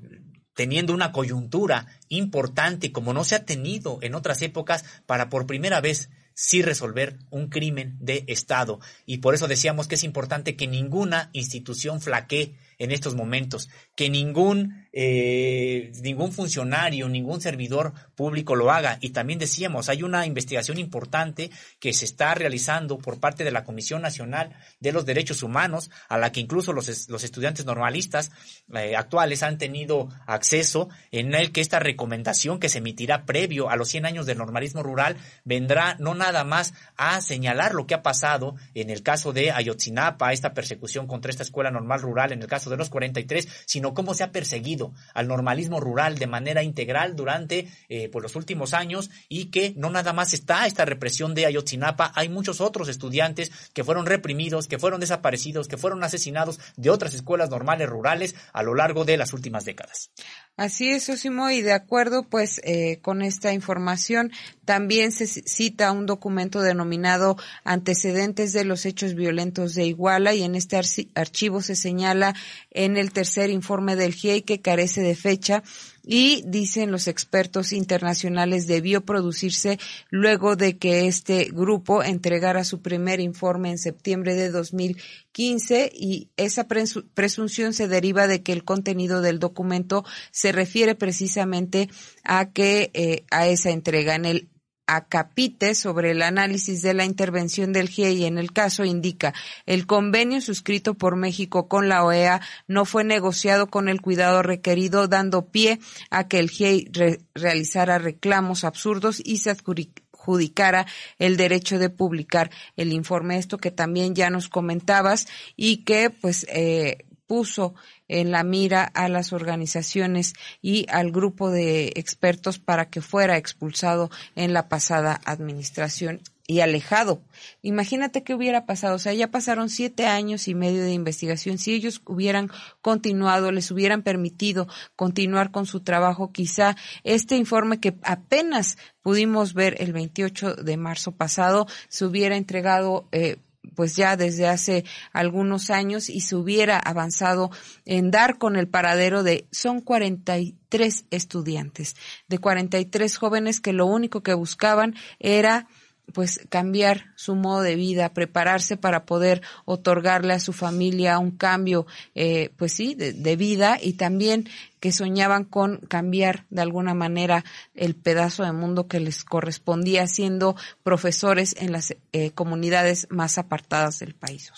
[0.54, 5.80] teniendo una coyuntura importante como no se ha tenido en otras épocas para por primera
[5.80, 8.80] vez sí resolver un crimen de Estado.
[9.06, 14.10] Y por eso decíamos que es importante que ninguna institución flaquee en estos momentos, que
[14.10, 18.98] ningún, eh, ningún funcionario, ningún servidor público lo haga.
[19.00, 21.50] Y también decíamos, hay una investigación importante
[21.80, 26.16] que se está realizando por parte de la Comisión Nacional de los Derechos Humanos, a
[26.16, 28.30] la que incluso los, los estudiantes normalistas
[28.72, 33.76] eh, actuales han tenido acceso, en el que esta recomendación que se emitirá previo a
[33.76, 38.02] los 100 años del normalismo rural vendrá no nada más a señalar lo que ha
[38.04, 42.48] pasado en el caso de Ayotzinapa, esta persecución contra esta escuela normal rural, en el
[42.48, 44.83] caso de los 43, sino cómo se ha perseguido
[45.14, 49.90] al normalismo rural de manera integral durante eh, pues los últimos años y que no
[49.90, 54.78] nada más está esta represión de Ayotzinapa, hay muchos otros estudiantes que fueron reprimidos, que
[54.78, 59.32] fueron desaparecidos, que fueron asesinados de otras escuelas normales rurales a lo largo de las
[59.32, 60.10] últimas décadas.
[60.56, 64.30] Así es, Osimo, y de acuerdo pues eh, con esta información,
[64.64, 70.54] también se cita un documento denominado Antecedentes de los Hechos Violentos de Iguala y en
[70.54, 70.80] este
[71.14, 72.34] archivo se señala
[72.70, 75.62] en el tercer informe del GIEI que carece de fecha
[76.04, 79.78] y dicen los expertos internacionales debió producirse
[80.10, 86.66] luego de que este grupo entregara su primer informe en septiembre de 2015 y esa
[86.66, 91.88] presunción se deriva de que el contenido del documento se refiere precisamente
[92.24, 94.16] a que eh, a esa entrega.
[94.16, 94.48] En el
[94.86, 99.32] Acapite sobre el análisis de la intervención del GIEI en el caso indica
[99.66, 105.08] el convenio suscrito por México con la OEA no fue negociado con el cuidado requerido
[105.08, 105.80] dando pie
[106.10, 106.90] a que el GIEI
[107.34, 110.86] realizara reclamos absurdos y se adjudicara
[111.18, 113.38] el derecho de publicar el informe.
[113.38, 117.74] Esto que también ya nos comentabas y que pues eh, puso
[118.08, 124.10] en la mira a las organizaciones y al grupo de expertos para que fuera expulsado
[124.36, 127.22] en la pasada administración y alejado.
[127.62, 128.96] Imagínate qué hubiera pasado.
[128.96, 131.58] O sea, ya pasaron siete años y medio de investigación.
[131.58, 132.50] Si ellos hubieran
[132.82, 139.76] continuado, les hubieran permitido continuar con su trabajo, quizá este informe que apenas pudimos ver
[139.80, 143.36] el 28 de marzo pasado se hubiera entregado eh,
[143.74, 147.50] pues ya desde hace algunos años y se hubiera avanzado
[147.84, 151.96] en dar con el paradero de son 43 estudiantes,
[152.28, 155.66] de 43 jóvenes que lo único que buscaban era
[156.12, 161.86] pues cambiar su modo de vida, prepararse para poder otorgarle a su familia un cambio,
[162.14, 164.48] eh, pues sí, de, vida y también
[164.84, 167.42] que soñaban con cambiar de alguna manera
[167.74, 174.00] el pedazo de mundo que les correspondía siendo profesores en las eh, comunidades más apartadas
[174.00, 174.52] del país.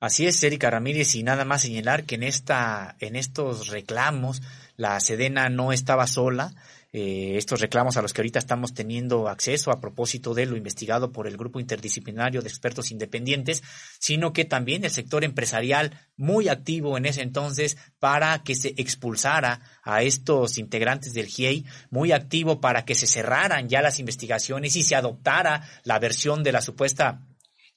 [0.00, 4.42] Así es, Erika Ramírez, y nada más señalar que en esta, en estos reclamos,
[4.76, 6.52] la Sedena no estaba sola,
[6.96, 11.10] eh, estos reclamos a los que ahorita estamos teniendo acceso a propósito de lo investigado
[11.10, 13.64] por el grupo interdisciplinario de expertos independientes,
[13.98, 19.60] sino que también el sector empresarial muy activo en ese entonces para que se expulsara
[19.82, 24.84] a estos integrantes del GIEI, muy activo para que se cerraran ya las investigaciones y
[24.84, 27.26] se adoptara la versión de la supuesta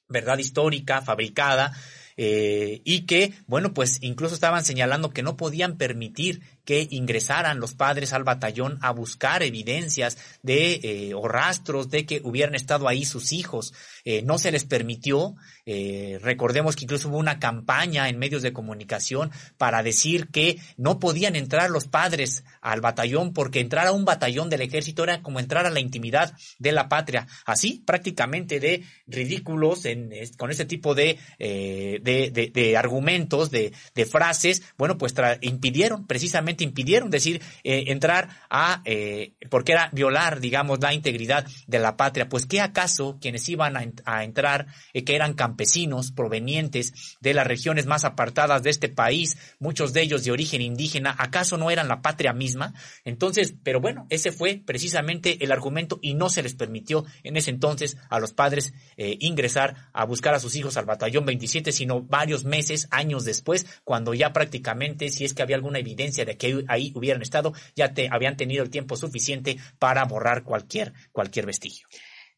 [0.08, 1.72] verdad histórica fabricada
[2.20, 7.72] eh, y que, bueno, pues incluso estaban señalando que no podían permitir que ingresaran los
[7.72, 13.06] padres al batallón a buscar evidencias de eh, o rastros de que hubieran estado ahí
[13.06, 13.72] sus hijos.
[14.04, 15.34] Eh, no se les permitió.
[15.64, 20.98] Eh, recordemos que incluso hubo una campaña en medios de comunicación para decir que no
[20.98, 25.40] podían entrar los padres al batallón porque entrar a un batallón del ejército era como
[25.40, 27.26] entrar a la intimidad de la patria.
[27.46, 33.72] Así, prácticamente de ridículos en, con este tipo de, de, argumentos, de
[34.04, 40.80] frases, bueno, pues impidieron precisamente impidieron decir eh, entrar a eh, porque era violar digamos
[40.80, 42.28] la integridad de la patria.
[42.28, 47.86] Pues qué acaso quienes iban a, entrar eh, que eran campesinos provenientes de las regiones
[47.86, 52.02] más apartadas de este país muchos de ellos de origen indígena acaso no eran la
[52.02, 52.74] patria misma
[53.04, 57.50] entonces pero bueno ese fue precisamente el argumento y no se les permitió en ese
[57.50, 62.44] entonces a los padres ingresar a buscar a sus hijos al batallón 27 sino varios
[62.44, 66.92] meses años después cuando ya prácticamente si es que había alguna evidencia de que ahí
[66.94, 71.86] hubieran estado, ya te, habían tenido el tiempo suficiente para borrar cualquier, cualquier vestigio.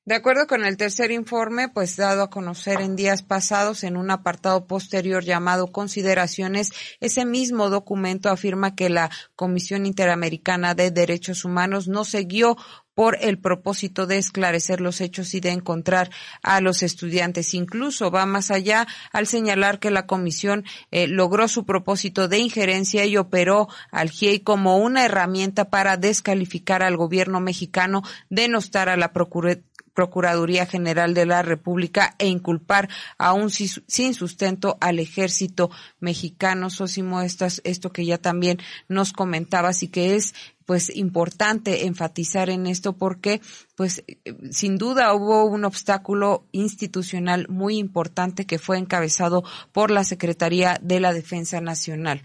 [0.07, 4.11] De acuerdo con el tercer informe, pues dado a conocer en días pasados en un
[4.11, 6.70] apartado posterior llamado Consideraciones,
[7.01, 12.57] ese mismo documento afirma que la Comisión Interamericana de Derechos Humanos no siguió
[13.01, 16.10] por el propósito de esclarecer los hechos y de encontrar
[16.43, 17.55] a los estudiantes.
[17.55, 23.06] Incluso va más allá al señalar que la comisión eh, logró su propósito de injerencia
[23.06, 29.14] y operó al GIEI como una herramienta para descalificar al gobierno mexicano, denostar a la
[29.14, 35.70] Procuraduría General de la República e inculpar aún sin sustento al ejército
[36.01, 36.68] mexicano.
[36.68, 38.59] Sosimo, esto que ya también
[38.89, 40.35] nos comentabas y que es
[40.70, 43.40] pues importante enfatizar en esto porque
[43.74, 44.05] pues
[44.52, 49.42] sin duda hubo un obstáculo institucional muy importante que fue encabezado
[49.72, 52.22] por la Secretaría de la Defensa Nacional.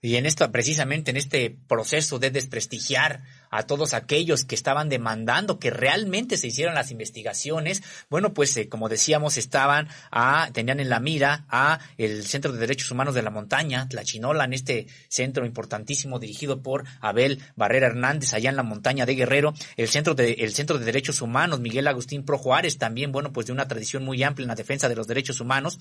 [0.00, 5.58] Y en esto, precisamente en este proceso de desprestigiar a todos aquellos que estaban demandando
[5.58, 10.88] que realmente se hicieran las investigaciones, bueno, pues eh, como decíamos, estaban a, tenían en
[10.88, 15.44] la mira a el Centro de Derechos Humanos de la Montaña, Tlachinola, en este centro
[15.44, 20.32] importantísimo dirigido por Abel Barrera Hernández, allá en la montaña de Guerrero, el Centro de,
[20.32, 24.04] el Centro de Derechos Humanos, Miguel Agustín Pro Juárez, también, bueno, pues de una tradición
[24.04, 25.78] muy amplia en la defensa de los derechos humanos,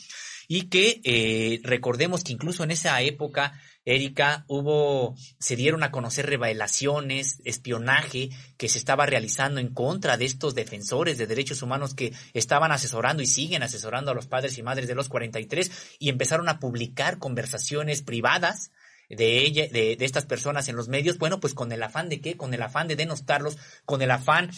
[0.50, 3.54] y que eh, recordemos que incluso en esa época
[3.86, 10.26] Erika, hubo, se dieron a conocer revelaciones, espionaje que se estaba realizando en contra de
[10.26, 14.64] estos defensores de derechos humanos que estaban asesorando y siguen asesorando a los padres y
[14.64, 18.72] madres de los 43 y empezaron a publicar conversaciones privadas
[19.08, 22.22] de ella, de, de estas personas en los medios, bueno, pues con el afán de
[22.22, 24.52] qué, con el afán de denostarlos, con el afán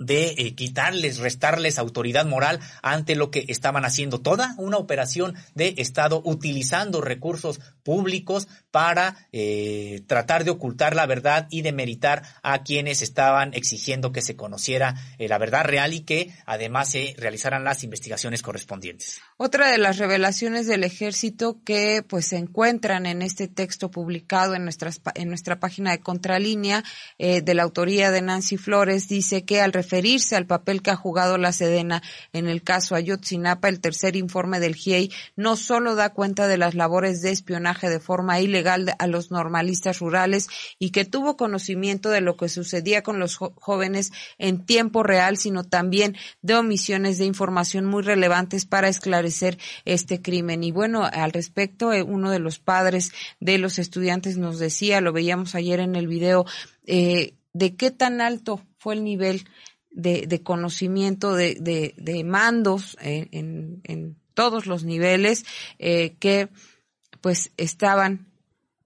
[0.00, 4.20] de eh, quitarles, restarles autoridad moral ante lo que estaban haciendo.
[4.20, 11.46] Toda una operación de Estado utilizando recursos públicos para eh, tratar de ocultar la verdad
[11.50, 16.00] y de meritar a quienes estaban exigiendo que se conociera eh, la verdad real y
[16.00, 19.20] que además se realizaran las investigaciones correspondientes.
[19.36, 24.64] Otra de las revelaciones del ejército que pues se encuentran en este texto publicado en,
[24.64, 26.82] nuestras, en nuestra página de Contralínea
[27.18, 29.72] de la autoría de Nancy Flores dice que al
[30.32, 32.02] al papel que ha jugado la Sedena
[32.32, 36.74] en el caso Ayotzinapa, el tercer informe del GIEI no solo da cuenta de las
[36.74, 40.48] labores de espionaje de forma ilegal a los normalistas rurales
[40.78, 45.64] y que tuvo conocimiento de lo que sucedía con los jóvenes en tiempo real, sino
[45.64, 50.62] también de omisiones de información muy relevantes para esclarecer este crimen.
[50.62, 55.12] Y bueno, al respecto, eh, uno de los padres de los estudiantes nos decía, lo
[55.12, 56.46] veíamos ayer en el video,
[56.86, 59.44] eh, de qué tan alto fue el nivel
[59.90, 65.44] de, de conocimiento de, de, de mandos en, en, todos los niveles
[65.78, 66.48] eh, que
[67.20, 68.30] pues estaban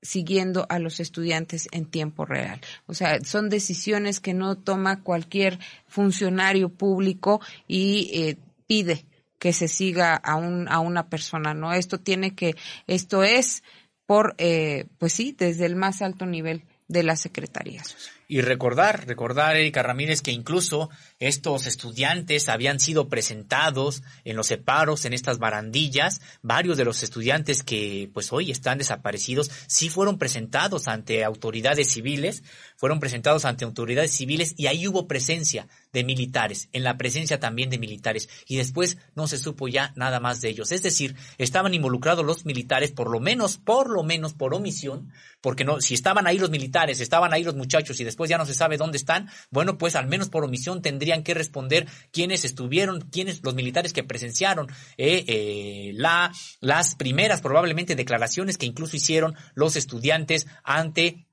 [0.03, 2.61] siguiendo a los estudiantes en tiempo real.
[2.87, 9.07] O sea, son decisiones que no toma cualquier funcionario público y eh, pide
[9.39, 11.73] que se siga a, un, a una persona, ¿no?
[11.73, 12.57] Esto tiene que,
[12.87, 13.63] esto es
[14.07, 17.97] por, eh, pues sí, desde el más alto nivel de las secretarías.
[18.27, 20.89] Y recordar, recordar, Erika Ramírez, que incluso
[21.19, 26.21] estos estudiantes habían sido presentados en los separos, en estas barandillas.
[26.43, 32.43] Varios de los estudiantes que pues hoy están desaparecidos sí fueron presentados ante autoridades civiles,
[32.77, 37.71] fueron presentados ante autoridades civiles y ahí hubo presencia de militares, en la presencia también
[37.71, 38.29] de militares.
[38.47, 40.73] Y después no se supo ya nada más de ellos.
[40.73, 45.65] Es decir, estaban involucrados los militares por lo menos, por lo menos por omisión, porque
[45.65, 48.55] no, si estaban ahí los militares, estaban ahí los muchachos y después ya no se
[48.55, 53.41] sabe dónde están, bueno, pues al menos por omisión tendrían que responder quiénes estuvieron, quiénes,
[53.45, 54.67] los militares que presenciaron
[54.99, 61.27] eh, eh, la, las primeras probablemente declaraciones que incluso hicieron los estudiantes ante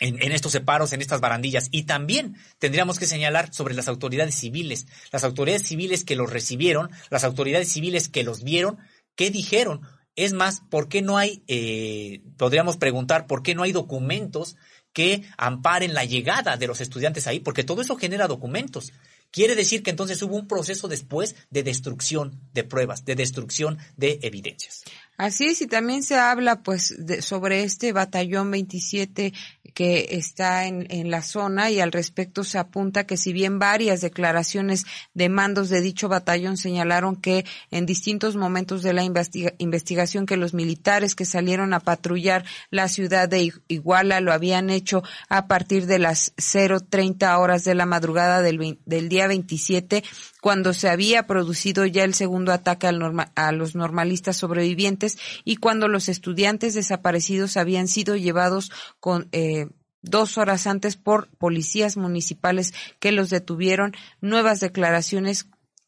[0.00, 1.68] en, en, estos separos, en estas barandillas.
[1.70, 6.90] Y también tendríamos que señalar sobre las autoridades civiles, las autoridades civiles que los recibieron,
[7.10, 8.78] las autoridades civiles que los vieron,
[9.14, 9.82] ¿qué dijeron?
[10.16, 14.56] Es más, ¿por qué no hay, eh, podríamos preguntar, por qué no hay documentos
[14.92, 18.92] que amparen la llegada de los estudiantes ahí, porque todo eso genera documentos.
[19.30, 24.18] Quiere decir que entonces hubo un proceso después de destrucción de pruebas, de destrucción de
[24.22, 24.84] evidencias.
[25.18, 29.32] Así es, y también se habla pues de, sobre este batallón 27
[29.78, 34.00] que está en, en, la zona y al respecto se apunta que si bien varias
[34.00, 40.36] declaraciones de mandos de dicho batallón señalaron que en distintos momentos de la investigación que
[40.36, 45.86] los militares que salieron a patrullar la ciudad de Iguala lo habían hecho a partir
[45.86, 50.02] de las 0.30 horas de la madrugada del, del día 27
[50.40, 53.00] cuando se había producido ya el segundo ataque al
[53.34, 58.70] a los normalistas sobrevivientes y cuando los estudiantes desaparecidos habían sido llevados
[59.00, 59.68] con eh,
[60.02, 63.94] dos horas antes por policías municipales que los detuvieron.
[64.20, 65.46] Nuevas declaraciones,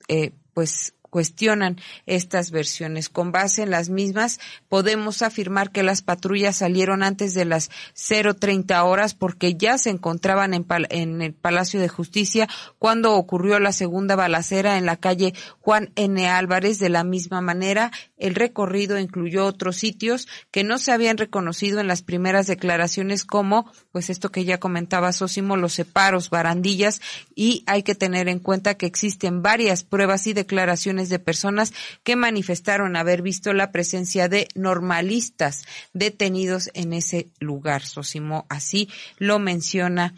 [0.08, 1.76] eh, pues cuestionan
[2.06, 3.08] estas versiones.
[3.08, 8.84] Con base en las mismas, podemos afirmar que las patrullas salieron antes de las 0.30
[8.84, 14.78] horas porque ya se encontraban en, el Palacio de Justicia cuando ocurrió la segunda balacera
[14.78, 16.28] en la calle Juan N.
[16.28, 16.78] Álvarez.
[16.78, 21.88] De la misma manera, el recorrido incluyó otros sitios que no se habían reconocido en
[21.88, 27.00] las primeras declaraciones como, pues esto que ya comentaba Sosimo, los separos, barandillas
[27.34, 31.72] y hay que tener en cuenta que existen varias pruebas y declaraciones de personas
[32.02, 37.82] que manifestaron haber visto la presencia de normalistas detenidos en ese lugar.
[37.82, 40.14] Sosimo así lo menciona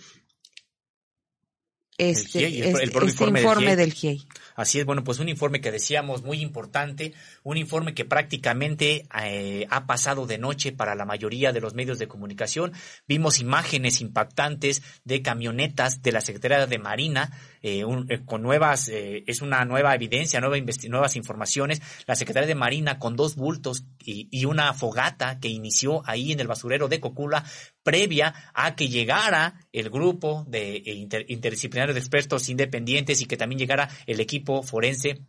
[1.99, 4.27] este, este, este informe, del GIEI.
[4.55, 9.67] Así es, bueno, pues un informe que decíamos muy importante, un informe que prácticamente eh,
[9.71, 12.73] ha pasado de noche para la mayoría de los medios de comunicación.
[13.07, 17.31] Vimos imágenes impactantes de camionetas de la Secretaría de Marina
[17.63, 20.57] eh, eh, con nuevas, es una nueva evidencia, nueva
[20.89, 21.81] nuevas informaciones.
[22.07, 26.41] La Secretaría de Marina con dos bultos y, y una fogata que inició ahí en
[26.41, 27.45] el basurero de Cocula
[27.83, 30.83] previa a que llegara el grupo de
[31.29, 35.21] interdisciplinarios de expertos independientes y que también llegara el equipo forense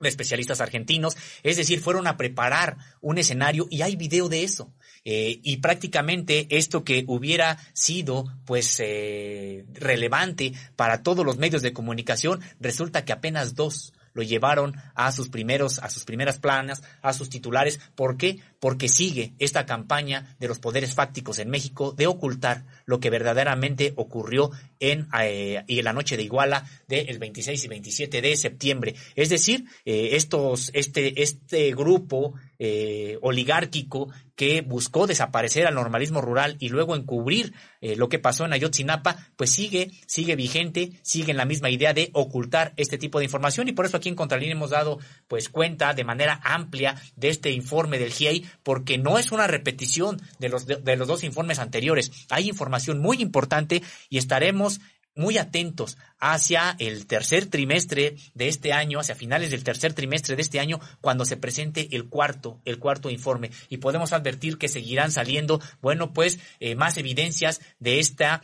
[0.00, 4.74] de especialistas argentinos, es decir, fueron a preparar un escenario y hay video de eso.
[5.04, 11.72] Eh, y prácticamente esto que hubiera sido pues eh, relevante para todos los medios de
[11.72, 17.12] comunicación, resulta que apenas dos lo llevaron a sus primeros, a sus primeras planas, a
[17.12, 17.78] sus titulares.
[17.94, 18.38] ¿Por qué?
[18.58, 23.92] Porque sigue esta campaña de los poderes fácticos en México de ocultar lo que verdaderamente
[23.96, 28.94] ocurrió en, eh, en la noche de Iguala del 26 y 27 de septiembre.
[29.16, 36.56] Es decir, eh, estos, este, este grupo eh, oligárquico que buscó desaparecer al normalismo rural
[36.60, 41.38] y luego encubrir eh, lo que pasó en Ayotzinapa, pues sigue, sigue vigente, sigue en
[41.38, 44.54] la misma idea de ocultar este tipo de información y por eso aquí en Contralínea
[44.54, 49.32] hemos dado pues cuenta de manera amplia de este informe del GIEI porque no es
[49.32, 52.12] una repetición de los, de los dos informes anteriores.
[52.28, 54.80] Hay información muy importante y estaremos
[55.16, 60.42] muy atentos hacia el tercer trimestre de este año, hacia finales del tercer trimestre de
[60.42, 63.50] este año, cuando se presente el cuarto, el cuarto informe.
[63.68, 68.42] Y podemos advertir que seguirán saliendo, bueno, pues, eh, más evidencias de esta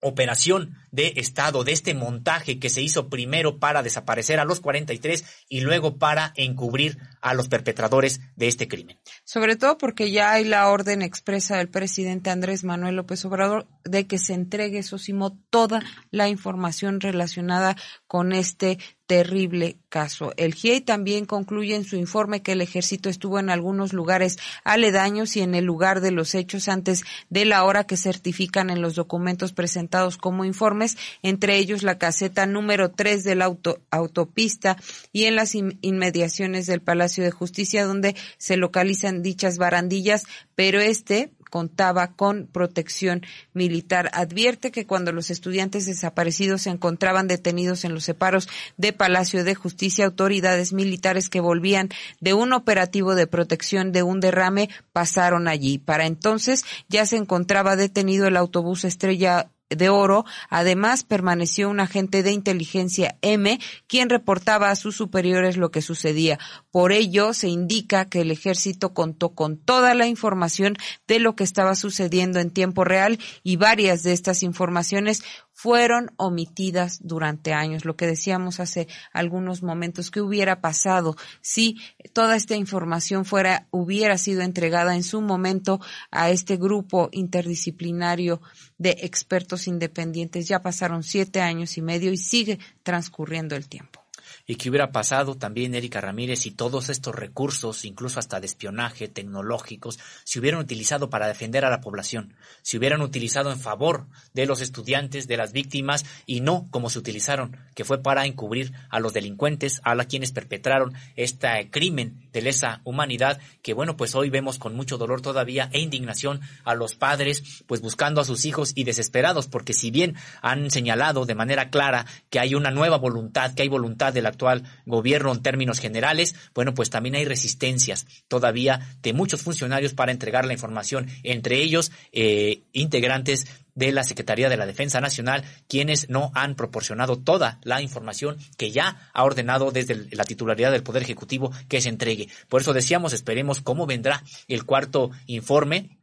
[0.00, 5.24] operación de Estado, de este montaje que se hizo primero para desaparecer a los 43
[5.48, 8.98] y luego para encubrir a los perpetradores de este crimen.
[9.24, 14.06] Sobre todo porque ya hay la orden expresa del presidente Andrés Manuel López Obrador de
[14.06, 20.32] que se entregue, Sosimo, toda la información relacionada con este terrible caso.
[20.36, 25.36] El GIEI también concluye en su informe que el ejército estuvo en algunos lugares aledaños
[25.36, 28.94] y en el lugar de los hechos antes de la hora que certifican en los
[28.94, 34.76] documentos presentados como informes, entre ellos la caseta número 3 de la auto, autopista
[35.12, 40.24] y en las inmediaciones del Palacio de Justicia donde se localizan dichas barandillas,
[40.56, 43.22] pero este contaba con protección
[43.54, 44.10] militar.
[44.12, 48.46] Advierte que cuando los estudiantes desaparecidos se encontraban detenidos en los separos
[48.76, 51.88] de Palacio de Justicia, autoridades militares que volvían
[52.20, 55.78] de un operativo de protección de un derrame pasaron allí.
[55.78, 60.24] Para entonces ya se encontraba detenido el autobús Estrella de Oro.
[60.48, 66.38] Además, permaneció un agente de inteligencia M, quien reportaba a sus superiores lo que sucedía.
[66.70, 70.76] Por ello, se indica que el ejército contó con toda la información
[71.06, 75.22] de lo que estaba sucediendo en tiempo real y varias de estas informaciones
[75.66, 77.84] fueron omitidas durante años.
[77.84, 81.80] Lo que decíamos hace algunos momentos, ¿qué hubiera pasado si
[82.12, 85.80] toda esta información fuera, hubiera sido entregada en su momento
[86.12, 88.40] a este grupo interdisciplinario
[88.78, 90.46] de expertos independientes?
[90.46, 94.05] Ya pasaron siete años y medio y sigue transcurriendo el tiempo
[94.46, 99.08] y qué hubiera pasado también Erika Ramírez si todos estos recursos, incluso hasta de espionaje,
[99.08, 104.46] tecnológicos, se hubieran utilizado para defender a la población, se hubieran utilizado en favor de
[104.46, 109.00] los estudiantes, de las víctimas y no como se utilizaron, que fue para encubrir a
[109.00, 114.30] los delincuentes, a la quienes perpetraron este crimen de lesa humanidad que bueno, pues hoy
[114.30, 118.72] vemos con mucho dolor todavía e indignación a los padres pues buscando a sus hijos
[118.74, 123.54] y desesperados porque si bien han señalado de manera clara que hay una nueva voluntad,
[123.54, 128.06] que hay voluntad de la actual gobierno en términos generales, bueno, pues también hay resistencias
[128.28, 134.48] todavía de muchos funcionarios para entregar la información, entre ellos eh, integrantes de la Secretaría
[134.48, 139.70] de la Defensa Nacional, quienes no han proporcionado toda la información que ya ha ordenado
[139.70, 142.28] desde la titularidad del Poder Ejecutivo que se entregue.
[142.48, 145.98] Por eso decíamos, esperemos cómo vendrá el cuarto informe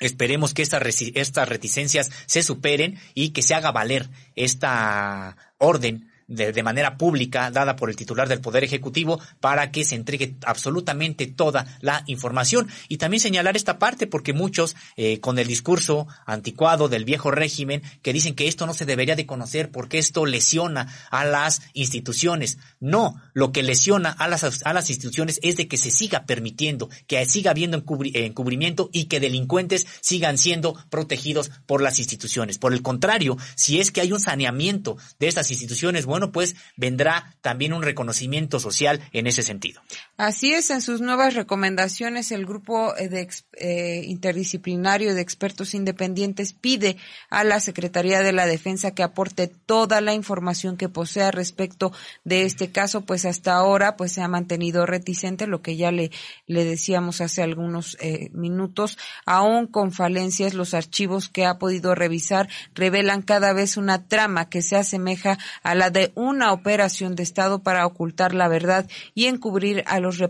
[0.00, 0.82] Esperemos que estas,
[1.14, 7.76] estas reticencias se superen y que se haga valer esta orden de, manera pública dada
[7.76, 12.68] por el titular del Poder Ejecutivo para que se entregue absolutamente toda la información.
[12.88, 17.82] Y también señalar esta parte porque muchos eh, con el discurso anticuado del viejo régimen
[18.02, 22.58] que dicen que esto no se debería de conocer porque esto lesiona a las instituciones.
[22.80, 26.88] No, lo que lesiona a las, a las instituciones es de que se siga permitiendo,
[27.06, 32.58] que siga habiendo encubrimiento y que delincuentes sigan siendo protegidos por las instituciones.
[32.58, 37.34] Por el contrario, si es que hay un saneamiento de estas instituciones, bueno, pues vendrá
[37.40, 39.80] también un reconocimiento social en ese sentido.
[40.16, 46.96] Así es, en sus nuevas recomendaciones, el grupo eh, eh, interdisciplinario de expertos independientes pide
[47.30, 51.92] a la Secretaría de la Defensa que aporte toda la información que posea respecto
[52.24, 56.10] de este caso, pues hasta ahora pues se ha mantenido reticente, lo que ya le,
[56.46, 62.48] le decíamos hace algunos eh, minutos, aún con falencias, los archivos que ha podido revisar
[62.74, 67.62] revelan cada vez una trama que se asemeja a la de una operación de Estado
[67.62, 70.20] para ocultar la verdad y encubrir a los,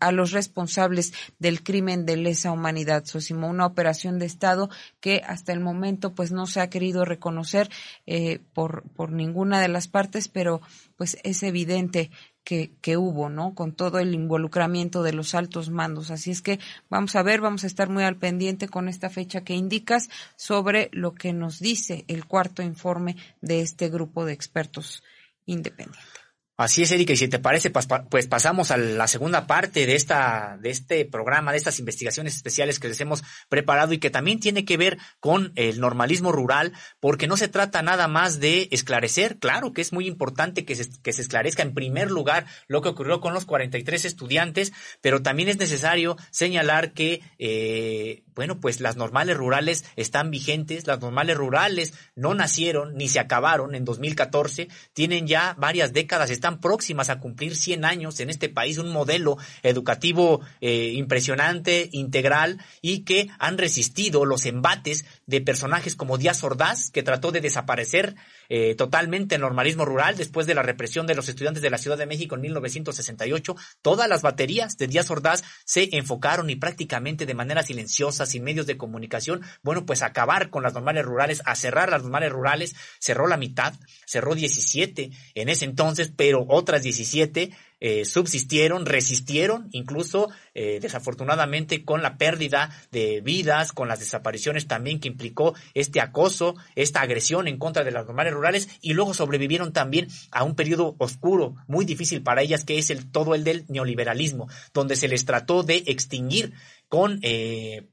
[0.00, 3.04] a los responsables del crimen de lesa humanidad.
[3.04, 4.70] Sosimo, una operación de Estado
[5.00, 7.70] que hasta el momento pues no se ha querido reconocer
[8.06, 10.60] eh, por, por ninguna de las partes, pero
[10.96, 12.10] pues es evidente
[12.44, 13.54] que, que, hubo, ¿no?
[13.54, 16.10] Con todo el involucramiento de los altos mandos.
[16.10, 16.60] Así es que
[16.90, 20.90] vamos a ver, vamos a estar muy al pendiente con esta fecha que indicas sobre
[20.92, 25.02] lo que nos dice el cuarto informe de este grupo de expertos
[25.46, 26.23] independientes.
[26.56, 30.56] Así es, Erika, y si te parece, pues pasamos a la segunda parte de esta,
[30.60, 34.64] de este programa, de estas investigaciones especiales que les hemos preparado y que también tiene
[34.64, 39.72] que ver con el normalismo rural, porque no se trata nada más de esclarecer, claro
[39.72, 43.20] que es muy importante que se, que se esclarezca en primer lugar lo que ocurrió
[43.20, 49.36] con los 43 estudiantes, pero también es necesario señalar que, eh, bueno, pues las normales
[49.36, 55.54] rurales están vigentes, las normales rurales no nacieron ni se acabaron en 2014, tienen ya
[55.58, 60.92] varias décadas, están próximas a cumplir 100 años en este país, un modelo educativo eh,
[60.94, 67.32] impresionante, integral y que han resistido los embates de personajes como Díaz Ordaz, que trató
[67.32, 68.14] de desaparecer
[68.48, 71.98] eh, totalmente el normalismo rural después de la represión de los estudiantes de la Ciudad
[71.98, 73.56] de México en 1968.
[73.82, 78.66] Todas las baterías de Díaz Ordaz se enfocaron y prácticamente de manera silenciosa, sin medios
[78.66, 83.26] de comunicación, bueno, pues acabar con las normales rurales, a cerrar las normales rurales, cerró
[83.26, 83.74] la mitad,
[84.06, 87.50] cerró 17 en ese entonces, pero otras 17
[87.86, 95.00] eh, subsistieron, resistieron, incluso eh, desafortunadamente con la pérdida de vidas, con las desapariciones también
[95.00, 99.74] que implicó este acoso, esta agresión en contra de las normales rurales y luego sobrevivieron
[99.74, 103.66] también a un periodo oscuro, muy difícil para ellas, que es el todo el del
[103.68, 106.54] neoliberalismo, donde se les trató de extinguir
[106.88, 107.90] con eh,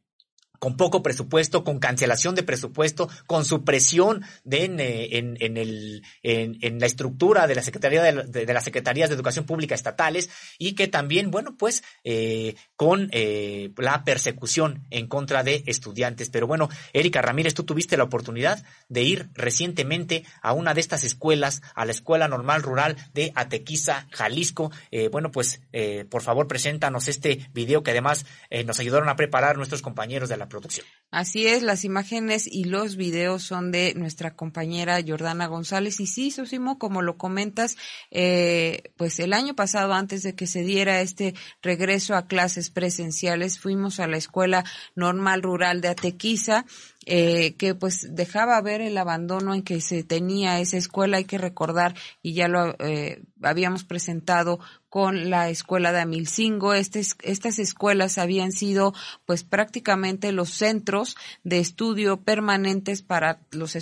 [0.61, 6.03] con poco presupuesto, con cancelación de presupuesto, con supresión de, en, eh, en, en, el,
[6.21, 10.29] en, la estructura de la Secretaría de, de, las Secretarías de Educación Pública estatales
[10.59, 16.29] y que también, bueno, pues eh, con eh, la persecución en contra de estudiantes.
[16.29, 21.03] Pero bueno, Erika Ramírez, tú tuviste la oportunidad de ir recientemente a una de estas
[21.03, 24.71] escuelas, a la Escuela Normal Rural de Atequiza, Jalisco.
[24.91, 29.15] Eh, bueno, pues eh, por favor, preséntanos este video que además eh, nos ayudaron a
[29.15, 30.85] preparar nuestros compañeros de la producción.
[31.09, 35.99] Así es, las imágenes y los videos son de nuestra compañera Jordana González.
[35.99, 37.75] Y sí, Sosimo, como lo comentas,
[38.11, 43.59] eh, pues el año pasado, antes de que se diera este regreso a clases presenciales,
[43.59, 44.63] fuimos a la Escuela
[44.95, 46.65] Normal Rural de Atequiza
[47.07, 51.17] eh, que pues dejaba ver el abandono en que se tenía esa escuela.
[51.17, 54.59] Hay que recordar, y ya lo eh, habíamos presentado
[54.91, 56.73] con la escuela de Amilcingo.
[56.73, 58.93] Estas, estas escuelas habían sido
[59.25, 61.15] pues prácticamente los centros
[61.45, 63.77] de estudio permanentes para los,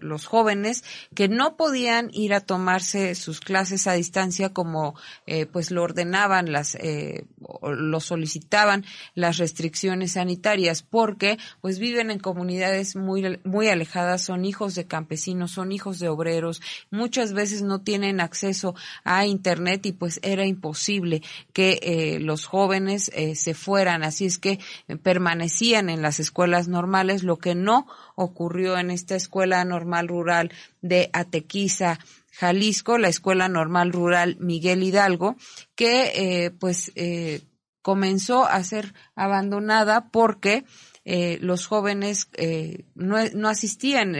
[0.00, 0.84] los jóvenes
[1.16, 4.94] que no podían ir a tomarse sus clases a distancia como
[5.26, 7.24] eh, pues lo ordenaban las, eh,
[7.62, 8.84] lo solicitaban
[9.16, 15.50] las restricciones sanitarias porque pues viven en comunidades muy, muy alejadas, son hijos de campesinos,
[15.50, 16.62] son hijos de obreros,
[16.92, 21.22] muchas veces no tienen acceso a internet y pues era imposible
[21.52, 24.58] que eh, los jóvenes eh, se fueran, así es que
[25.02, 31.10] permanecían en las escuelas normales, lo que no ocurrió en esta escuela normal rural de
[31.12, 31.98] Atequiza,
[32.32, 35.36] Jalisco, la escuela normal rural Miguel Hidalgo,
[35.74, 36.92] que eh, pues
[37.82, 40.64] comenzó a ser abandonada porque
[41.40, 42.28] los jóvenes
[42.94, 44.14] no, no, asistían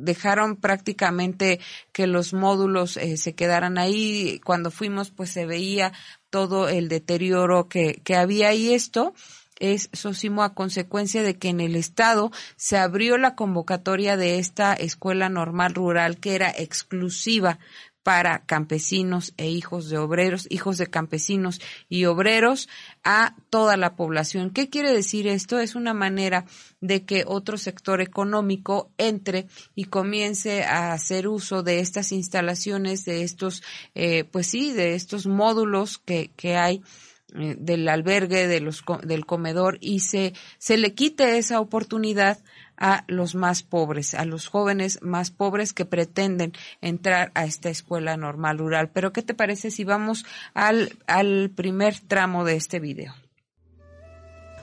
[0.00, 1.60] dejaron prácticamente
[1.92, 4.40] que los módulos eh, se quedaran ahí.
[4.44, 5.92] Cuando fuimos, pues se veía
[6.30, 9.14] todo el deterioro que, que había y esto
[9.60, 14.72] es Sosimo a consecuencia de que en el estado se abrió la convocatoria de esta
[14.72, 17.58] escuela normal rural que era exclusiva
[18.02, 22.68] para campesinos e hijos de obreros, hijos de campesinos y obreros
[23.04, 24.50] a toda la población.
[24.50, 25.58] ¿Qué quiere decir esto?
[25.58, 26.46] Es una manera
[26.80, 33.22] de que otro sector económico entre y comience a hacer uso de estas instalaciones, de
[33.22, 33.62] estos,
[33.94, 36.82] eh, pues sí, de estos módulos que, que hay
[37.34, 42.38] eh, del albergue, de los, del comedor y se, se le quite esa oportunidad
[42.80, 48.16] a los más pobres, a los jóvenes más pobres que pretenden entrar a esta escuela
[48.16, 48.90] normal rural.
[48.92, 50.24] Pero ¿qué te parece si vamos
[50.54, 53.14] al, al primer tramo de este video?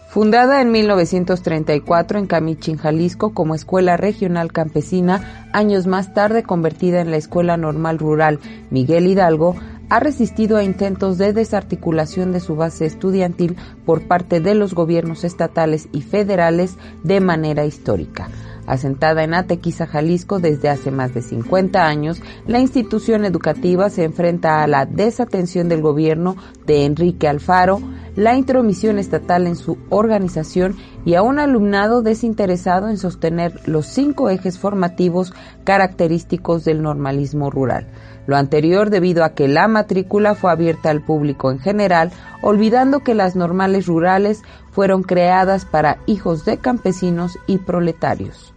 [0.10, 7.12] Fundada en 1934 en Camichin, Jalisco, como Escuela Regional Campesina, años más tarde convertida en
[7.12, 8.40] la Escuela Normal Rural
[8.72, 9.58] Miguel Hidalgo,
[9.90, 13.56] ha resistido a intentos de desarticulación de su base estudiantil
[13.86, 18.30] por parte de los gobiernos estatales y federales de manera histórica.
[18.68, 24.62] Asentada en Atequiza, Jalisco desde hace más de 50 años, la institución educativa se enfrenta
[24.62, 26.36] a la desatención del gobierno
[26.66, 27.80] de Enrique Alfaro,
[28.18, 34.30] la intromisión estatal en su organización y a un alumnado desinteresado en sostener los cinco
[34.30, 35.34] ejes formativos
[35.64, 37.88] característicos del normalismo rural.
[38.28, 43.16] Lo anterior debido a que la matrícula fue abierta al público en general, olvidando que
[43.16, 48.54] las normales rurales fueron creadas para hijos de campesinos y proletarios.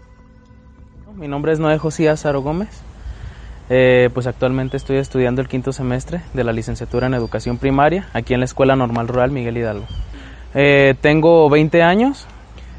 [1.16, 2.82] Mi nombre es Noé Josías Aro Gómez.
[3.72, 8.34] Eh, pues actualmente estoy estudiando el quinto semestre de la licenciatura en educación primaria aquí
[8.34, 9.86] en la Escuela Normal Rural Miguel Hidalgo.
[10.54, 12.26] Eh, tengo 20 años.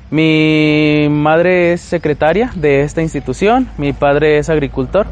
[0.09, 5.07] Mi madre es secretaria de esta institución, mi padre es agricultor.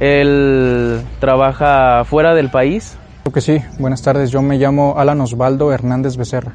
[0.00, 2.96] Él trabaja fuera del país.
[3.22, 3.58] Creo que sí.
[3.78, 4.30] Buenas tardes.
[4.30, 6.52] Yo me llamo Alan Osvaldo Hernández Becerra.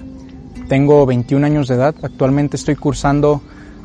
[0.68, 1.96] Tengo 21 años de edad.
[2.02, 3.42] Actualmente estoy cursando,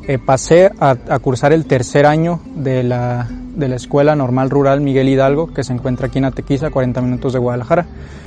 [0.07, 5.09] eh, pasé a, cursar el tercer año de la, de la Escuela Normal Rural Miguel
[5.09, 7.85] Hidalgo, que se encuentra aquí en Atequiza, 40 minutos de Guadalajara.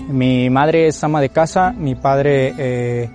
[0.09, 3.11] Mi madre es ama de casa, mi padre eh,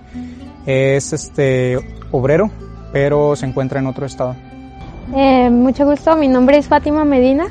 [0.65, 1.77] es este
[2.11, 2.49] obrero,
[2.91, 4.35] pero se encuentra en otro estado.
[5.15, 7.48] Eh, mucho gusto, mi nombre es Fátima Medina,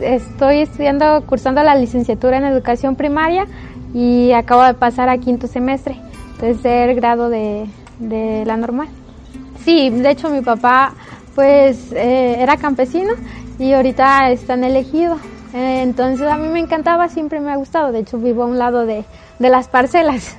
[0.00, 3.46] estoy estudiando, cursando la licenciatura en educación primaria
[3.92, 5.96] y acabo de pasar a quinto semestre,
[6.38, 7.66] tercer grado de,
[8.00, 8.88] la normal.
[9.64, 10.94] Sí, de hecho mi papá
[11.34, 13.14] pues eh, era campesino
[13.58, 15.16] y ahorita está en elegido.
[15.52, 18.84] entonces a mí me encantaba, siempre me ha gustado, de hecho vivo a un lado
[18.84, 19.04] de,
[19.38, 20.36] de las parcelas.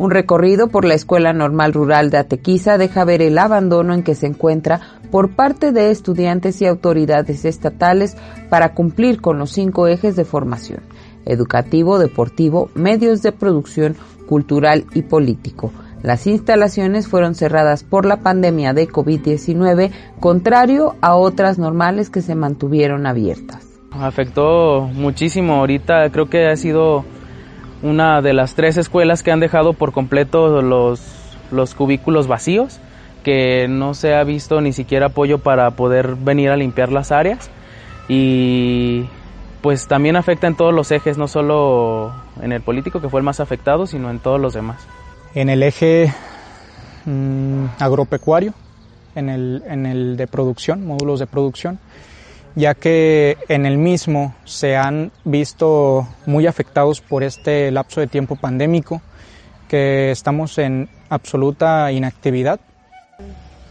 [0.00, 4.14] Un recorrido por la Escuela Normal Rural de Atequiza deja ver el abandono en que
[4.14, 4.80] se encuentra
[5.10, 8.16] por parte de estudiantes y autoridades estatales
[8.50, 10.80] para cumplir con los cinco ejes de formación,
[11.24, 13.96] educativo, deportivo, medios de producción,
[14.26, 15.72] cultural y político.
[16.02, 22.34] Las instalaciones fueron cerradas por la pandemia de COVID-19, contrario a otras normales que se
[22.34, 23.66] mantuvieron abiertas.
[23.92, 25.56] Afectó muchísimo.
[25.56, 27.04] Ahorita creo que ha sido
[27.82, 31.02] una de las tres escuelas que han dejado por completo los,
[31.50, 32.80] los cubículos vacíos,
[33.22, 37.50] que no se ha visto ni siquiera apoyo para poder venir a limpiar las áreas
[38.12, 39.06] y
[39.62, 42.12] pues también afecta en todos los ejes, no solo
[42.42, 44.84] en el político que fue el más afectado, sino en todos los demás.
[45.32, 46.12] En el eje
[47.04, 48.52] mm, agropecuario,
[49.14, 51.78] en el, en el de producción, módulos de producción,
[52.56, 58.34] ya que en el mismo se han visto muy afectados por este lapso de tiempo
[58.34, 59.00] pandémico,
[59.68, 62.58] que estamos en absoluta inactividad.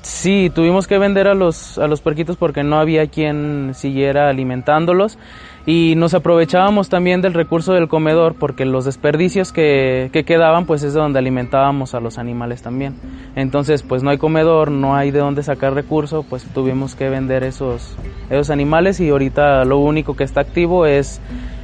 [0.01, 5.17] Sí, tuvimos que vender a los, a los puerquitos porque no había quien siguiera alimentándolos
[5.65, 10.93] y nos aprovechábamos también del recurso del comedor porque los desperdicios que, quedaban pues es
[10.93, 12.95] de donde alimentábamos a los animales también.
[13.35, 17.43] Entonces pues no hay comedor, no hay de dónde sacar recurso, pues tuvimos que vender
[17.43, 17.97] esos,
[18.30, 21.19] esos animales y ahorita lo único que está activo es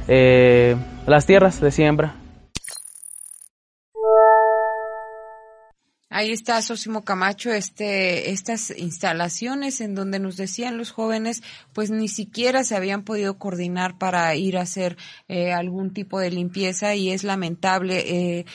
[0.08, 0.76] eh,
[1.06, 2.14] las tierras de siembra.
[6.16, 11.42] Ahí está Sosimo Camacho, este, estas instalaciones en donde nos decían los jóvenes,
[11.74, 14.96] pues ni siquiera se habían podido coordinar para ir a hacer
[15.28, 18.38] eh, algún tipo de limpieza y es lamentable.
[18.38, 18.46] Eh,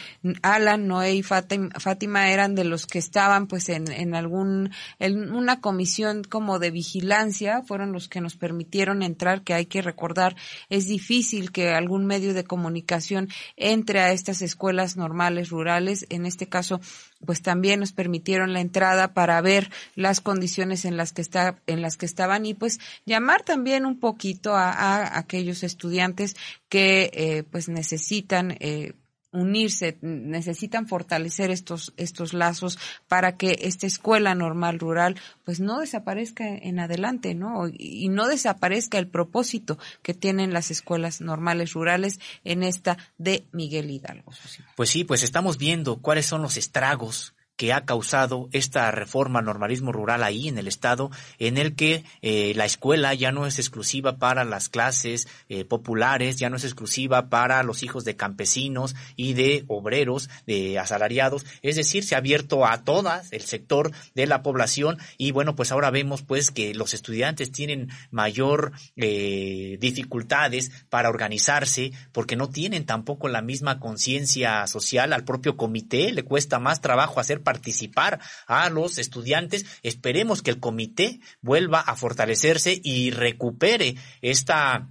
[0.42, 5.62] Alan, Noé y Fátima, eran de los que estaban pues en, en algún, en una
[5.62, 10.36] comisión como de vigilancia, fueron los que nos permitieron entrar, que hay que recordar,
[10.70, 16.48] es difícil que algún medio de comunicación entre a estas escuelas normales rurales, en este
[16.48, 16.82] caso
[17.26, 21.82] pues también nos permitieron la entrada para ver las condiciones en las que está, en
[21.82, 26.36] las que estaban y pues llamar también un poquito a, aquellos estudiantes
[26.70, 28.94] que eh, pues necesitan eh,
[29.32, 32.78] unirse, necesitan fortalecer estos, estos lazos
[33.08, 37.70] para que esta escuela normal rural pues no desaparezca en adelante, ¿no?
[37.78, 43.90] Y no desaparezca el propósito que tienen las escuelas normales rurales en esta de Miguel
[43.90, 44.32] Hidalgo.
[44.76, 49.46] Pues sí, pues estamos viendo cuáles son los estragos que ha causado esta reforma al
[49.46, 53.60] normalismo rural ahí en el estado, en el que eh, la escuela ya no es
[53.60, 58.96] exclusiva para las clases eh, populares, ya no es exclusiva para los hijos de campesinos
[59.16, 64.26] y de obreros, de asalariados, es decir, se ha abierto a todas el sector de
[64.26, 70.72] la población y bueno, pues ahora vemos pues que los estudiantes tienen mayor eh, dificultades
[70.90, 75.14] para organizarse porque no tienen tampoco la misma conciencia social.
[75.14, 79.66] Al propio comité, le cuesta más trabajo hacer participar a los estudiantes.
[79.84, 84.88] Esperemos que el comité vuelva a fortalecerse y recupere esta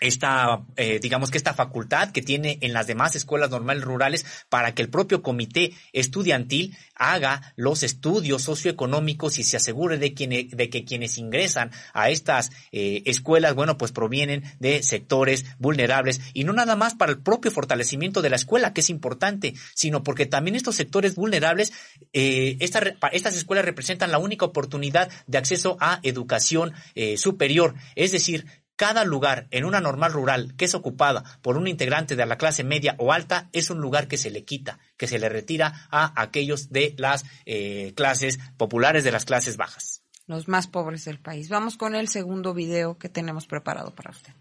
[0.00, 4.74] esta, eh, digamos que esta facultad que tiene en las demás escuelas normales rurales para
[4.74, 10.84] que el propio comité estudiantil haga los estudios socioeconómicos y se asegure de, de que
[10.84, 16.20] quienes ingresan a estas eh, escuelas, bueno, pues provienen de sectores vulnerables.
[16.34, 20.02] Y no nada más para el propio fortalecimiento de la escuela, que es importante, sino
[20.02, 21.72] porque también estos sectores vulnerables,
[22.12, 28.46] eh, estas escuelas representan la única oportunidad de acceso a educación eh, superior, es decir,
[28.76, 32.62] cada lugar en una normal rural que es ocupada por un integrante de la clase
[32.62, 36.20] media o alta es un lugar que se le quita, que se le retira a
[36.20, 40.02] aquellos de las eh, clases populares, de las clases bajas.
[40.26, 41.48] Los más pobres del país.
[41.48, 44.32] Vamos con el segundo video que tenemos preparado para usted.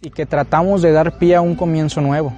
[0.00, 2.32] Y que tratamos de dar pie a un comienzo nuevo,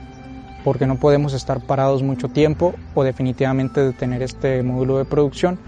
[0.64, 5.60] porque no podemos estar parados mucho tiempo o definitivamente detener este módulo de producción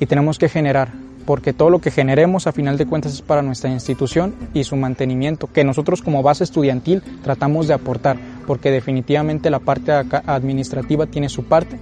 [0.00, 0.92] y tenemos que generar
[1.28, 4.76] porque todo lo que generemos a final de cuentas es para nuestra institución y su
[4.76, 11.28] mantenimiento, que nosotros como base estudiantil tratamos de aportar, porque definitivamente la parte administrativa tiene
[11.28, 11.78] su parte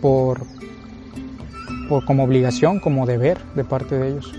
[0.00, 0.42] por,
[1.88, 4.32] por como obligación, como deber de parte de ellos.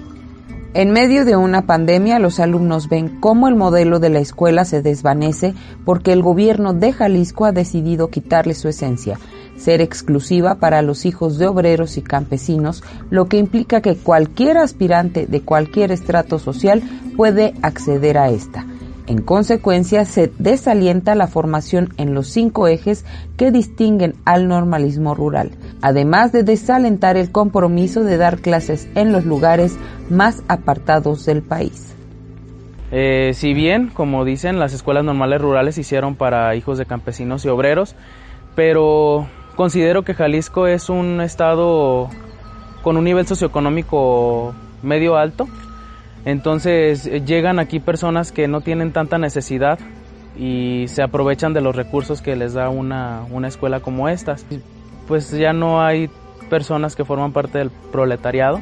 [0.75, 4.81] En medio de una pandemia, los alumnos ven cómo el modelo de la escuela se
[4.81, 5.53] desvanece
[5.85, 9.17] porque el gobierno de Jalisco ha decidido quitarle su esencia
[9.57, 15.27] ser exclusiva para los hijos de obreros y campesinos, lo que implica que cualquier aspirante
[15.27, 16.83] de cualquier estrato social
[17.15, 18.65] puede acceder a esta.
[19.07, 23.05] En consecuencia, se desalienta la formación en los cinco ejes
[23.37, 25.51] que distinguen al normalismo rural,
[25.81, 29.77] además de desalentar el compromiso de dar clases en los lugares
[30.09, 31.93] más apartados del país.
[32.91, 37.45] Eh, si bien, como dicen, las escuelas normales rurales se hicieron para hijos de campesinos
[37.45, 37.95] y obreros,
[38.55, 42.09] pero Considero que Jalisco es un estado
[42.81, 44.53] con un nivel socioeconómico
[44.83, 45.47] medio alto,
[46.25, 49.79] entonces eh, llegan aquí personas que no tienen tanta necesidad
[50.37, 54.35] y se aprovechan de los recursos que les da una, una escuela como esta.
[55.07, 56.09] Pues ya no hay
[56.49, 58.59] personas que forman parte del proletariado,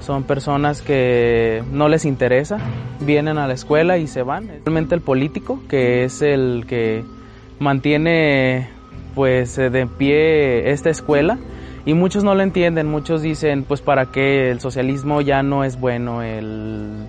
[0.00, 2.58] son personas que no les interesa,
[3.00, 4.48] vienen a la escuela y se van.
[4.64, 7.02] Realmente el político, que es el que
[7.58, 8.68] mantiene
[9.14, 11.38] pues de pie esta escuela
[11.86, 15.78] y muchos no lo entienden, muchos dicen pues para qué el socialismo ya no es
[15.78, 17.06] bueno, el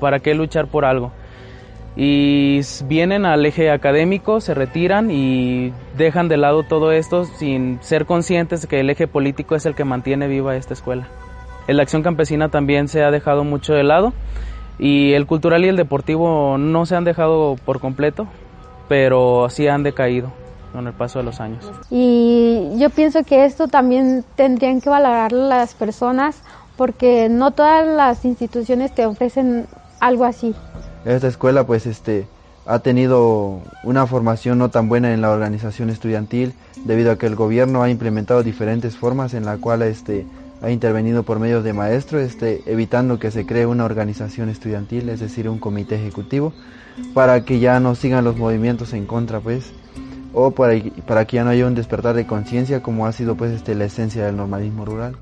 [0.00, 1.12] para qué luchar por algo.
[1.94, 8.06] Y vienen al eje académico, se retiran y dejan de lado todo esto sin ser
[8.06, 11.06] conscientes de que el eje político es el que mantiene viva esta escuela.
[11.68, 14.14] La acción campesina también se ha dejado mucho de lado
[14.78, 18.26] y el cultural y el deportivo no se han dejado por completo,
[18.88, 20.32] pero sí han decaído
[20.72, 21.70] con el paso de los años.
[21.90, 26.36] Y yo pienso que esto también tendrían que valorar las personas
[26.76, 29.66] porque no todas las instituciones te ofrecen
[30.00, 30.54] algo así.
[31.04, 32.26] Esta escuela pues este
[32.66, 36.54] ha tenido una formación no tan buena en la organización estudiantil
[36.84, 40.26] debido a que el gobierno ha implementado diferentes formas en la cual este
[40.62, 45.18] ha intervenido por medio de maestros, este, evitando que se cree una organización estudiantil, es
[45.18, 46.52] decir, un comité ejecutivo,
[47.14, 49.72] para que ya no sigan los movimientos en contra, pues,
[50.32, 50.74] o para,
[51.06, 53.84] para que ya no haya un despertar de conciencia como ha sido pues este, la
[53.84, 55.16] esencia del normalismo rural.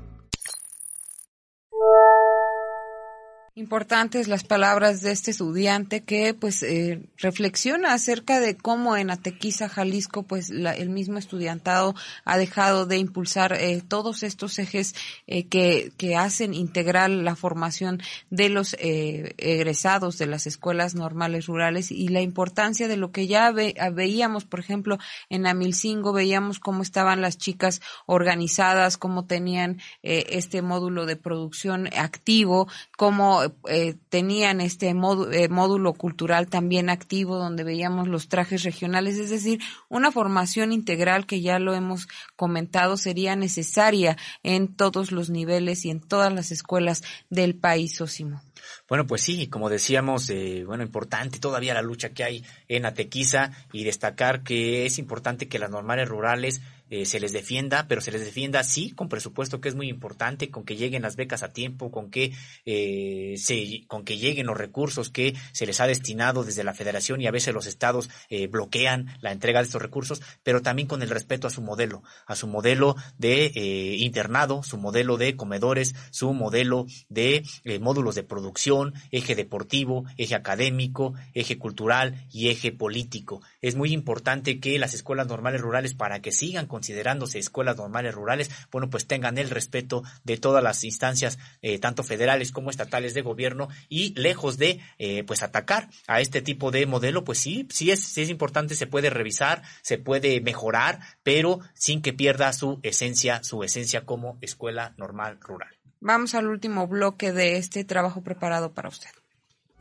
[3.53, 9.67] Importantes las palabras de este estudiante que pues eh, reflexiona acerca de cómo en Atequiza,
[9.67, 14.95] Jalisco, pues el mismo estudiantado ha dejado de impulsar eh, todos estos ejes
[15.27, 21.91] eh, que, que hacen integral la formación de los egresados de las escuelas normales rurales
[21.91, 24.97] y la importancia de lo que ya veíamos, por ejemplo,
[25.29, 32.69] en Amilcingo, veíamos cómo estaban las chicas organizadas, cómo tenían este módulo de producción activo,
[32.95, 39.29] cómo eh, tenían este eh, módulo cultural también activo, donde veíamos los trajes regionales, es
[39.29, 39.59] decir,
[39.89, 45.89] una formación integral que ya lo hemos comentado sería necesaria en todos los niveles y
[45.89, 48.41] en todas las escuelas del país, Osimo.
[48.87, 53.51] Bueno, pues sí, como decíamos, eh, bueno, importante todavía la lucha que hay en Atequiza
[53.71, 56.61] y destacar que es importante que las normales rurales
[56.91, 60.51] eh, se les defienda, pero se les defienda sí con presupuesto que es muy importante,
[60.51, 62.33] con que lleguen las becas a tiempo, con que
[62.65, 67.21] eh, se, con que lleguen los recursos que se les ha destinado desde la Federación
[67.21, 71.01] y a veces los estados eh, bloquean la entrega de estos recursos, pero también con
[71.01, 75.95] el respeto a su modelo, a su modelo de eh, internado, su modelo de comedores,
[76.11, 77.43] su modelo de
[77.79, 83.41] módulos de producción, eje deportivo, eje académico, eje cultural y eje político.
[83.61, 88.15] Es muy importante que las escuelas normales rurales para que sigan con considerándose escuelas normales
[88.15, 93.13] rurales, bueno, pues tengan el respeto de todas las instancias, eh, tanto federales como estatales
[93.13, 97.67] de gobierno, y lejos de, eh, pues, atacar a este tipo de modelo, pues sí,
[97.69, 102.51] sí es, sí es importante, se puede revisar, se puede mejorar, pero sin que pierda
[102.51, 105.69] su esencia, su esencia como escuela normal rural.
[105.99, 109.11] Vamos al último bloque de este trabajo preparado para usted.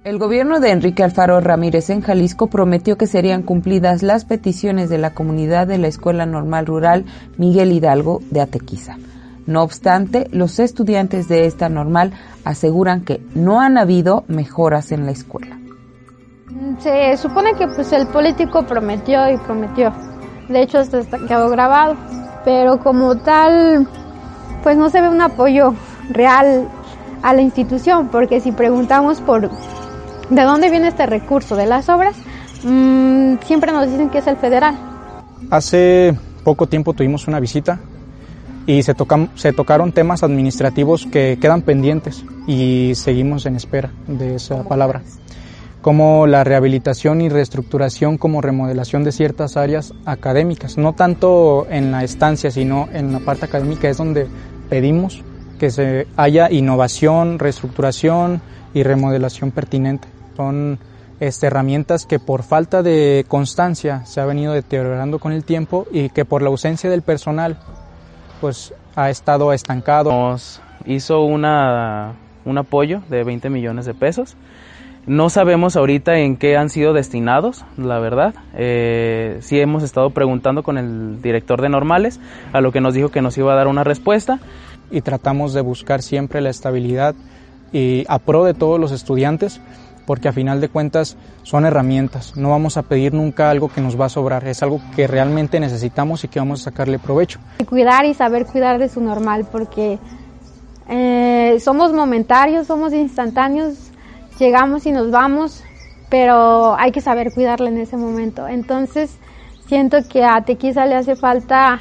[0.03, 4.97] El gobierno de Enrique Alfaro Ramírez en Jalisco prometió que serían cumplidas las peticiones de
[4.97, 7.05] la comunidad de la Escuela Normal Rural
[7.37, 8.97] Miguel Hidalgo de Atequiza.
[9.47, 12.13] No obstante, los estudiantes de esta normal
[12.47, 15.59] aseguran que no han habido mejoras en la escuela.
[16.79, 19.93] Se supone que pues el político prometió y prometió.
[20.49, 21.97] De hecho, está quedó grabado.
[22.43, 23.87] Pero como tal,
[24.63, 25.75] pues no se ve un apoyo
[26.09, 26.71] real
[27.23, 29.51] a la institución, porque si preguntamos por
[30.31, 31.57] ¿De dónde viene este recurso?
[31.57, 32.17] ¿De las obras?
[32.63, 34.77] Mm, siempre nos dicen que es el federal.
[35.51, 37.81] Hace poco tiempo tuvimos una visita
[38.65, 38.95] y se,
[39.35, 45.03] se tocaron temas administrativos que quedan pendientes y seguimos en espera de esa palabra,
[45.83, 52.05] como la rehabilitación y reestructuración como remodelación de ciertas áreas académicas, no tanto en la
[52.05, 54.29] estancia, sino en la parte académica es donde
[54.69, 55.25] pedimos
[55.59, 58.41] que se haya innovación, reestructuración
[58.73, 60.20] y remodelación pertinente.
[60.41, 60.79] Son
[61.21, 66.09] este, herramientas que por falta de constancia se ha venido deteriorando con el tiempo y
[66.09, 67.59] que por la ausencia del personal
[68.41, 70.11] pues ha estado estancado.
[70.11, 72.15] Nos hizo una,
[72.47, 74.35] un apoyo de 20 millones de pesos.
[75.07, 78.35] No sabemos ahorita en qué han sido destinados, la verdad.
[78.55, 82.19] Eh, sí hemos estado preguntando con el director de normales,
[82.55, 84.41] a lo que nos dijo que nos iba a dar una respuesta.
[84.91, 87.15] Y tratamos de buscar siempre la estabilidad
[87.73, 89.61] y a pro de todos los estudiantes
[90.11, 92.37] porque a final de cuentas son herramientas.
[92.37, 95.61] No vamos a pedir nunca algo que nos va a sobrar, es algo que realmente
[95.61, 97.39] necesitamos y que vamos a sacarle provecho.
[97.69, 100.01] Cuidar y saber cuidar de su normal, porque
[100.89, 103.93] eh, somos momentarios, somos instantáneos,
[104.41, 105.63] llegamos y nos vamos,
[106.09, 108.49] pero hay que saber cuidarla en ese momento.
[108.49, 109.17] Entonces,
[109.69, 111.79] siento que a Tequiza le hace falta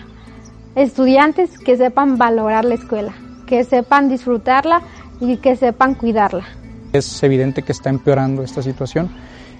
[0.76, 3.11] estudiantes que sepan valorar la escuela,
[3.47, 4.84] que sepan disfrutarla
[5.19, 6.59] y que sepan cuidarla.
[6.94, 9.10] Es evidente que está empeorando esta situación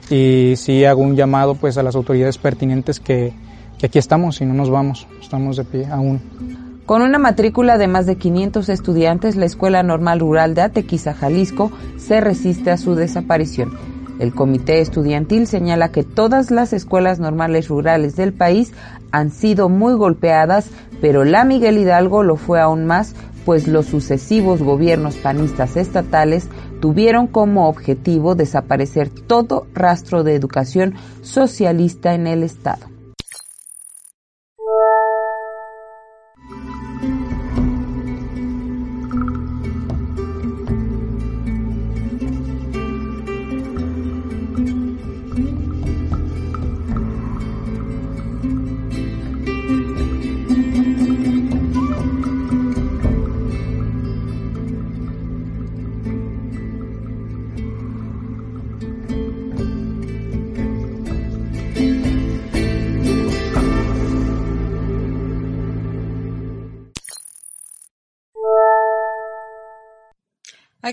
[0.10, 3.34] y sí hago un llamado pues a las autoridades pertinentes que,
[3.78, 6.22] que aquí estamos y no nos vamos, estamos de pie aún.
[6.86, 11.72] Con una matrícula de más de 500 estudiantes, la Escuela Normal Rural de Atequiza, Jalisco,
[11.98, 13.78] se resiste a su desaparición.
[14.18, 18.74] El comité estudiantil señala que todas las escuelas normales rurales del país
[19.12, 24.62] han sido muy golpeadas, pero la Miguel Hidalgo lo fue aún más pues los sucesivos
[24.62, 26.48] gobiernos panistas estatales
[26.80, 32.99] tuvieron como objetivo desaparecer todo rastro de educación socialista en el Estado.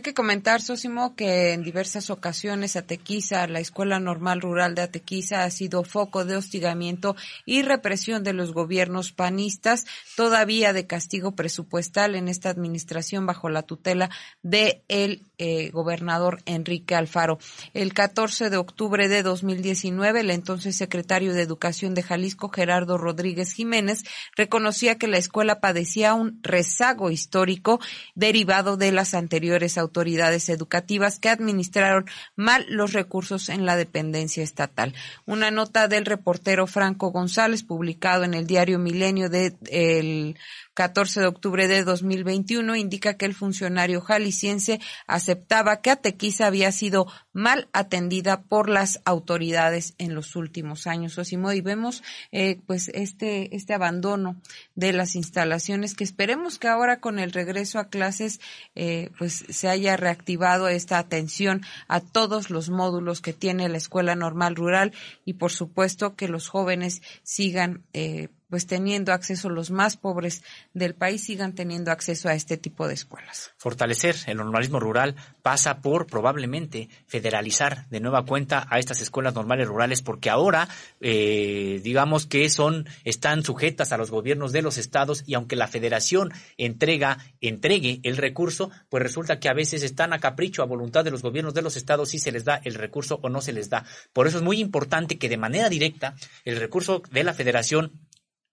[0.07, 5.51] Que comentar, Sósimo, que en diversas ocasiones Atequiza, la Escuela Normal Rural de Atequiza, ha
[5.51, 9.85] sido foco de hostigamiento y represión de los gobiernos panistas,
[10.15, 14.09] todavía de castigo presupuestal en esta administración bajo la tutela
[14.45, 17.39] de el eh, gobernador Enrique Alfaro.
[17.75, 23.53] El 14 de octubre de 2019, el entonces secretario de Educación de Jalisco, Gerardo Rodríguez
[23.53, 24.05] Jiménez,
[24.37, 27.81] reconocía que la escuela padecía un rezago histórico
[28.15, 34.95] derivado de las anteriores autoridades educativas que administraron mal los recursos en la dependencia estatal.
[35.27, 40.37] Una nota del reportero Franco González, publicado en el diario Milenio de el
[40.77, 47.07] 14 de octubre de 2021 indica que el funcionario jalisciense aceptaba que Atequiza había sido
[47.32, 51.16] mal atendida por las autoridades en los últimos años.
[51.16, 54.36] Osimo, y vemos eh, pues este, este abandono
[54.74, 58.39] de las instalaciones que esperemos que ahora con el regreso a clases
[58.74, 64.15] eh, pues se haya reactivado esta atención a todos los módulos que tiene la escuela
[64.15, 64.93] normal rural
[65.24, 70.43] y por supuesto que los jóvenes sigan eh, pues teniendo acceso, los más pobres
[70.73, 73.52] del país sigan teniendo acceso a este tipo de escuelas.
[73.56, 79.66] Fortalecer el normalismo rural pasa por probablemente federalizar de nueva cuenta a estas escuelas normales
[79.66, 80.68] rurales porque ahora
[81.01, 85.68] eh, digamos que son están sujetas a los gobiernos de los estados y aunque la
[85.68, 91.05] federación entrega entregue el recurso pues resulta que a veces están a capricho a voluntad
[91.05, 93.52] de los gobiernos de los estados si se les da el recurso o no se
[93.52, 96.14] les da por eso es muy importante que de manera directa
[96.44, 97.93] el recurso de la federación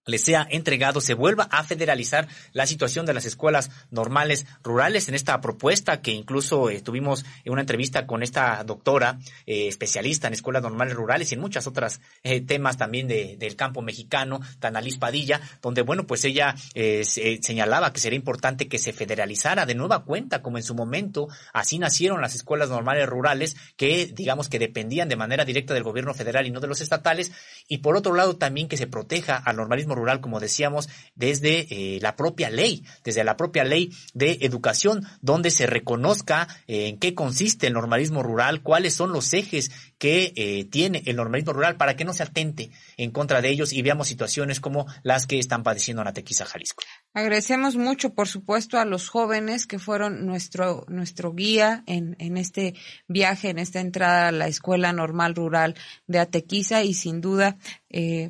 [0.06, 5.08] le sea entregado, se vuelva a federalizar la situación de las escuelas normales rurales.
[5.10, 10.28] En esta propuesta que incluso eh, tuvimos en una entrevista con esta doctora eh, especialista
[10.28, 14.42] en escuelas normales rurales y en muchas otras eh, temas también de, del campo mexicano,
[14.60, 20.04] Tanalis Padilla, donde bueno, pues ella señalaba que sería importante que se federalizara de nueva
[20.04, 25.10] cuenta, como en su momento así nacieron las escuelas normales rurales que digamos que dependían
[25.10, 27.32] de manera directa del gobierno federal y no de los estatales.
[27.68, 32.00] Y por otro lado también que se proteja al normalismo rural, como decíamos, desde eh,
[32.02, 37.14] la propia ley, desde la propia ley de educación, donde se reconozca eh, en qué
[37.16, 41.96] consiste el normalismo rural, cuáles son los ejes que eh, tiene el normalismo rural para
[41.96, 45.64] que no se atente en contra de ellos y veamos situaciones como las que están
[45.64, 46.84] padeciendo en Atequiza, Jalisco.
[47.14, 52.74] Agradecemos mucho, por supuesto, a los jóvenes que fueron nuestro, nuestro guía en, en este
[53.08, 55.76] viaje, en esta entrada a la Escuela Normal Rural
[56.08, 57.58] de Atequiza y sin duda,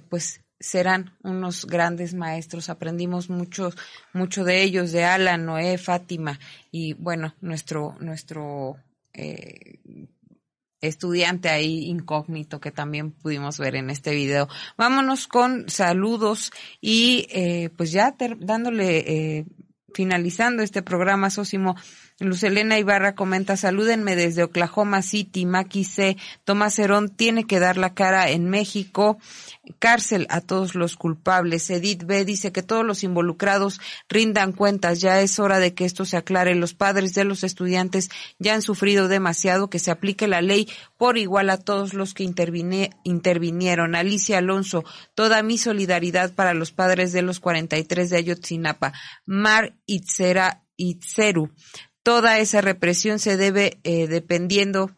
[0.09, 2.69] pues serán unos grandes maestros.
[2.69, 3.71] Aprendimos mucho,
[4.13, 6.39] mucho de ellos, de Alan, Noé, Fátima
[6.71, 8.77] y bueno, nuestro, nuestro
[9.13, 9.79] eh,
[10.79, 14.47] estudiante ahí incógnito que también pudimos ver en este video.
[14.77, 19.45] Vámonos con saludos y eh, pues ya dándole eh,
[19.93, 21.75] finalizando este programa, Sósimo,
[22.19, 26.17] Luz Elena Ibarra comenta, salúdenme desde Oklahoma City, Maki C.
[26.43, 29.17] Tomás Herón tiene que dar la cara en México,
[29.79, 31.69] cárcel a todos los culpables.
[31.69, 32.23] Edith B.
[32.23, 36.53] dice que todos los involucrados rindan cuentas, ya es hora de que esto se aclare.
[36.53, 41.17] Los padres de los estudiantes ya han sufrido demasiado, que se aplique la ley por
[41.17, 43.95] igual a todos los que intervinieron.
[43.95, 44.83] Alicia Alonso,
[45.15, 48.93] toda mi solidaridad para los padres de los 43 de Ayotzinapa.
[49.25, 51.51] Mar Itzera Itzeru,
[52.03, 54.91] toda esa represión se debe eh, dependiendo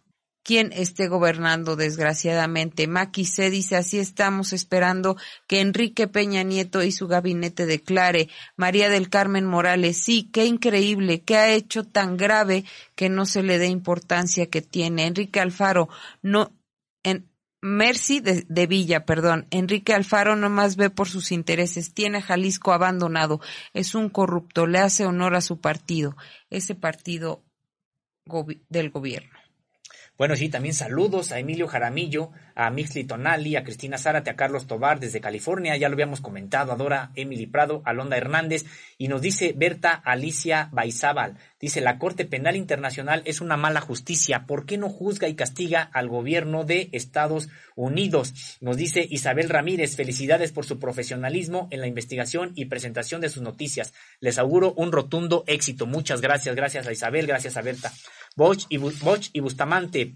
[0.46, 2.88] quién esté gobernando, desgraciadamente.
[2.88, 5.18] Maki se dice, así estamos esperando
[5.48, 8.30] que Enrique Peña Nieto y su gabinete declare.
[8.56, 12.64] María del Carmen Morales, sí, qué increíble, qué ha hecho tan grave
[12.96, 15.08] que no se le dé importancia que tiene.
[15.08, 15.90] Enrique Alfaro,
[16.22, 16.54] no,
[17.02, 17.28] en,
[17.66, 19.48] Mercy de, Villa, perdón.
[19.50, 21.96] Enrique Alfaro no más ve por sus intereses.
[21.96, 23.42] Tiene Jalisco abandonado.
[23.74, 24.68] Es un corrupto.
[24.68, 26.16] Le hace honor a su partido.
[26.52, 27.44] Ese partido
[28.70, 29.32] del gobierno.
[30.16, 34.66] Bueno, sí, también saludos a Emilio Jaramillo, a Mixli Tonali, a Cristina Zárate, a Carlos
[34.66, 38.66] Tobar desde California, ya lo habíamos comentado, a Dora Emily Prado, a Londa Hernández,
[38.98, 44.46] y nos dice Berta Alicia Baizábal, dice, la Corte Penal Internacional es una mala justicia,
[44.48, 48.58] ¿por qué no juzga y castiga al gobierno de Estados Unidos?
[48.62, 53.44] Nos dice Isabel Ramírez, felicidades por su profesionalismo en la investigación y presentación de sus
[53.44, 53.94] noticias.
[54.20, 55.86] Les auguro un rotundo éxito.
[55.86, 57.92] Muchas gracias, gracias a Isabel, gracias a Berta.
[58.36, 60.16] Boch y, Boch y Bustamante.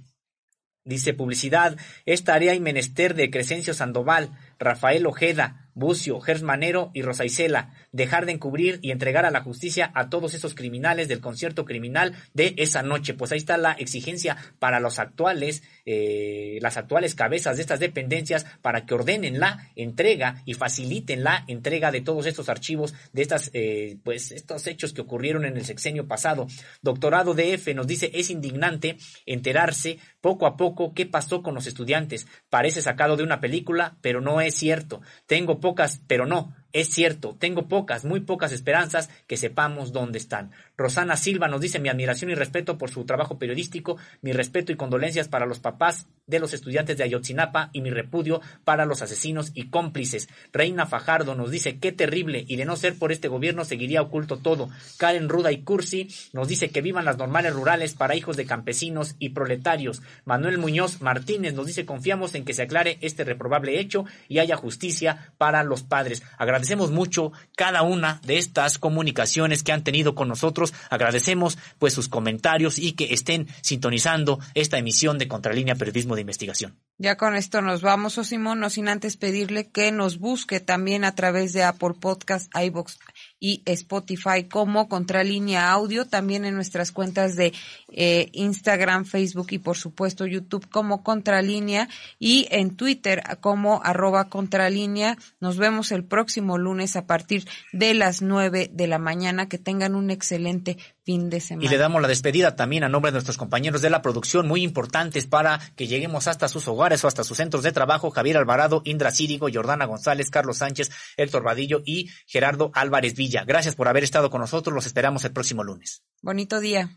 [0.90, 7.04] Dice publicidad, esta área y menester de Crescencio Sandoval, Rafael Ojeda, Bucio, Gers Manero y
[7.04, 11.22] Rosa Isela, dejar de encubrir y entregar a la justicia a todos esos criminales del
[11.22, 13.14] concierto criminal de esa noche.
[13.14, 18.46] Pues ahí está la exigencia para los actuales, eh, las actuales cabezas de estas dependencias
[18.62, 23.52] para que ordenen la entrega y faciliten la entrega de todos estos archivos de estas,
[23.54, 26.48] eh, pues estos hechos que ocurrieron en el sexenio pasado.
[26.82, 32.28] Doctorado DF nos dice es indignante enterarse poco a poco qué pasó con los estudiantes.
[32.50, 35.02] Parece sacado de una película, pero no es cierto.
[35.28, 40.52] Tengo pocas, pero no, es cierto, tengo pocas, muy pocas esperanzas que sepamos dónde están.
[40.80, 44.78] Rosana Silva nos dice mi admiración y respeto por su trabajo periodístico, mi respeto y
[44.78, 49.52] condolencias para los papás de los estudiantes de Ayotzinapa y mi repudio para los asesinos
[49.56, 50.30] y cómplices.
[50.54, 54.38] Reina Fajardo nos dice qué terrible y de no ser por este gobierno seguiría oculto
[54.38, 54.70] todo.
[54.98, 59.16] Karen Ruda y Cursi nos dice que vivan las normales rurales para hijos de campesinos
[59.20, 60.02] y proletarios.
[60.24, 64.56] Manuel Muñoz Martínez nos dice confiamos en que se aclare este reprobable hecho y haya
[64.56, 66.24] justicia para los padres.
[66.38, 70.69] Agradecemos mucho cada una de estas comunicaciones que han tenido con nosotros.
[70.90, 76.78] Agradecemos pues sus comentarios y que estén sintonizando esta emisión de Contralínea Periodismo de Investigación.
[76.98, 81.06] Ya con esto nos vamos, o Simón, no sin antes pedirle que nos busque también
[81.06, 83.00] a través de Apple Podcast, iBox
[83.40, 87.54] y Spotify como Contralínea Audio, también en nuestras cuentas de
[87.92, 91.88] eh, Instagram, Facebook y por supuesto YouTube como Contralínea
[92.20, 95.18] y en Twitter como arroba Contralínea.
[95.40, 99.48] Nos vemos el próximo lunes a partir de las nueve de la mañana.
[99.48, 100.78] Que tengan un excelente
[101.10, 101.66] fin de semana.
[101.66, 104.62] Y le damos la despedida también a nombre de nuestros compañeros de la producción, muy
[104.62, 108.84] importantes para que lleguemos hasta sus hogares o hasta sus centros de trabajo, Javier Alvarado,
[108.86, 113.44] Indra Círigo, Jordana González, Carlos Sánchez, Héctor Vadillo y Gerardo Álvarez Villa.
[113.44, 116.04] Gracias por haber estado con nosotros, los esperamos el próximo lunes.
[116.22, 116.92] Bonito día.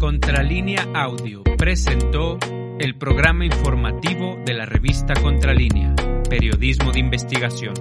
[0.00, 2.38] Contralínea Audio presentó
[2.80, 5.94] el programa informativo de la revista Contralínea,
[6.30, 7.74] Periodismo de Investigación.